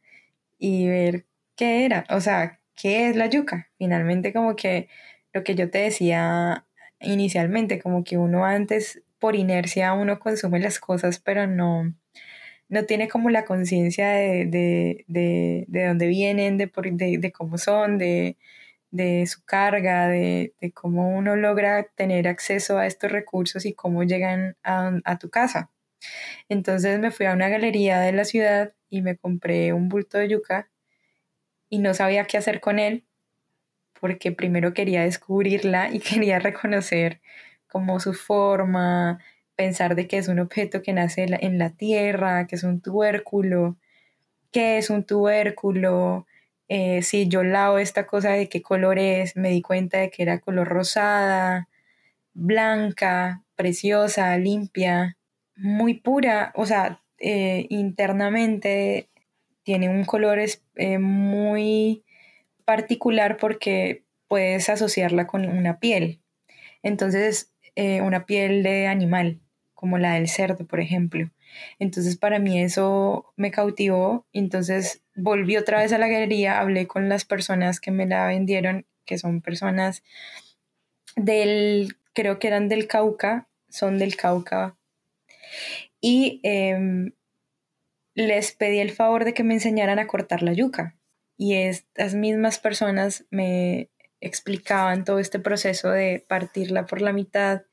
y 0.58 0.88
ver 0.88 1.26
qué 1.56 1.86
era, 1.86 2.06
o 2.10 2.22
sea, 2.22 2.60
qué 2.76 3.10
es 3.10 3.16
la 3.16 3.28
yuca. 3.28 3.70
Finalmente 3.78 4.34
como 4.34 4.56
que 4.56 4.88
lo 5.34 5.44
que 5.44 5.56
yo 5.56 5.70
te 5.70 5.80
decía 5.80 6.66
inicialmente, 7.02 7.80
como 7.80 8.04
que 8.04 8.18
uno 8.18 8.46
antes 8.46 9.04
por 9.20 9.36
inercia 9.36 9.94
uno 9.94 10.20
consume 10.20 10.60
las 10.60 10.80
cosas, 10.80 11.20
pero 11.20 11.46
no, 11.48 11.94
no 12.70 12.86
tiene 12.86 13.08
como 13.10 13.30
la 13.30 13.46
conciencia 13.46 14.10
de, 14.10 15.06
de, 15.08 15.86
dónde 15.88 16.08
vienen, 16.08 16.58
de, 16.58 16.72
de, 17.20 17.32
cómo 17.32 17.58
son, 17.58 17.98
de, 17.98 18.38
su 18.92 19.44
carga, 19.46 20.08
de, 20.08 20.54
cómo 20.74 21.10
uno 21.10 21.36
logra 21.36 21.84
tener 21.84 22.28
acceso 22.28 22.78
a 22.78 22.88
estos 22.88 23.12
recursos 23.12 23.66
y 23.66 23.74
cómo 23.74 24.04
llegan 24.04 24.58
a, 24.64 25.18
tu 25.20 25.30
casa. 25.30 25.70
Entonces 26.50 27.00
me 27.00 27.12
fui 27.12 27.26
a 27.26 27.34
una 27.34 27.50
galería 27.50 28.00
de 28.00 28.12
la 28.14 28.26
ciudad 28.26 28.74
y 28.90 29.02
me 29.02 29.18
compré 29.18 29.74
un 29.74 29.90
bulto 29.90 30.18
de 30.18 30.30
yuca 30.30 30.70
y 31.70 31.80
no 31.80 31.94
sabía 31.94 32.26
qué 32.26 32.38
hacer 32.38 32.62
con 32.62 32.80
él 32.80 33.06
porque 34.00 34.32
primero 34.32 34.74
quería 34.74 35.04
descubrirla 35.04 35.90
y 35.94 36.00
quería 36.00 36.40
reconocer 36.40 37.22
como 37.68 38.00
su 38.00 38.14
forma, 38.14 39.20
pensar 39.56 39.96
de 39.96 40.08
que 40.08 40.18
es 40.18 40.28
un 40.28 40.40
objeto 40.40 40.82
que 40.82 40.94
nace 40.94 41.26
en 41.30 41.60
la 41.60 41.72
tierra, 41.72 42.48
que 42.48 42.56
es 42.56 42.64
un 42.64 42.82
tubérculo, 42.82 43.78
qué 44.52 44.78
es 44.78 44.90
un 44.90 45.04
tubérculo, 45.04 46.26
eh, 46.70 47.02
si 47.02 47.28
yo 47.28 47.44
lavo 47.44 47.80
esta 47.80 48.06
cosa 48.06 48.32
de 48.34 48.48
qué 48.48 48.62
color 48.62 49.00
es, 49.00 49.36
me 49.36 49.50
di 49.50 49.62
cuenta 49.64 49.98
de 49.98 50.12
que 50.12 50.22
era 50.24 50.40
color 50.40 50.68
rosada, 50.68 51.68
blanca, 52.34 53.44
preciosa, 53.56 54.38
limpia, 54.38 55.18
muy 55.56 55.96
pura, 55.96 56.54
o 56.56 56.68
sea, 56.68 57.02
eh, 57.18 57.66
internamente 57.70 59.10
tiene 59.64 59.90
un 59.90 60.06
color 60.06 60.40
eh, 60.76 61.00
muy 61.00 62.04
particular 62.66 63.38
porque 63.38 64.04
puedes 64.28 64.70
asociarla 64.70 65.28
con 65.28 65.46
una 65.50 65.80
piel. 65.80 66.22
Entonces, 66.84 67.54
una 68.02 68.26
piel 68.26 68.62
de 68.62 68.88
animal 68.88 69.40
como 69.74 69.98
la 69.98 70.16
del 70.16 70.28
cerdo, 70.28 70.68
por 70.68 70.82
ejemplo. 70.82 71.30
Entonces 71.80 72.18
para 72.18 72.40
mí 72.40 72.62
eso 72.62 73.34
me 73.36 73.52
cautivó, 73.52 74.26
entonces 74.34 75.04
volví 75.16 75.58
otra 75.58 75.80
vez 75.80 75.94
a 75.94 75.98
la 75.98 76.08
galería, 76.08 76.60
hablé 76.60 76.88
con 76.88 77.10
las 77.10 77.26
personas 77.26 77.80
que 77.80 77.92
me 77.92 78.06
la 78.06 78.28
vendieron, 78.28 78.86
que 79.06 79.18
son 79.18 79.42
personas 79.42 80.04
del, 81.16 81.98
creo 82.14 82.40
que 82.40 82.48
eran 82.48 82.70
del 82.70 82.88
Cauca, 82.88 83.48
son 83.68 83.98
del 83.98 84.16
Cauca, 84.16 84.78
y 86.02 86.40
em, 86.44 87.12
les 88.16 88.52
pedí 88.54 88.80
el 88.80 88.92
favor 88.92 89.26
de 89.26 89.34
que 89.34 89.44
me 89.44 89.54
enseñaran 89.56 90.00
a 90.00 90.08
cortar 90.08 90.44
la 90.44 90.54
yuca. 90.54 90.96
Y 91.38 91.56
estas 91.56 92.16
mismas 92.16 92.60
personas 92.60 93.26
me 93.32 93.90
explicaban 94.22 95.06
todo 95.06 95.20
este 95.20 95.40
proceso 95.40 95.90
de 95.90 96.24
partirla 96.28 96.86
por 96.86 97.02
la 97.02 97.14
mitad 97.14 97.64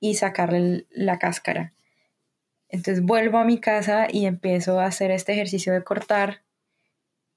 y 0.00 0.14
sacarle 0.14 0.86
la 0.90 1.18
cáscara. 1.18 1.74
Entonces 2.68 3.02
vuelvo 3.02 3.38
a 3.38 3.44
mi 3.44 3.58
casa 3.58 4.08
y 4.10 4.26
empiezo 4.26 4.80
a 4.80 4.86
hacer 4.86 5.10
este 5.10 5.32
ejercicio 5.32 5.72
de 5.72 5.84
cortar 5.84 6.42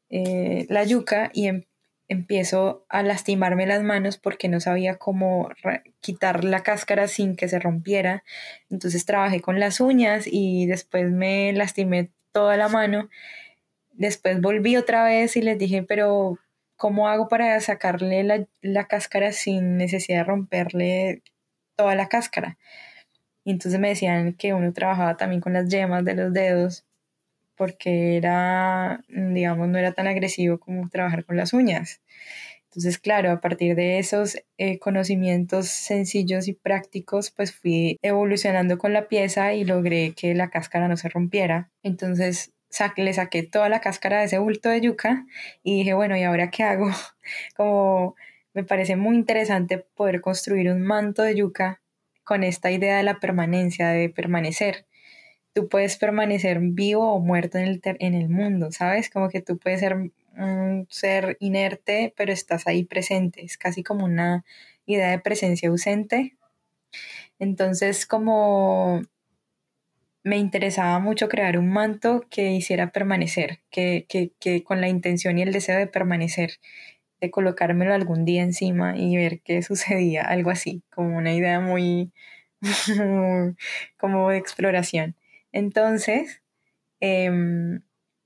eh, 0.10 0.66
la 0.70 0.84
yuca 0.84 1.32
y 1.34 1.48
em, 1.48 1.64
empiezo 2.10 2.86
a 2.90 3.04
lastimarme 3.04 3.66
las 3.66 3.84
manos 3.84 4.18
porque 4.18 4.50
no 4.50 4.60
sabía 4.60 4.98
cómo 4.98 5.50
quitar 6.02 6.44
la 6.44 6.62
cáscara 6.64 7.08
sin 7.08 7.36
que 7.36 7.48
se 7.48 7.60
rompiera. 7.60 8.24
Entonces 8.70 9.06
trabajé 9.06 9.42
con 9.42 9.60
las 9.60 9.80
uñas 9.80 10.26
y 10.28 10.66
después 10.66 11.10
me 11.12 11.54
lastimé 11.54 12.12
toda 12.34 12.58
la 12.58 12.68
mano. 12.68 13.10
Después 13.94 14.42
volví 14.42 14.76
otra 14.78 15.04
vez 15.06 15.38
y 15.38 15.42
les 15.42 15.58
dije, 15.58 15.84
pero 15.84 16.38
¿cómo 16.76 17.08
hago 17.08 17.30
para 17.30 17.60
sacarle 17.62 18.24
la, 18.24 18.46
la 18.62 18.88
cáscara 18.88 19.32
sin 19.32 19.78
necesidad 19.78 20.20
de 20.20 20.24
romperle 20.26 21.24
toda 21.82 21.96
la 21.96 22.08
cáscara. 22.10 22.58
Y 23.44 23.52
entonces 23.52 23.80
me 23.80 23.90
decían 23.90 24.34
que 24.34 24.54
uno 24.54 24.72
trabajaba 24.74 25.18
también 25.18 25.42
con 25.42 25.54
las 25.54 25.70
yemas 25.70 26.06
de 26.06 26.16
los 26.16 26.34
dedos 26.34 26.86
porque 27.56 28.18
era, 28.18 29.04
digamos, 29.08 29.68
no 29.68 29.78
era 29.78 29.92
tan 29.94 30.08
agresivo 30.08 30.60
como 30.60 30.90
trabajar 30.90 31.26
con 31.26 31.38
las 31.38 31.54
uñas. 31.54 32.02
Entonces, 32.66 32.98
claro, 32.98 33.32
a 33.32 33.42
partir 33.42 33.76
de 33.76 34.00
esos 34.00 34.38
eh, 34.58 34.80
conocimientos 34.80 35.68
sencillos 35.68 36.48
y 36.48 36.54
prácticos, 36.54 37.30
pues 37.30 37.54
fui 37.54 38.00
evolucionando 38.02 38.78
con 38.78 38.94
la 38.94 39.08
pieza 39.08 39.54
y 39.54 39.66
logré 39.66 40.14
que 40.16 40.34
la 40.34 40.50
cáscara 40.50 40.88
no 40.88 40.98
se 40.98 41.10
rompiera. 41.10 41.70
Entonces, 41.84 42.54
le 42.98 43.14
saqué 43.14 43.44
toda 43.44 43.70
la 43.70 43.82
cáscara 43.82 44.20
de 44.20 44.26
ese 44.26 44.40
bulto 44.40 44.70
de 44.70 44.82
yuca 44.82 45.26
y 45.64 45.80
dije, 45.80 45.94
bueno, 45.94 46.18
¿y 46.18 46.24
ahora 46.24 46.50
qué 46.50 46.64
hago? 46.64 46.90
Como 47.56 48.16
me 48.54 48.64
parece 48.64 48.96
muy 48.96 49.16
interesante 49.18 49.78
poder 49.78 50.22
construir 50.22 50.72
un 50.72 50.82
manto 50.82 51.22
de 51.24 51.36
yuca 51.36 51.82
con 52.24 52.44
esta 52.44 52.72
idea 52.72 52.98
de 52.98 53.04
la 53.04 53.20
permanencia, 53.20 53.90
de 53.90 54.10
permanecer. 54.10 54.86
Tú 55.54 55.68
puedes 55.70 55.98
permanecer 55.98 56.60
vivo 56.62 57.14
o 57.14 57.20
muerto 57.20 57.58
en 57.58 57.66
el, 57.66 57.82
en 57.84 58.14
el 58.14 58.30
mundo, 58.30 58.72
¿sabes? 58.72 59.10
Como 59.10 59.30
que 59.30 59.42
tú 59.42 59.58
puedes 59.58 59.82
ser 59.82 59.96
un 60.38 60.88
ser 60.90 61.38
inerte, 61.40 62.14
pero 62.16 62.32
estás 62.32 62.68
ahí 62.68 62.84
presente. 62.84 63.44
Es 63.44 63.58
casi 63.58 63.84
como 63.84 64.06
una 64.06 64.46
idea 64.86 65.12
de 65.12 65.20
presencia 65.20 65.70
ausente. 65.70 66.38
Entonces, 67.40 68.06
como 68.06 69.02
me 70.24 70.38
interesaba 70.38 71.00
mucho 71.00 71.30
crear 71.30 71.58
un 71.58 71.70
manto 71.70 72.26
que 72.30 72.52
hiciera 72.52 72.92
permanecer, 72.92 73.60
que, 73.72 74.06
que, 74.08 74.34
que 74.40 74.64
con 74.64 74.82
la 74.82 74.88
intención 74.88 75.38
y 75.40 75.42
el 75.42 75.52
deseo 75.52 75.78
de 75.78 75.88
permanecer 75.88 76.60
de 77.22 77.32
colocármelo 77.32 77.94
algún 77.94 78.26
día 78.26 78.42
encima 78.44 78.98
y 78.98 79.16
ver 79.16 79.42
qué 79.42 79.62
sucedía, 79.62 80.24
algo 80.24 80.50
así, 80.50 80.84
como 80.94 81.18
una 81.18 81.34
idea 81.34 81.60
muy, 81.62 82.12
como 83.98 84.30
de 84.30 84.38
exploración. 84.38 85.16
Entonces, 85.52 86.42
em, 87.00 87.82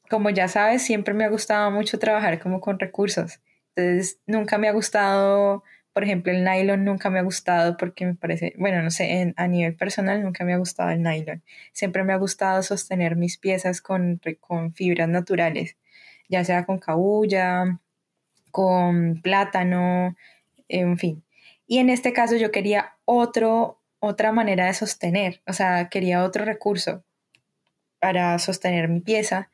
como 0.09 0.29
ya 0.29 0.47
sabes, 0.47 0.83
siempre 0.83 1.13
me 1.13 1.25
ha 1.25 1.29
gustado 1.29 1.71
mucho 1.71 1.99
trabajar 1.99 2.39
como 2.39 2.61
con 2.61 2.79
recursos. 2.79 3.41
Entonces, 3.75 4.19
nunca 4.27 4.57
me 4.57 4.69
ha 4.69 4.71
gustado, 4.73 5.63
por 5.93 6.03
ejemplo, 6.03 6.31
el 6.31 6.43
nylon 6.43 6.85
nunca 6.85 7.09
me 7.09 7.19
ha 7.19 7.23
gustado 7.23 7.77
porque 7.77 8.05
me 8.05 8.15
parece, 8.15 8.53
bueno, 8.57 8.81
no 8.81 8.91
sé, 8.91 9.33
a 9.35 9.47
nivel 9.47 9.75
personal 9.75 10.23
nunca 10.23 10.45
me 10.45 10.53
ha 10.53 10.57
gustado 10.57 10.91
el 10.91 11.03
nylon. 11.03 11.43
Siempre 11.73 12.03
me 12.03 12.13
ha 12.13 12.17
gustado 12.17 12.63
sostener 12.63 13.15
mis 13.17 13.37
piezas 13.37 13.81
con, 13.81 14.21
con 14.39 14.73
fibras 14.73 15.09
naturales, 15.09 15.77
ya 16.29 16.43
sea 16.45 16.65
con 16.65 16.79
cabulla, 16.79 17.79
con 18.55 19.21
plátano, 19.21 20.15
en 20.69 20.97
fin. 20.97 21.25
Y 21.67 21.79
en 21.79 21.89
este 21.89 22.13
caso 22.13 22.37
yo 22.37 22.51
quería 22.51 22.95
otro, 23.03 23.81
otra 23.99 24.31
manera 24.31 24.67
de 24.67 24.73
sostener, 24.73 25.41
o 25.45 25.51
sea, 25.51 25.89
quería 25.89 26.23
otro 26.23 26.45
recurso 26.45 27.03
para 27.99 28.39
sostener 28.39 28.87
mi 28.87 29.01
pieza. 29.01 29.49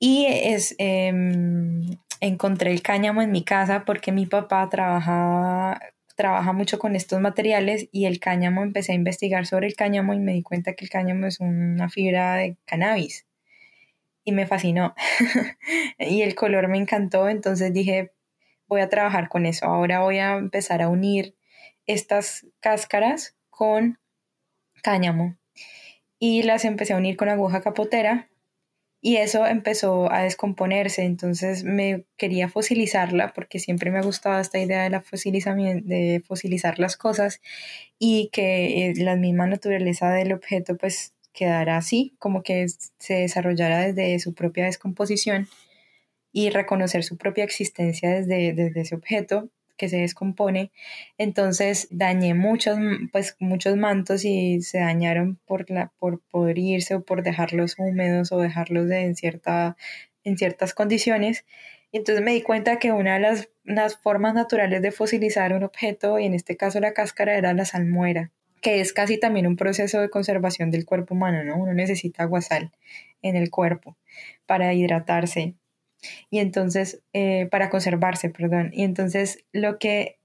Y 0.00 0.26
es, 0.26 0.74
em, 0.78 1.96
encontré 2.20 2.72
el 2.72 2.82
cáñamo 2.82 3.22
en 3.22 3.30
mi 3.30 3.44
casa 3.44 3.84
porque 3.84 4.10
mi 4.10 4.26
papá 4.26 4.68
trabajaba 4.68 5.80
trabaja 6.16 6.52
mucho 6.52 6.78
con 6.80 6.96
estos 6.96 7.20
materiales 7.20 7.88
y 7.92 8.06
el 8.06 8.18
cáñamo, 8.20 8.62
empecé 8.62 8.92
a 8.92 8.94
investigar 8.96 9.46
sobre 9.46 9.68
el 9.68 9.76
cáñamo 9.76 10.14
y 10.14 10.18
me 10.18 10.32
di 10.32 10.42
cuenta 10.42 10.72
que 10.74 10.84
el 10.86 10.90
cáñamo 10.90 11.26
es 11.26 11.40
una 11.40 11.88
fibra 11.90 12.34
de 12.36 12.56
cannabis 12.64 13.25
y 14.26 14.32
me 14.32 14.46
fascinó. 14.46 14.94
Y 15.98 16.20
el 16.20 16.34
color 16.34 16.68
me 16.68 16.76
encantó, 16.76 17.30
entonces 17.30 17.72
dije, 17.72 18.12
voy 18.66 18.82
a 18.82 18.90
trabajar 18.90 19.30
con 19.30 19.46
eso, 19.46 19.64
ahora 19.64 20.00
voy 20.00 20.18
a 20.18 20.34
empezar 20.34 20.82
a 20.82 20.88
unir 20.88 21.34
estas 21.86 22.46
cáscaras 22.60 23.36
con 23.48 23.98
cáñamo. 24.82 25.38
Y 26.18 26.42
las 26.42 26.64
empecé 26.64 26.92
a 26.92 26.98
unir 26.98 27.16
con 27.16 27.28
aguja 27.28 27.62
capotera 27.62 28.28
y 29.00 29.16
eso 29.18 29.46
empezó 29.46 30.10
a 30.10 30.22
descomponerse, 30.22 31.04
entonces 31.04 31.62
me 31.64 32.04
quería 32.16 32.48
fosilizarla 32.48 33.32
porque 33.34 33.58
siempre 33.58 33.90
me 33.90 33.98
ha 33.98 34.02
gustado 34.02 34.40
esta 34.40 34.58
idea 34.58 34.82
de 34.82 34.90
la 34.90 35.04
de 35.84 36.22
fosilizar 36.26 36.78
las 36.78 36.96
cosas 36.96 37.40
y 37.98 38.30
que 38.32 38.90
eh, 38.90 38.94
la 38.96 39.16
misma 39.16 39.46
naturaleza 39.46 40.10
del 40.10 40.32
objeto 40.32 40.76
pues 40.76 41.14
quedara 41.36 41.76
así, 41.76 42.16
como 42.18 42.42
que 42.42 42.66
se 42.98 43.14
desarrollara 43.14 43.80
desde 43.92 44.18
su 44.18 44.34
propia 44.34 44.64
descomposición 44.64 45.48
y 46.32 46.50
reconocer 46.50 47.04
su 47.04 47.16
propia 47.16 47.44
existencia 47.44 48.10
desde, 48.10 48.52
desde 48.52 48.80
ese 48.80 48.96
objeto 48.96 49.50
que 49.76 49.88
se 49.88 49.98
descompone. 49.98 50.72
Entonces 51.18 51.88
dañé 51.90 52.34
muchos, 52.34 52.78
pues, 53.12 53.36
muchos 53.38 53.76
mantos 53.76 54.24
y 54.24 54.62
se 54.62 54.78
dañaron 54.78 55.38
por, 55.46 55.70
la, 55.70 55.92
por 55.98 56.20
podrirse 56.30 56.94
o 56.94 57.04
por 57.04 57.22
dejarlos 57.22 57.76
húmedos 57.78 58.32
o 58.32 58.38
dejarlos 58.38 58.88
de, 58.88 59.04
en, 59.04 59.16
cierta, 59.16 59.76
en 60.24 60.36
ciertas 60.38 60.74
condiciones. 60.74 61.44
Entonces 61.92 62.24
me 62.24 62.32
di 62.32 62.42
cuenta 62.42 62.78
que 62.78 62.92
una 62.92 63.14
de 63.14 63.20
las, 63.20 63.48
las, 63.64 63.96
formas 63.96 64.34
naturales 64.34 64.82
de 64.82 64.92
fosilizar 64.92 65.52
un 65.52 65.62
objeto, 65.62 66.18
y 66.18 66.26
en 66.26 66.34
este 66.34 66.56
caso 66.56 66.80
la 66.80 66.92
cáscara, 66.92 67.36
era 67.36 67.54
la 67.54 67.64
salmuera, 67.64 68.32
que 68.60 68.80
es 68.80 68.92
casi 68.92 69.18
también 69.18 69.46
un 69.46 69.56
proceso 69.56 70.00
de 70.00 70.10
conservación 70.10 70.70
del 70.70 70.84
cuerpo 70.84 71.14
humano, 71.14 71.44
¿no? 71.44 71.56
Uno 71.56 71.74
necesita 71.74 72.24
agua 72.24 72.40
sal 72.40 72.72
en 73.22 73.36
el 73.36 73.50
cuerpo 73.50 73.96
para 74.46 74.72
hidratarse, 74.74 75.54
y 76.30 76.38
entonces, 76.38 77.00
eh, 77.12 77.48
para 77.50 77.70
conservarse, 77.70 78.30
perdón. 78.30 78.70
Y 78.72 78.84
entonces 78.84 79.44
lo 79.52 79.78
que 79.78 80.18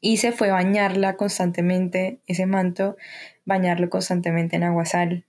hice 0.00 0.32
fue 0.32 0.50
bañarla 0.50 1.16
constantemente, 1.16 2.18
ese 2.26 2.46
manto, 2.46 2.96
bañarlo 3.44 3.90
constantemente 3.90 4.56
en 4.56 4.64
agua 4.64 4.84
sal 4.84 5.24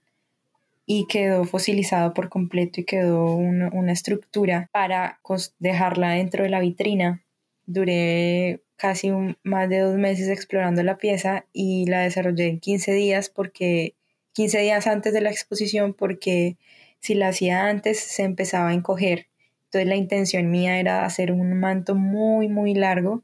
y 0.86 1.06
quedó 1.08 1.44
fosilizado 1.44 2.12
por 2.12 2.28
completo 2.28 2.80
y 2.80 2.84
quedó 2.84 3.36
una 3.36 3.92
estructura 3.92 4.68
para 4.72 5.20
dejarla 5.58 6.10
dentro 6.10 6.42
de 6.44 6.50
la 6.50 6.60
vitrina. 6.60 7.22
Duré 7.66 8.62
casi 8.82 9.12
más 9.44 9.68
de 9.68 9.78
dos 9.78 9.96
meses 9.96 10.28
explorando 10.28 10.82
la 10.82 10.98
pieza 10.98 11.46
y 11.52 11.86
la 11.86 12.00
desarrollé 12.00 12.48
en 12.48 12.58
15 12.58 12.92
días 12.92 13.28
porque 13.28 13.94
15 14.32 14.58
días 14.58 14.88
antes 14.88 15.12
de 15.12 15.20
la 15.20 15.30
exposición 15.30 15.94
porque 15.94 16.56
si 16.98 17.14
la 17.14 17.28
hacía 17.28 17.68
antes 17.68 18.00
se 18.00 18.24
empezaba 18.24 18.70
a 18.70 18.74
encoger 18.74 19.28
entonces 19.66 19.88
la 19.88 19.94
intención 19.94 20.50
mía 20.50 20.80
era 20.80 21.04
hacer 21.04 21.30
un 21.30 21.60
manto 21.60 21.94
muy, 21.94 22.48
muy 22.48 22.74
largo 22.74 23.22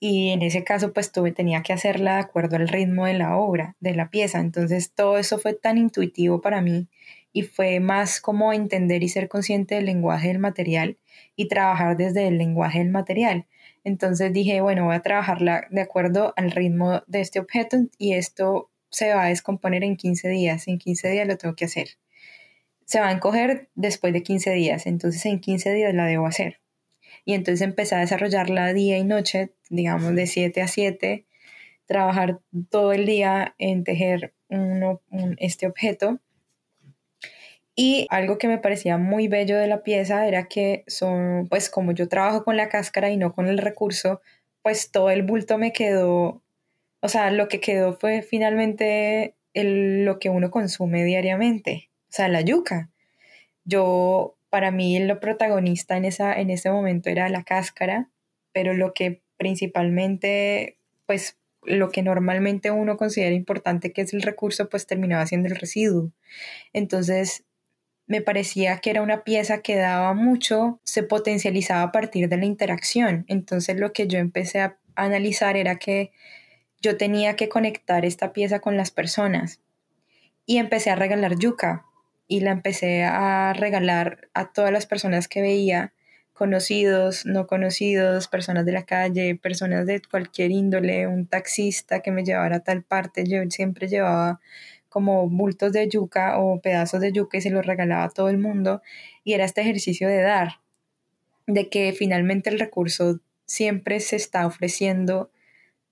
y 0.00 0.30
en 0.30 0.42
ese 0.42 0.64
caso 0.64 0.92
pues 0.92 1.12
tuve, 1.12 1.30
tenía 1.30 1.62
que 1.62 1.72
hacerla 1.72 2.14
de 2.14 2.20
acuerdo 2.22 2.56
al 2.56 2.66
ritmo 2.66 3.06
de 3.06 3.14
la 3.14 3.36
obra, 3.36 3.76
de 3.78 3.94
la 3.94 4.10
pieza. 4.10 4.40
Entonces 4.40 4.92
todo 4.92 5.18
eso 5.18 5.38
fue 5.38 5.54
tan 5.54 5.78
intuitivo 5.78 6.40
para 6.40 6.60
mí 6.62 6.88
y 7.32 7.42
fue 7.42 7.78
más 7.78 8.20
como 8.20 8.52
entender 8.52 9.04
y 9.04 9.08
ser 9.08 9.28
consciente 9.28 9.76
del 9.76 9.86
lenguaje 9.86 10.28
del 10.28 10.38
material 10.40 10.98
y 11.36 11.46
trabajar 11.46 11.96
desde 11.96 12.26
el 12.26 12.38
lenguaje 12.38 12.80
del 12.80 12.90
material. 12.90 13.46
Entonces 13.84 14.32
dije, 14.32 14.60
bueno, 14.60 14.86
voy 14.86 14.96
a 14.96 15.02
trabajarla 15.02 15.66
de 15.70 15.80
acuerdo 15.80 16.34
al 16.36 16.50
ritmo 16.50 17.02
de 17.06 17.20
este 17.20 17.40
objeto 17.40 17.78
y 17.98 18.14
esto 18.14 18.70
se 18.90 19.14
va 19.14 19.24
a 19.24 19.28
descomponer 19.28 19.84
en 19.84 19.96
15 19.96 20.28
días. 20.28 20.68
En 20.68 20.78
15 20.78 21.10
días 21.10 21.26
lo 21.26 21.36
tengo 21.36 21.54
que 21.54 21.66
hacer 21.66 21.88
se 22.90 22.98
va 22.98 23.06
a 23.06 23.12
encoger 23.12 23.68
después 23.76 24.12
de 24.12 24.24
15 24.24 24.50
días, 24.50 24.84
entonces 24.84 25.24
en 25.24 25.38
15 25.38 25.72
días 25.74 25.94
la 25.94 26.06
debo 26.06 26.26
hacer. 26.26 26.60
Y 27.24 27.34
entonces 27.34 27.60
empecé 27.60 27.94
a 27.94 28.00
desarrollarla 28.00 28.72
día 28.72 28.98
y 28.98 29.04
noche, 29.04 29.52
digamos 29.68 30.16
de 30.16 30.26
7 30.26 30.60
a 30.60 30.66
7, 30.66 31.24
trabajar 31.86 32.40
todo 32.68 32.92
el 32.92 33.06
día 33.06 33.54
en 33.58 33.84
tejer 33.84 34.34
este 35.38 35.68
objeto. 35.68 36.18
Y 37.76 38.06
algo 38.10 38.38
que 38.38 38.48
me 38.48 38.58
parecía 38.58 38.98
muy 38.98 39.28
bello 39.28 39.56
de 39.56 39.66
la 39.66 39.82
pieza 39.82 40.26
era 40.26 40.48
que 40.48 40.84
son, 40.86 41.46
pues 41.48 41.70
como 41.70 41.92
yo 41.92 42.08
trabajo 42.08 42.44
con 42.44 42.56
la 42.56 42.68
cáscara 42.68 43.10
y 43.10 43.16
no 43.16 43.32
con 43.32 43.46
el 43.46 43.58
recurso, 43.58 44.20
pues 44.62 44.90
todo 44.90 45.10
el 45.10 45.22
bulto 45.22 45.56
me 45.58 45.72
quedó, 45.72 46.42
o 47.00 47.08
sea, 47.08 47.30
lo 47.30 47.48
que 47.48 47.60
quedó 47.60 47.94
fue 47.94 48.22
finalmente 48.22 49.34
lo 49.54 50.18
que 50.18 50.30
uno 50.30 50.50
consume 50.50 51.04
diariamente 51.04 51.90
o 52.10 52.12
sea, 52.12 52.28
la 52.28 52.40
yuca. 52.40 52.90
Yo, 53.64 54.36
para 54.50 54.72
mí, 54.72 54.98
lo 54.98 55.20
protagonista 55.20 55.96
en, 55.96 56.04
esa, 56.04 56.34
en 56.40 56.50
ese 56.50 56.70
momento 56.70 57.08
era 57.08 57.28
la 57.28 57.44
cáscara, 57.44 58.10
pero 58.52 58.74
lo 58.74 58.94
que 58.94 59.22
principalmente, 59.36 60.76
pues, 61.06 61.38
lo 61.62 61.90
que 61.90 62.02
normalmente 62.02 62.70
uno 62.70 62.96
considera 62.96 63.34
importante, 63.34 63.92
que 63.92 64.02
es 64.02 64.12
el 64.12 64.22
recurso, 64.22 64.68
pues 64.68 64.86
terminaba 64.86 65.26
siendo 65.26 65.48
el 65.48 65.56
residuo. 65.56 66.10
Entonces, 66.72 67.44
me 68.10 68.20
parecía 68.20 68.78
que 68.78 68.90
era 68.90 69.02
una 69.02 69.22
pieza 69.22 69.62
que 69.62 69.76
daba 69.76 70.14
mucho, 70.14 70.80
se 70.82 71.04
potencializaba 71.04 71.82
a 71.82 71.92
partir 71.92 72.28
de 72.28 72.36
la 72.36 72.44
interacción. 72.44 73.24
Entonces, 73.28 73.78
lo 73.78 73.92
que 73.92 74.08
yo 74.08 74.18
empecé 74.18 74.58
a 74.58 74.76
analizar 74.96 75.56
era 75.56 75.76
que 75.76 76.10
yo 76.82 76.96
tenía 76.96 77.36
que 77.36 77.48
conectar 77.48 78.04
esta 78.04 78.32
pieza 78.32 78.58
con 78.58 78.76
las 78.76 78.90
personas 78.90 79.60
y 80.44 80.58
empecé 80.58 80.90
a 80.90 80.96
regalar 80.96 81.38
yuca 81.38 81.86
y 82.26 82.40
la 82.40 82.50
empecé 82.50 83.04
a 83.04 83.52
regalar 83.52 84.28
a 84.34 84.50
todas 84.50 84.72
las 84.72 84.86
personas 84.86 85.28
que 85.28 85.40
veía, 85.40 85.92
conocidos, 86.32 87.26
no 87.26 87.46
conocidos, 87.46 88.26
personas 88.26 88.66
de 88.66 88.72
la 88.72 88.86
calle, 88.86 89.36
personas 89.36 89.86
de 89.86 90.02
cualquier 90.02 90.50
índole, 90.50 91.06
un 91.06 91.28
taxista 91.28 92.00
que 92.00 92.10
me 92.10 92.24
llevara 92.24 92.56
a 92.56 92.64
tal 92.64 92.82
parte, 92.82 93.22
yo 93.24 93.38
siempre 93.50 93.86
llevaba 93.86 94.40
como 94.90 95.26
bultos 95.30 95.72
de 95.72 95.88
yuca 95.88 96.38
o 96.38 96.60
pedazos 96.60 97.00
de 97.00 97.12
yuca 97.12 97.38
y 97.38 97.40
se 97.40 97.48
los 97.48 97.64
regalaba 97.64 98.04
a 98.04 98.10
todo 98.10 98.28
el 98.28 98.36
mundo 98.36 98.82
y 99.24 99.32
era 99.32 99.46
este 99.46 99.62
ejercicio 99.62 100.06
de 100.08 100.20
dar, 100.20 100.60
de 101.46 101.70
que 101.70 101.94
finalmente 101.94 102.50
el 102.50 102.58
recurso 102.58 103.20
siempre 103.46 104.00
se 104.00 104.16
está 104.16 104.46
ofreciendo, 104.46 105.30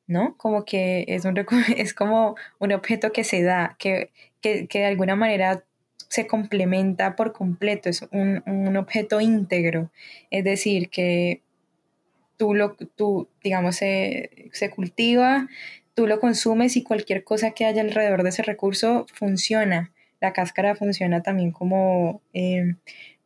¿no? 0.07 0.36
Como 0.36 0.66
que 0.66 1.07
es, 1.09 1.24
un, 1.24 1.34
es 1.76 1.94
como 1.94 2.36
un 2.59 2.72
objeto 2.72 3.12
que 3.12 3.24
se 3.24 3.42
da, 3.42 3.76
que, 3.78 4.11
que, 4.42 4.66
que 4.66 4.80
de 4.80 4.86
alguna 4.86 5.16
manera 5.16 5.64
se 6.09 6.26
complementa 6.26 7.16
por 7.16 7.32
completo, 7.32 7.88
es 7.88 8.03
un, 8.11 8.76
objeto 8.76 9.20
íntegro, 9.20 9.90
es 10.30 10.44
decir, 10.44 10.88
que 10.90 11.42
tú 12.36 12.55
lo, 12.55 12.76
tú, 12.96 13.28
digamos, 13.42 13.76
se, 13.76 14.30
cultiva, 14.74 15.49
tú 15.99 16.07
lo 16.07 16.20
consumes 16.20 16.76
y 16.76 16.84
cualquier 16.84 17.24
cosa 17.24 17.51
que 17.51 17.64
haya 17.64 17.82
alrededor 17.82 18.22
de 18.22 18.28
ese 18.28 18.44
recurso 18.44 19.05
funciona. 19.12 19.90
La 20.20 20.32
cáscara 20.32 20.76
funciona 20.76 21.24
también 21.24 21.51
como 21.51 22.22
eh, 22.32 22.76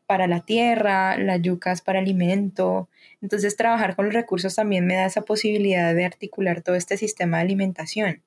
para 0.06 0.26
la 0.26 0.40
tierra, 0.40 1.18
las 1.18 1.42
yucas 1.42 1.82
para 1.82 1.98
alimento. 1.98 2.88
Entonces 3.20 3.58
trabajar 3.58 3.94
con 3.94 4.06
los 4.06 4.14
recursos 4.14 4.54
también 4.54 4.86
me 4.86 4.94
da 4.94 5.04
esa 5.04 5.20
posibilidad 5.20 5.94
de 5.94 6.06
articular 6.06 6.62
todo 6.62 6.74
este 6.74 6.96
sistema 6.96 7.36
de 7.36 7.42
alimentación. 7.42 8.22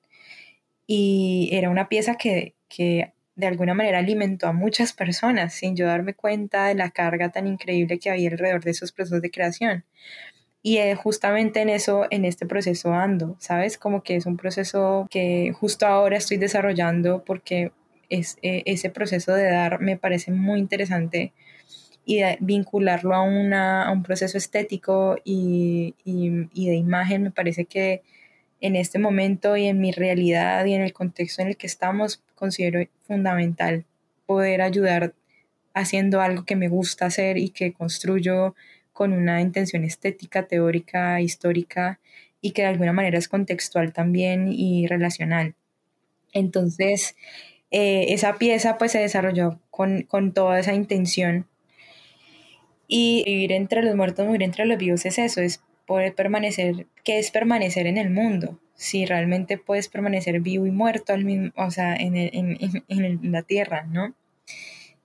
Y 0.86 1.48
era 1.50 1.68
una 1.68 1.88
pieza 1.88 2.14
que, 2.14 2.54
que 2.68 3.14
de 3.34 3.46
alguna 3.48 3.74
manera 3.74 3.98
alimentó 3.98 4.46
a 4.46 4.52
muchas 4.52 4.92
personas 4.92 5.54
sin 5.54 5.74
yo 5.74 5.86
darme 5.86 6.14
cuenta 6.14 6.66
de 6.66 6.76
la 6.76 6.90
carga 6.90 7.30
tan 7.32 7.48
increíble 7.48 7.98
que 7.98 8.10
había 8.10 8.30
alrededor 8.30 8.62
de 8.62 8.70
esos 8.70 8.92
procesos 8.92 9.22
de 9.22 9.30
creación. 9.32 9.84
Y 10.66 10.78
eh, 10.78 10.96
justamente 10.96 11.60
en 11.60 11.68
eso, 11.68 12.08
en 12.10 12.24
este 12.24 12.44
proceso 12.44 12.92
ando, 12.92 13.36
¿sabes? 13.38 13.78
Como 13.78 14.02
que 14.02 14.16
es 14.16 14.26
un 14.26 14.36
proceso 14.36 15.06
que 15.08 15.52
justo 15.52 15.86
ahora 15.86 16.16
estoy 16.16 16.38
desarrollando 16.38 17.22
porque 17.24 17.70
es, 18.08 18.36
eh, 18.42 18.64
ese 18.66 18.90
proceso 18.90 19.32
de 19.32 19.44
dar 19.44 19.80
me 19.80 19.96
parece 19.96 20.32
muy 20.32 20.58
interesante 20.58 21.32
y 22.04 22.20
vincularlo 22.40 23.14
a, 23.14 23.22
una, 23.22 23.86
a 23.86 23.92
un 23.92 24.02
proceso 24.02 24.36
estético 24.38 25.18
y, 25.22 25.94
y 26.04 26.66
de 26.66 26.74
imagen 26.74 27.22
me 27.22 27.30
parece 27.30 27.66
que 27.66 28.02
en 28.60 28.74
este 28.74 28.98
momento 28.98 29.56
y 29.56 29.66
en 29.66 29.80
mi 29.80 29.92
realidad 29.92 30.64
y 30.64 30.74
en 30.74 30.82
el 30.82 30.92
contexto 30.92 31.42
en 31.42 31.48
el 31.48 31.56
que 31.56 31.68
estamos, 31.68 32.24
considero 32.34 32.84
fundamental 33.06 33.84
poder 34.26 34.62
ayudar 34.62 35.14
haciendo 35.74 36.20
algo 36.22 36.44
que 36.44 36.56
me 36.56 36.66
gusta 36.66 37.06
hacer 37.06 37.38
y 37.38 37.50
que 37.50 37.72
construyo 37.72 38.56
con 38.96 39.12
una 39.12 39.42
intención 39.42 39.84
estética, 39.84 40.46
teórica, 40.46 41.20
histórica 41.20 42.00
y 42.40 42.52
que 42.52 42.62
de 42.62 42.68
alguna 42.68 42.94
manera 42.94 43.18
es 43.18 43.28
contextual 43.28 43.92
también 43.92 44.48
y 44.50 44.86
relacional. 44.86 45.54
Entonces, 46.32 47.14
eh, 47.70 48.06
esa 48.14 48.38
pieza 48.38 48.78
pues 48.78 48.92
se 48.92 48.98
desarrolló 48.98 49.60
con, 49.70 50.02
con 50.04 50.32
toda 50.32 50.58
esa 50.58 50.72
intención 50.72 51.46
Y 52.88 53.22
vivir 53.26 53.52
entre 53.52 53.82
los 53.82 53.94
muertos, 53.96 54.26
morir 54.26 54.44
entre 54.44 54.64
los 54.64 54.78
vivos 54.78 55.04
es 55.04 55.18
eso, 55.18 55.42
es 55.42 55.62
poder 55.86 56.14
permanecer, 56.14 56.86
¿qué 57.04 57.18
es 57.18 57.30
permanecer 57.30 57.86
en 57.86 57.98
el 57.98 58.08
mundo? 58.08 58.58
Si 58.76 59.04
realmente 59.04 59.58
puedes 59.58 59.88
permanecer 59.88 60.40
vivo 60.40 60.66
y 60.66 60.70
muerto 60.70 61.12
al 61.12 61.24
mismo, 61.24 61.52
o 61.56 61.70
sea, 61.70 61.94
en, 61.96 62.16
en, 62.16 62.58
en, 62.88 63.32
la 63.32 63.42
tierra, 63.42 63.84
¿no? 63.84 64.14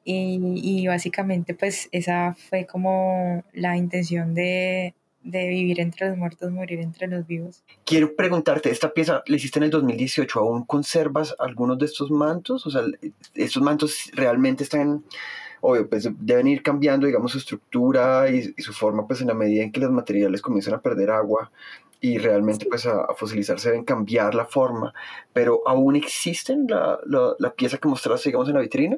Y, 0.03 0.39
y, 0.55 0.87
básicamente 0.87 1.53
pues 1.53 1.87
esa 1.91 2.35
fue 2.49 2.65
como 2.65 3.43
la 3.53 3.77
intención 3.77 4.33
de, 4.33 4.95
de 5.23 5.47
vivir 5.47 5.79
entre 5.79 6.09
los 6.09 6.17
muertos, 6.17 6.51
morir 6.51 6.79
entre 6.79 7.07
los 7.07 7.27
vivos. 7.27 7.63
Quiero 7.85 8.15
preguntarte, 8.15 8.71
esta 8.71 8.93
pieza 8.93 9.21
la 9.27 9.35
hiciste 9.35 9.59
en 9.59 9.63
el 9.63 9.69
2018, 9.69 10.39
¿aún 10.39 10.65
conservas 10.65 11.35
algunos 11.39 11.77
de 11.77 11.85
estos 11.85 12.09
mantos? 12.09 12.65
O 12.65 12.71
sea, 12.71 12.81
¿estos 13.35 13.61
mantos 13.61 14.09
realmente 14.13 14.63
están, 14.63 15.03
obvio, 15.61 15.87
pues 15.87 16.09
deben 16.19 16.47
ir 16.47 16.63
cambiando, 16.63 17.05
digamos, 17.05 17.33
su 17.33 17.37
estructura 17.37 18.29
y, 18.29 18.53
su 18.57 18.73
forma, 18.73 19.07
pues 19.07 19.21
en 19.21 19.27
la 19.27 19.35
medida 19.35 19.63
en 19.63 19.71
que 19.71 19.79
los 19.79 19.91
materiales 19.91 20.41
comienzan 20.41 20.73
a 20.73 20.81
perder 20.81 21.11
agua 21.11 21.51
y 22.03 22.17
realmente 22.17 22.65
pues 22.65 22.87
a, 22.87 23.13
fosilizarse 23.15 23.69
deben 23.69 23.85
cambiar 23.85 24.33
la 24.33 24.45
forma, 24.45 24.91
pero 25.33 25.61
¿aún 25.67 25.95
existen 25.95 26.65
la, 26.67 26.99
la, 27.05 27.35
la 27.37 27.53
pieza 27.53 27.77
que 27.77 27.87
mostraste, 27.87 28.29
digamos, 28.29 28.47
en 28.47 28.55
la 28.55 28.61
vitrina? 28.61 28.97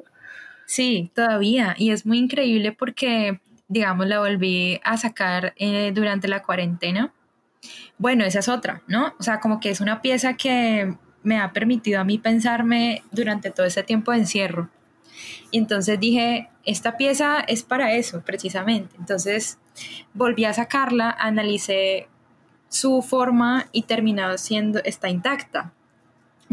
Sí, 0.66 1.10
todavía, 1.14 1.74
y 1.78 1.90
es 1.90 2.06
muy 2.06 2.18
increíble 2.18 2.72
porque 2.72 3.40
digamos, 3.68 4.06
la 4.06 4.20
volví 4.20 4.80
a 4.84 4.96
sacar 4.96 5.54
eh, 5.56 5.92
durante 5.94 6.28
la 6.28 6.42
cuarentena. 6.42 7.12
Bueno, 7.98 8.24
esa 8.24 8.40
es 8.40 8.48
otra, 8.48 8.82
¿no? 8.86 9.14
O 9.18 9.22
sea, 9.22 9.40
como 9.40 9.60
que 9.60 9.70
es 9.70 9.80
una 9.80 10.02
pieza 10.02 10.34
que 10.34 10.96
me 11.22 11.40
ha 11.40 11.52
permitido 11.52 12.00
a 12.00 12.04
mí 12.04 12.18
pensarme 12.18 13.02
durante 13.10 13.50
todo 13.50 13.66
ese 13.66 13.82
tiempo 13.82 14.12
de 14.12 14.18
encierro. 14.18 14.70
Y 15.50 15.58
entonces 15.58 15.98
dije, 15.98 16.50
esta 16.64 16.96
pieza 16.96 17.40
es 17.40 17.62
para 17.62 17.94
eso, 17.94 18.22
precisamente. 18.22 18.94
Entonces 18.98 19.58
volví 20.12 20.44
a 20.44 20.52
sacarla, 20.52 21.10
analicé 21.18 22.08
su 22.68 23.02
forma 23.02 23.66
y 23.72 23.82
terminado 23.82 24.36
siendo, 24.36 24.80
está 24.84 25.08
intacta. 25.08 25.72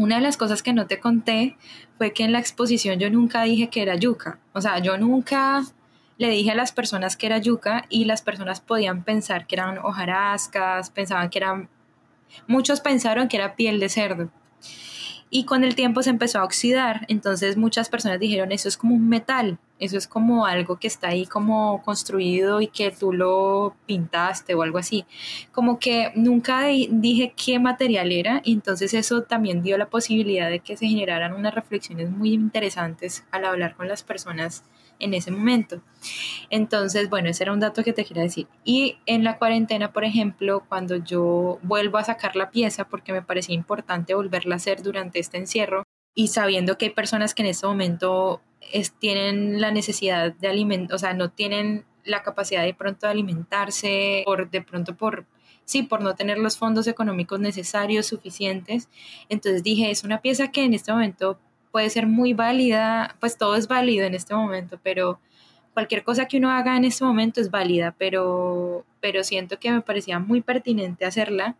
Una 0.02 0.16
de 0.16 0.22
las 0.22 0.36
cosas 0.36 0.64
que 0.64 0.72
no 0.72 0.88
te 0.88 0.98
conté 0.98 1.56
fue 1.96 2.12
que 2.12 2.24
en 2.24 2.32
la 2.32 2.40
exposición 2.40 2.98
yo 2.98 3.08
nunca 3.08 3.44
dije 3.44 3.68
que 3.68 3.82
era 3.82 3.94
yuca. 3.94 4.40
O 4.52 4.60
sea, 4.60 4.80
yo 4.80 4.98
nunca 4.98 5.62
le 6.18 6.28
dije 6.28 6.50
a 6.50 6.56
las 6.56 6.72
personas 6.72 7.16
que 7.16 7.26
era 7.26 7.38
yuca 7.38 7.84
y 7.88 8.04
las 8.04 8.20
personas 8.20 8.60
podían 8.60 9.04
pensar 9.04 9.46
que 9.46 9.54
eran 9.54 9.78
hojarascas, 9.78 10.90
pensaban 10.90 11.30
que 11.30 11.38
eran... 11.38 11.68
Muchos 12.48 12.80
pensaron 12.80 13.28
que 13.28 13.36
era 13.36 13.54
piel 13.54 13.78
de 13.78 13.88
cerdo. 13.88 14.30
Y 15.34 15.46
con 15.46 15.64
el 15.64 15.74
tiempo 15.74 16.02
se 16.02 16.10
empezó 16.10 16.40
a 16.40 16.44
oxidar, 16.44 17.06
entonces 17.08 17.56
muchas 17.56 17.88
personas 17.88 18.20
dijeron, 18.20 18.52
eso 18.52 18.68
es 18.68 18.76
como 18.76 18.94
un 18.94 19.08
metal, 19.08 19.58
eso 19.78 19.96
es 19.96 20.06
como 20.06 20.44
algo 20.44 20.76
que 20.76 20.86
está 20.86 21.08
ahí 21.08 21.24
como 21.24 21.82
construido 21.82 22.60
y 22.60 22.66
que 22.66 22.90
tú 22.90 23.14
lo 23.14 23.74
pintaste 23.86 24.54
o 24.54 24.60
algo 24.60 24.76
así. 24.76 25.06
Como 25.50 25.78
que 25.78 26.12
nunca 26.16 26.64
dije 26.66 27.32
qué 27.34 27.58
material 27.58 28.12
era 28.12 28.42
y 28.44 28.52
entonces 28.52 28.92
eso 28.92 29.22
también 29.22 29.62
dio 29.62 29.78
la 29.78 29.86
posibilidad 29.88 30.50
de 30.50 30.60
que 30.60 30.76
se 30.76 30.86
generaran 30.86 31.32
unas 31.32 31.54
reflexiones 31.54 32.10
muy 32.10 32.34
interesantes 32.34 33.24
al 33.30 33.46
hablar 33.46 33.74
con 33.74 33.88
las 33.88 34.02
personas 34.02 34.64
en 35.02 35.12
ese 35.12 35.30
momento. 35.30 35.82
Entonces, 36.48 37.10
bueno, 37.10 37.28
ese 37.28 37.44
era 37.44 37.52
un 37.52 37.60
dato 37.60 37.84
que 37.84 37.92
te 37.92 38.04
quería 38.04 38.22
decir. 38.22 38.46
Y 38.64 38.96
en 39.04 39.24
la 39.24 39.36
cuarentena, 39.36 39.92
por 39.92 40.04
ejemplo, 40.04 40.64
cuando 40.68 40.96
yo 40.96 41.58
vuelvo 41.62 41.98
a 41.98 42.04
sacar 42.04 42.36
la 42.36 42.50
pieza, 42.50 42.88
porque 42.88 43.12
me 43.12 43.22
parecía 43.22 43.54
importante 43.54 44.14
volverla 44.14 44.54
a 44.54 44.56
hacer 44.56 44.82
durante 44.82 45.18
este 45.18 45.36
encierro, 45.36 45.84
y 46.14 46.28
sabiendo 46.28 46.78
que 46.78 46.86
hay 46.86 46.90
personas 46.92 47.34
que 47.34 47.42
en 47.42 47.48
este 47.48 47.66
momento 47.66 48.40
tienen 48.98 49.60
la 49.60 49.70
necesidad 49.70 50.32
de 50.34 50.48
alimentar, 50.48 50.94
o 50.94 50.98
sea, 50.98 51.14
no 51.14 51.30
tienen 51.30 51.84
la 52.04 52.22
capacidad 52.22 52.62
de 52.62 52.74
pronto 52.74 53.06
de 53.06 53.12
alimentarse, 53.12 54.22
por 54.24 54.50
de 54.50 54.62
pronto 54.62 54.96
por 54.96 55.26
sí, 55.64 55.82
por 55.82 56.02
no 56.02 56.14
tener 56.14 56.38
los 56.38 56.58
fondos 56.58 56.86
económicos 56.86 57.40
necesarios, 57.40 58.06
suficientes. 58.06 58.88
Entonces 59.28 59.62
dije, 59.62 59.90
es 59.90 60.04
una 60.04 60.20
pieza 60.20 60.50
que 60.50 60.64
en 60.64 60.74
este 60.74 60.92
momento 60.92 61.38
puede 61.72 61.90
ser 61.90 62.06
muy 62.06 62.34
válida, 62.34 63.16
pues 63.18 63.36
todo 63.36 63.56
es 63.56 63.66
válido 63.66 64.06
en 64.06 64.14
este 64.14 64.34
momento, 64.34 64.78
pero 64.82 65.18
cualquier 65.74 66.04
cosa 66.04 66.26
que 66.26 66.36
uno 66.36 66.50
haga 66.50 66.76
en 66.76 66.84
este 66.84 67.04
momento 67.04 67.40
es 67.40 67.50
válida, 67.50 67.94
pero, 67.98 68.84
pero 69.00 69.24
siento 69.24 69.58
que 69.58 69.72
me 69.72 69.80
parecía 69.80 70.18
muy 70.18 70.42
pertinente 70.42 71.04
hacerla. 71.04 71.56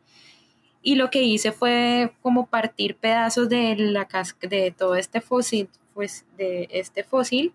Y 0.83 0.97
lo 0.97 1.11
que 1.11 1.23
hice 1.23 1.53
fue 1.53 2.13
como 2.23 2.47
partir 2.47 2.97
pedazos 2.97 3.49
de 3.49 3.75
la 3.77 4.07
de 4.43 4.71
todo 4.77 4.97
este 4.97 5.21
fósil, 5.21 5.69
pues 5.95 6.27
de 6.37 6.69
este 6.71 7.05
fósil 7.05 7.55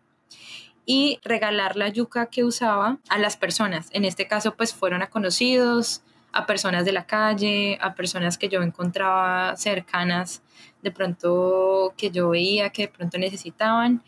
y 0.86 1.20
regalar 1.24 1.76
la 1.76 1.90
yuca 1.90 2.28
que 2.28 2.46
usaba 2.46 2.98
a 3.10 3.18
las 3.20 3.36
personas. 3.36 3.90
En 3.92 4.06
este 4.06 4.28
caso, 4.28 4.56
pues 4.56 4.74
fueron 4.74 5.02
a 5.02 5.10
conocidos, 5.10 6.02
a 6.32 6.46
personas 6.46 6.86
de 6.86 6.94
la 6.94 7.06
calle, 7.06 7.78
a 7.82 7.94
personas 7.94 8.38
que 8.38 8.48
yo 8.48 8.62
encontraba 8.62 9.58
cercanas, 9.58 10.42
de 10.82 10.92
pronto 10.92 11.94
que 11.98 12.12
yo 12.12 12.30
veía 12.30 12.70
que 12.70 12.84
de 12.84 12.88
pronto 12.90 13.18
necesitaban 13.18 14.04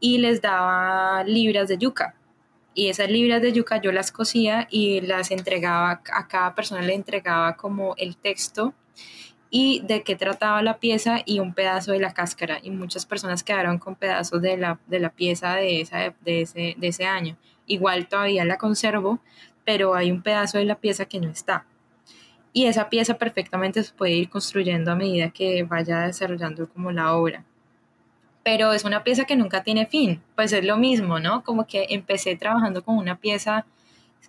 y 0.00 0.18
les 0.18 0.40
daba 0.40 1.24
libras 1.24 1.68
de 1.68 1.78
yuca. 1.78 2.14
Y 2.74 2.88
esas 2.88 3.10
libras 3.10 3.42
de 3.42 3.52
yuca 3.52 3.80
yo 3.80 3.92
las 3.92 4.12
cosía 4.12 4.66
y 4.70 5.00
las 5.02 5.30
entregaba, 5.30 6.02
a 6.12 6.28
cada 6.28 6.54
persona 6.54 6.82
le 6.82 6.94
entregaba 6.94 7.56
como 7.56 7.94
el 7.98 8.16
texto 8.16 8.74
y 9.50 9.80
de 9.80 10.02
qué 10.02 10.16
trataba 10.16 10.62
la 10.62 10.78
pieza 10.78 11.18
y 11.26 11.40
un 11.40 11.52
pedazo 11.52 11.92
de 11.92 12.00
la 12.00 12.14
cáscara. 12.14 12.58
Y 12.62 12.70
muchas 12.70 13.04
personas 13.04 13.44
quedaron 13.44 13.78
con 13.78 13.94
pedazos 13.94 14.40
de 14.40 14.56
la, 14.56 14.80
de 14.86 15.00
la 15.00 15.10
pieza 15.10 15.54
de, 15.56 15.82
esa, 15.82 16.14
de, 16.22 16.40
ese, 16.40 16.74
de 16.78 16.88
ese 16.88 17.04
año. 17.04 17.36
Igual 17.66 18.08
todavía 18.08 18.46
la 18.46 18.56
conservo, 18.56 19.20
pero 19.66 19.94
hay 19.94 20.10
un 20.10 20.22
pedazo 20.22 20.56
de 20.56 20.64
la 20.64 20.76
pieza 20.76 21.04
que 21.04 21.20
no 21.20 21.28
está. 21.28 21.66
Y 22.52 22.66
esa 22.66 22.88
pieza 22.90 23.18
perfectamente 23.18 23.82
se 23.82 23.92
puede 23.92 24.12
ir 24.12 24.28
construyendo 24.28 24.92
a 24.92 24.96
medida 24.96 25.30
que 25.30 25.62
vaya 25.62 26.00
desarrollando 26.00 26.68
como 26.68 26.92
la 26.92 27.14
obra. 27.14 27.44
Pero 28.44 28.72
es 28.72 28.84
una 28.84 29.04
pieza 29.04 29.24
que 29.24 29.36
nunca 29.36 29.62
tiene 29.62 29.86
fin, 29.86 30.22
pues 30.34 30.52
es 30.52 30.64
lo 30.64 30.76
mismo, 30.76 31.18
¿no? 31.18 31.44
Como 31.44 31.66
que 31.66 31.86
empecé 31.90 32.36
trabajando 32.36 32.84
con 32.84 32.98
una 32.98 33.18
pieza 33.18 33.64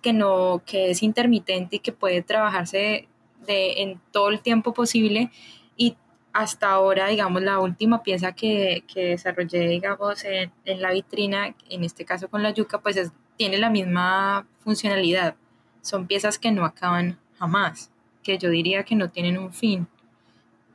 que 0.02 0.12
no 0.12 0.62
que 0.66 0.90
es 0.90 1.02
intermitente 1.02 1.76
y 1.76 1.78
que 1.78 1.92
puede 1.92 2.22
trabajarse 2.22 3.08
de, 3.46 3.82
en 3.82 4.00
todo 4.12 4.28
el 4.28 4.40
tiempo 4.40 4.74
posible 4.74 5.30
y 5.76 5.96
hasta 6.32 6.70
ahora, 6.70 7.08
digamos, 7.08 7.42
la 7.42 7.58
última 7.60 8.02
pieza 8.02 8.32
que, 8.32 8.84
que 8.92 9.10
desarrollé, 9.10 9.68
digamos, 9.68 10.24
en, 10.24 10.52
en, 10.64 10.82
la 10.82 10.92
vitrina, 10.92 11.54
en 11.70 11.84
este 11.84 12.04
caso 12.04 12.28
con 12.28 12.42
la 12.42 12.50
yuca, 12.50 12.80
pues 12.80 13.12
tiene 13.36 13.58
la 13.58 13.70
misma 13.70 14.46
funcionalidad. 14.58 15.36
Son 15.80 16.06
piezas 16.06 16.38
que 16.38 16.50
no 16.50 16.64
acaban 16.64 17.18
jamás, 17.38 17.90
que 18.24 18.38
yo 18.38 18.50
diría 18.50 18.82
que 18.82 18.96
no 18.96 19.10
tienen 19.10 19.38
un 19.38 19.52
fin 19.52 19.86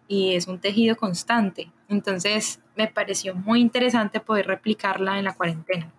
y 0.07 0.35
es 0.35 0.47
un 0.47 0.59
tejido 0.59 0.95
constante. 0.95 1.71
Entonces 1.89 2.61
me 2.77 2.87
pareció 2.87 3.35
muy 3.35 3.59
interesante 3.59 4.21
poder 4.21 4.47
replicarla 4.47 5.19
en 5.19 5.25
la 5.25 5.33
cuarentena, 5.33 5.91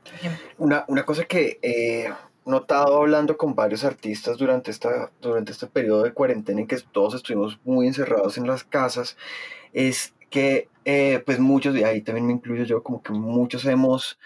Una, 0.57 0.85
una 0.89 1.05
cosa 1.05 1.25
que 1.25 1.59
he 1.61 2.11
notado 2.47 2.97
hablando 2.97 3.37
con 3.37 3.55
varios 3.55 3.85
artistas 3.85 4.39
durante, 4.39 4.71
esta, 4.71 5.11
durante 5.21 5.53
este 5.53 5.67
periodo 5.67 6.05
de 6.05 6.13
cuarentena 6.13 6.61
en 6.61 6.67
que 6.67 6.79
todos 6.93 7.15
estuvimos 7.15 7.59
muy 7.65 7.87
encerrados 7.87 8.39
en 8.39 8.47
las 8.47 8.65
casas 8.65 9.17
es 9.73 10.15
que 10.31 10.69
eh, 10.85 11.23
pues 11.27 11.39
muchos, 11.39 11.77
y 11.77 11.85
ahí 11.85 12.01
también 12.01 12.27
me 12.27 12.33
incluyo 12.33 12.65
yo, 12.65 12.83
como 12.83 13.03
que 13.03 13.13
muchos 13.13 13.65
hemos 13.67 14.19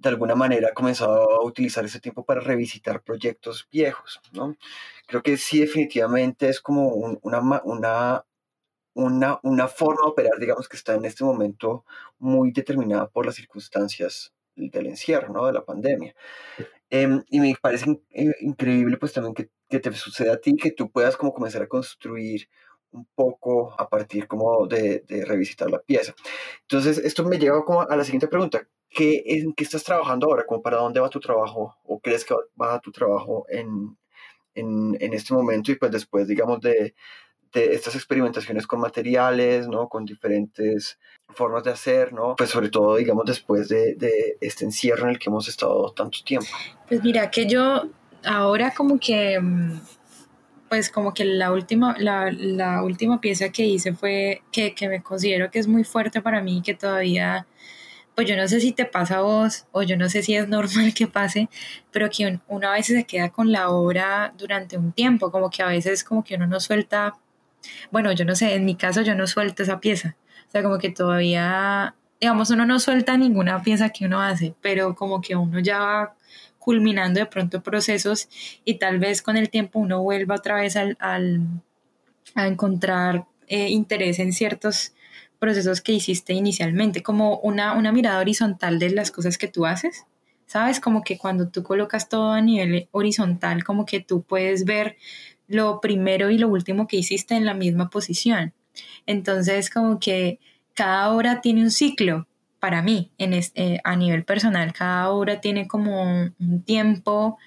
de 0.00 0.08
alguna 0.08 0.34
manera 0.34 0.72
comenzado 0.72 1.30
a 1.30 1.44
utilizar 1.44 1.84
ese 1.84 2.00
tiempo 2.00 2.24
para 2.24 2.40
revisitar 2.40 3.02
proyectos 3.02 3.68
viejos, 3.70 4.20
¿no? 4.32 4.56
Creo 5.06 5.22
que 5.22 5.36
sí 5.36 5.60
definitivamente 5.60 6.48
es 6.48 6.60
como 6.60 6.88
una, 6.88 7.40
una, 7.64 8.24
una, 8.94 9.40
una 9.42 9.68
forma 9.68 10.00
de 10.04 10.10
operar, 10.10 10.38
digamos, 10.40 10.68
que 10.68 10.76
está 10.78 10.94
en 10.94 11.04
este 11.04 11.22
momento 11.24 11.84
muy 12.18 12.50
determinada 12.50 13.08
por 13.08 13.26
las 13.26 13.34
circunstancias 13.34 14.32
del 14.56 14.86
encierro, 14.86 15.32
¿no? 15.32 15.46
De 15.46 15.52
la 15.52 15.64
pandemia. 15.64 16.14
Em, 16.90 17.22
y 17.28 17.40
me 17.40 17.54
parece 17.60 18.00
eh, 18.10 18.34
increíble, 18.40 18.96
pues, 18.96 19.12
también 19.12 19.34
que, 19.34 19.50
que, 19.68 19.80
te 19.80 19.92
suceda 19.92 20.34
a 20.34 20.36
ti, 20.38 20.56
que 20.56 20.72
tú 20.72 20.90
puedas 20.90 21.16
como 21.16 21.34
comenzar 21.34 21.62
a 21.62 21.68
construir 21.68 22.48
un 22.92 23.06
poco 23.14 23.74
a 23.78 23.88
partir 23.88 24.26
como 24.26 24.66
de, 24.66 25.00
de 25.06 25.24
revisitar 25.26 25.70
la 25.70 25.80
pieza. 25.80 26.14
Entonces, 26.62 26.98
esto 26.98 27.24
me 27.24 27.38
lleva 27.38 27.64
como 27.64 27.82
a 27.82 27.96
la 27.96 28.04
siguiente 28.04 28.28
pregunta. 28.28 28.66
¿Qué, 28.90 29.22
¿En 29.24 29.52
qué 29.52 29.64
estás 29.64 29.84
trabajando 29.84 30.26
ahora? 30.26 30.44
¿Cómo 30.46 30.62
para 30.62 30.78
dónde 30.78 31.00
va 31.00 31.08
tu 31.08 31.20
trabajo? 31.20 31.76
¿O 31.84 32.00
crees 32.00 32.24
que 32.24 32.34
va 32.60 32.80
tu 32.80 32.90
trabajo 32.90 33.46
en, 33.48 33.96
en, 34.54 34.96
en 35.00 35.14
este 35.14 35.32
momento? 35.32 35.70
Y 35.70 35.76
pues 35.76 35.92
después, 35.92 36.26
digamos, 36.26 36.60
de, 36.60 36.94
de 37.52 37.74
estas 37.74 37.94
experimentaciones 37.94 38.66
con 38.66 38.80
materiales, 38.80 39.68
¿no? 39.68 39.88
Con 39.88 40.04
diferentes 40.04 40.98
formas 41.28 41.64
de 41.64 41.70
hacer, 41.70 42.12
¿no? 42.12 42.36
Pues 42.36 42.50
sobre 42.50 42.68
todo, 42.68 42.96
digamos, 42.96 43.24
después 43.24 43.68
de, 43.68 43.94
de, 43.94 44.36
este 44.40 44.64
encierro 44.64 45.04
en 45.04 45.10
el 45.10 45.18
que 45.18 45.30
hemos 45.30 45.48
estado 45.48 45.92
tanto 45.92 46.18
tiempo. 46.24 46.48
Pues 46.88 47.02
mira, 47.02 47.30
que 47.30 47.46
yo 47.46 47.88
ahora 48.24 48.72
como 48.72 48.98
que, 48.98 49.38
mm, 49.40 49.80
pues 50.68 50.90
como 50.90 51.12
que 51.12 51.24
la 51.24 51.52
última, 51.52 51.96
la, 51.98 52.30
la 52.32 52.82
última 52.82 53.20
pieza 53.20 53.50
que 53.50 53.64
hice 53.64 53.94
fue, 53.94 54.42
que, 54.52 54.74
que 54.74 54.88
me 54.88 55.02
considero 55.02 55.50
que 55.50 55.58
es 55.58 55.66
muy 55.66 55.84
fuerte 55.84 56.22
para 56.22 56.42
mí, 56.42 56.62
que 56.64 56.74
todavía 56.74 57.46
pues 58.14 58.28
yo 58.28 58.36
no 58.36 58.46
sé 58.48 58.60
si 58.60 58.72
te 58.72 58.84
pasa 58.84 59.18
a 59.18 59.22
vos 59.22 59.66
o 59.72 59.82
yo 59.82 59.96
no 59.96 60.08
sé 60.08 60.22
si 60.22 60.34
es 60.34 60.48
normal 60.48 60.92
que 60.94 61.06
pase, 61.06 61.48
pero 61.90 62.10
que 62.10 62.38
uno 62.48 62.68
a 62.68 62.72
veces 62.72 62.96
se 62.96 63.04
queda 63.04 63.30
con 63.30 63.52
la 63.52 63.70
obra 63.70 64.34
durante 64.36 64.76
un 64.76 64.92
tiempo, 64.92 65.30
como 65.30 65.50
que 65.50 65.62
a 65.62 65.66
veces 65.68 66.04
como 66.04 66.24
que 66.24 66.36
uno 66.36 66.46
no 66.46 66.60
suelta, 66.60 67.14
bueno, 67.90 68.12
yo 68.12 68.24
no 68.24 68.34
sé, 68.34 68.54
en 68.54 68.64
mi 68.64 68.74
caso 68.76 69.02
yo 69.02 69.14
no 69.14 69.26
suelto 69.26 69.62
esa 69.62 69.80
pieza, 69.80 70.16
o 70.48 70.50
sea, 70.50 70.62
como 70.62 70.78
que 70.78 70.90
todavía, 70.90 71.94
digamos, 72.20 72.50
uno 72.50 72.66
no 72.66 72.80
suelta 72.80 73.16
ninguna 73.16 73.62
pieza 73.62 73.90
que 73.90 74.06
uno 74.06 74.20
hace, 74.20 74.54
pero 74.60 74.94
como 74.94 75.20
que 75.20 75.36
uno 75.36 75.60
ya 75.60 75.78
va 75.78 76.14
culminando 76.58 77.18
de 77.20 77.26
pronto 77.26 77.62
procesos 77.62 78.28
y 78.64 78.74
tal 78.74 78.98
vez 78.98 79.22
con 79.22 79.36
el 79.36 79.50
tiempo 79.50 79.78
uno 79.78 80.02
vuelva 80.02 80.36
otra 80.36 80.56
vez 80.56 80.76
al, 80.76 80.96
a 81.00 82.46
encontrar 82.46 83.24
eh, 83.48 83.70
interés 83.70 84.18
en 84.18 84.32
ciertos 84.32 84.92
procesos 85.40 85.80
que 85.80 85.92
hiciste 85.92 86.32
inicialmente, 86.32 87.02
como 87.02 87.38
una, 87.40 87.74
una 87.74 87.90
mirada 87.90 88.20
horizontal 88.20 88.78
de 88.78 88.90
las 88.90 89.10
cosas 89.10 89.38
que 89.38 89.48
tú 89.48 89.66
haces. 89.66 90.06
¿Sabes? 90.46 90.80
Como 90.80 91.02
que 91.02 91.16
cuando 91.16 91.48
tú 91.48 91.62
colocas 91.62 92.08
todo 92.08 92.32
a 92.32 92.40
nivel 92.40 92.88
horizontal, 92.90 93.62
como 93.62 93.86
que 93.86 94.00
tú 94.00 94.22
puedes 94.22 94.64
ver 94.64 94.96
lo 95.46 95.80
primero 95.80 96.30
y 96.30 96.38
lo 96.38 96.48
último 96.48 96.88
que 96.88 96.96
hiciste 96.96 97.36
en 97.36 97.46
la 97.46 97.54
misma 97.54 97.88
posición. 97.88 98.52
Entonces, 99.06 99.70
como 99.70 100.00
que 100.00 100.40
cada 100.74 101.12
obra 101.12 101.40
tiene 101.40 101.62
un 101.62 101.70
ciclo 101.70 102.26
para 102.60 102.82
mí, 102.82 103.10
en 103.18 103.32
este, 103.32 103.80
a 103.84 103.96
nivel 103.96 104.24
personal, 104.24 104.72
cada 104.72 105.10
obra 105.10 105.40
tiene 105.40 105.66
como 105.66 106.02
un 106.02 106.62
tiempo 106.64 107.38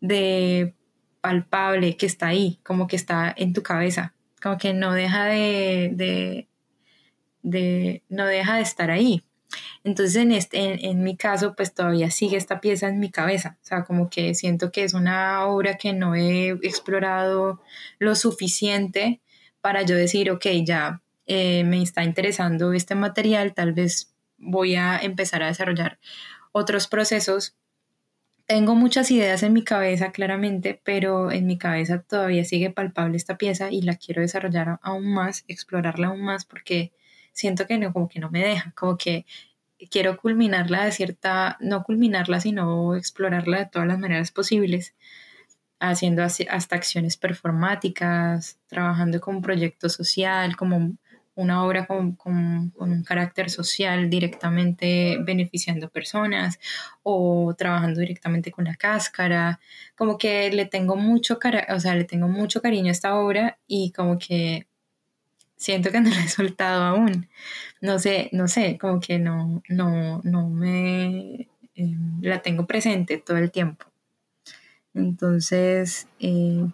de 0.00 0.74
palpable 1.20 1.96
que 1.96 2.06
está 2.06 2.28
ahí, 2.28 2.60
como 2.62 2.86
que 2.86 2.96
está 2.96 3.34
en 3.36 3.52
tu 3.54 3.62
cabeza, 3.62 4.14
como 4.42 4.58
que 4.58 4.74
no 4.74 4.92
deja 4.92 5.24
de, 5.24 5.90
de, 5.94 6.48
no 8.08 8.26
deja 8.26 8.56
de 8.56 8.62
estar 8.62 8.90
ahí. 8.90 9.24
Entonces, 9.84 10.16
en, 10.16 10.32
este, 10.32 10.86
en, 10.88 11.02
mi 11.02 11.16
caso, 11.16 11.54
pues 11.56 11.72
todavía 11.74 12.10
sigue 12.10 12.36
esta 12.36 12.60
pieza 12.60 12.88
en 12.88 13.00
mi 13.00 13.10
cabeza. 13.10 13.56
O 13.62 13.64
sea, 13.64 13.84
como 13.84 14.10
que 14.10 14.34
siento 14.34 14.70
que 14.70 14.84
es 14.84 14.94
una 14.94 15.46
obra 15.46 15.76
que 15.78 15.92
no 15.92 16.14
he 16.14 16.50
explorado 16.62 17.62
lo 17.98 18.14
suficiente 18.14 19.20
para 19.60 19.82
yo 19.82 19.96
decir, 19.96 20.30
ok, 20.30 20.46
ya 20.64 21.02
eh, 21.26 21.64
me 21.64 21.82
está 21.82 22.04
interesando 22.04 22.72
este 22.72 22.94
material, 22.94 23.54
tal 23.54 23.72
vez 23.72 24.14
voy 24.38 24.76
a 24.76 24.98
empezar 24.98 25.42
a 25.42 25.48
desarrollar 25.48 25.98
otros 26.52 26.88
procesos. 26.88 27.56
Tengo 28.46 28.74
muchas 28.74 29.10
ideas 29.10 29.42
en 29.42 29.52
mi 29.52 29.62
cabeza, 29.62 30.10
claramente, 30.10 30.80
pero 30.82 31.30
en 31.30 31.46
mi 31.46 31.58
cabeza 31.58 32.02
todavía 32.02 32.44
sigue 32.44 32.70
palpable 32.70 33.16
esta 33.16 33.36
pieza 33.36 33.70
y 33.70 33.82
la 33.82 33.96
quiero 33.96 34.22
desarrollar 34.22 34.78
aún 34.82 35.12
más, 35.12 35.44
explorarla 35.48 36.08
aún 36.08 36.22
más, 36.22 36.46
porque 36.46 36.92
siento 37.38 37.66
que 37.66 37.78
no, 37.78 37.92
como 37.92 38.08
que 38.08 38.18
no 38.18 38.30
me 38.30 38.44
deja, 38.44 38.72
como 38.72 38.98
que 38.98 39.24
quiero 39.90 40.16
culminarla 40.16 40.84
de 40.84 40.92
cierta, 40.92 41.56
no 41.60 41.84
culminarla, 41.84 42.40
sino 42.40 42.96
explorarla 42.96 43.58
de 43.58 43.66
todas 43.66 43.86
las 43.86 43.98
maneras 43.98 44.32
posibles, 44.32 44.94
haciendo 45.80 46.24
hasta 46.24 46.76
acciones 46.76 47.16
performáticas, 47.16 48.58
trabajando 48.66 49.20
con 49.20 49.40
proyecto 49.42 49.88
social, 49.88 50.56
como 50.56 50.96
una 51.36 51.64
obra 51.64 51.86
con, 51.86 52.16
con, 52.16 52.72
un 52.76 53.04
carácter 53.04 53.50
social 53.50 54.10
directamente 54.10 55.18
beneficiando 55.20 55.88
personas 55.88 56.58
o 57.04 57.54
trabajando 57.56 58.00
directamente 58.00 58.50
con 58.50 58.64
la 58.64 58.74
cáscara, 58.74 59.60
como 59.96 60.18
que 60.18 60.50
le 60.50 60.66
tengo 60.66 60.96
mucho, 60.96 61.38
o 61.68 61.80
sea, 61.80 61.94
le 61.94 62.04
tengo 62.04 62.26
mucho 62.26 62.60
cariño 62.60 62.88
a 62.88 62.92
esta 62.92 63.14
obra 63.14 63.58
y 63.68 63.92
como 63.92 64.18
que 64.18 64.67
siento 65.58 65.90
que 65.90 66.00
no 66.00 66.08
la 66.08 66.24
he 66.24 66.28
soltado 66.28 66.82
aún. 66.84 67.28
No 67.82 67.98
sé, 67.98 68.30
no 68.32 68.48
sé, 68.48 68.78
como 68.80 69.00
que 69.00 69.18
no, 69.18 69.62
no, 69.68 70.20
no 70.24 70.48
me 70.48 71.48
eh, 71.74 71.96
la 72.22 72.40
tengo 72.40 72.66
presente 72.66 73.18
todo 73.18 73.36
el 73.36 73.50
tiempo. 73.50 73.84
Entonces, 74.94 76.08
eh, 76.18 76.66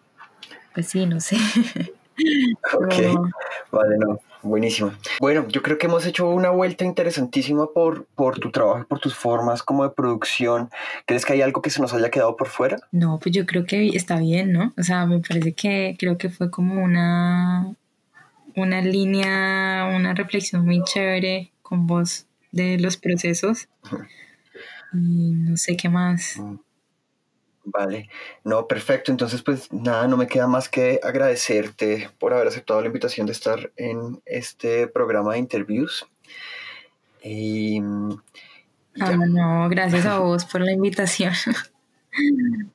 pues 0.72 0.88
sí, 0.88 1.04
no 1.06 1.20
sé. 1.20 1.36
ok, 2.74 2.94
vale, 3.70 3.98
no, 3.98 4.18
buenísimo. 4.42 4.92
Bueno, 5.20 5.46
yo 5.48 5.62
creo 5.62 5.76
que 5.78 5.86
hemos 5.86 6.06
hecho 6.06 6.30
una 6.30 6.50
vuelta 6.50 6.84
interesantísima 6.84 7.66
por, 7.66 8.06
por 8.14 8.38
tu 8.38 8.50
trabajo, 8.50 8.86
por 8.86 9.00
tus 9.00 9.14
formas 9.14 9.62
como 9.62 9.82
de 9.84 9.90
producción. 9.90 10.70
¿Crees 11.06 11.26
que 11.26 11.34
hay 11.34 11.42
algo 11.42 11.60
que 11.60 11.70
se 11.70 11.82
nos 11.82 11.92
haya 11.92 12.10
quedado 12.10 12.36
por 12.36 12.48
fuera? 12.48 12.78
No, 12.92 13.18
pues 13.18 13.34
yo 13.34 13.44
creo 13.44 13.66
que 13.66 13.88
está 13.88 14.18
bien, 14.20 14.52
¿no? 14.52 14.72
O 14.78 14.82
sea, 14.82 15.04
me 15.06 15.20
parece 15.20 15.52
que 15.52 15.96
creo 15.98 16.16
que 16.16 16.30
fue 16.30 16.50
como 16.50 16.82
una, 16.82 17.74
una 18.56 18.80
línea, 18.80 19.90
una 19.94 20.14
reflexión 20.14 20.64
muy 20.64 20.82
chévere 20.84 21.52
con 21.62 21.86
vos 21.86 22.26
de 22.52 22.78
los 22.78 22.96
procesos. 22.96 23.68
Y 24.92 25.32
no 25.32 25.56
sé 25.56 25.76
qué 25.76 25.88
más. 25.88 26.36
Mm. 26.38 26.58
Vale, 27.66 28.10
no, 28.44 28.68
perfecto. 28.68 29.10
Entonces, 29.10 29.42
pues 29.42 29.72
nada, 29.72 30.06
no 30.06 30.18
me 30.18 30.26
queda 30.26 30.46
más 30.46 30.68
que 30.68 31.00
agradecerte 31.02 32.10
por 32.18 32.34
haber 32.34 32.48
aceptado 32.48 32.80
la 32.80 32.88
invitación 32.88 33.26
de 33.26 33.32
estar 33.32 33.72
en 33.76 34.20
este 34.26 34.86
programa 34.86 35.32
de 35.32 35.38
interviews. 35.38 36.06
Y, 37.22 37.80
ah, 39.00 39.16
no, 39.16 39.68
gracias 39.70 40.04
a 40.04 40.18
vos 40.20 40.44
por 40.44 40.60
la 40.60 40.72
invitación. 40.72 41.32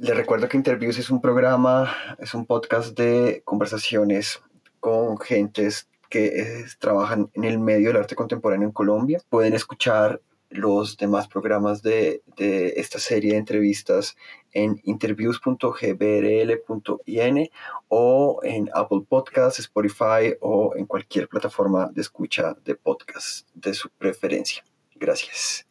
Les 0.00 0.14
recuerdo 0.14 0.48
que 0.48 0.58
Interviews 0.58 0.98
es 0.98 1.08
un 1.08 1.22
programa, 1.22 1.96
es 2.18 2.34
un 2.34 2.44
podcast 2.44 2.94
de 2.96 3.42
conversaciones 3.44 4.42
con 4.80 5.18
gentes 5.18 5.88
que 6.10 6.26
eh, 6.26 6.66
trabajan 6.78 7.30
en 7.32 7.44
el 7.44 7.58
medio 7.58 7.88
del 7.88 7.96
arte 7.96 8.14
contemporáneo 8.14 8.68
en 8.68 8.72
Colombia. 8.72 9.22
Pueden 9.30 9.54
escuchar 9.54 10.20
los 10.50 10.98
demás 10.98 11.26
programas 11.26 11.82
de, 11.82 12.22
de 12.36 12.74
esta 12.76 12.98
serie 12.98 13.32
de 13.32 13.38
entrevistas 13.38 14.14
en 14.52 14.78
interviews.gbrl.in 14.84 17.48
o 17.88 18.40
en 18.42 18.68
Apple 18.74 19.06
Podcasts, 19.08 19.60
Spotify 19.60 20.34
o 20.40 20.74
en 20.76 20.84
cualquier 20.84 21.28
plataforma 21.28 21.88
de 21.90 22.02
escucha 22.02 22.54
de 22.62 22.74
podcast 22.74 23.48
de 23.54 23.72
su 23.72 23.88
preferencia. 23.88 24.62
Gracias. 24.94 25.64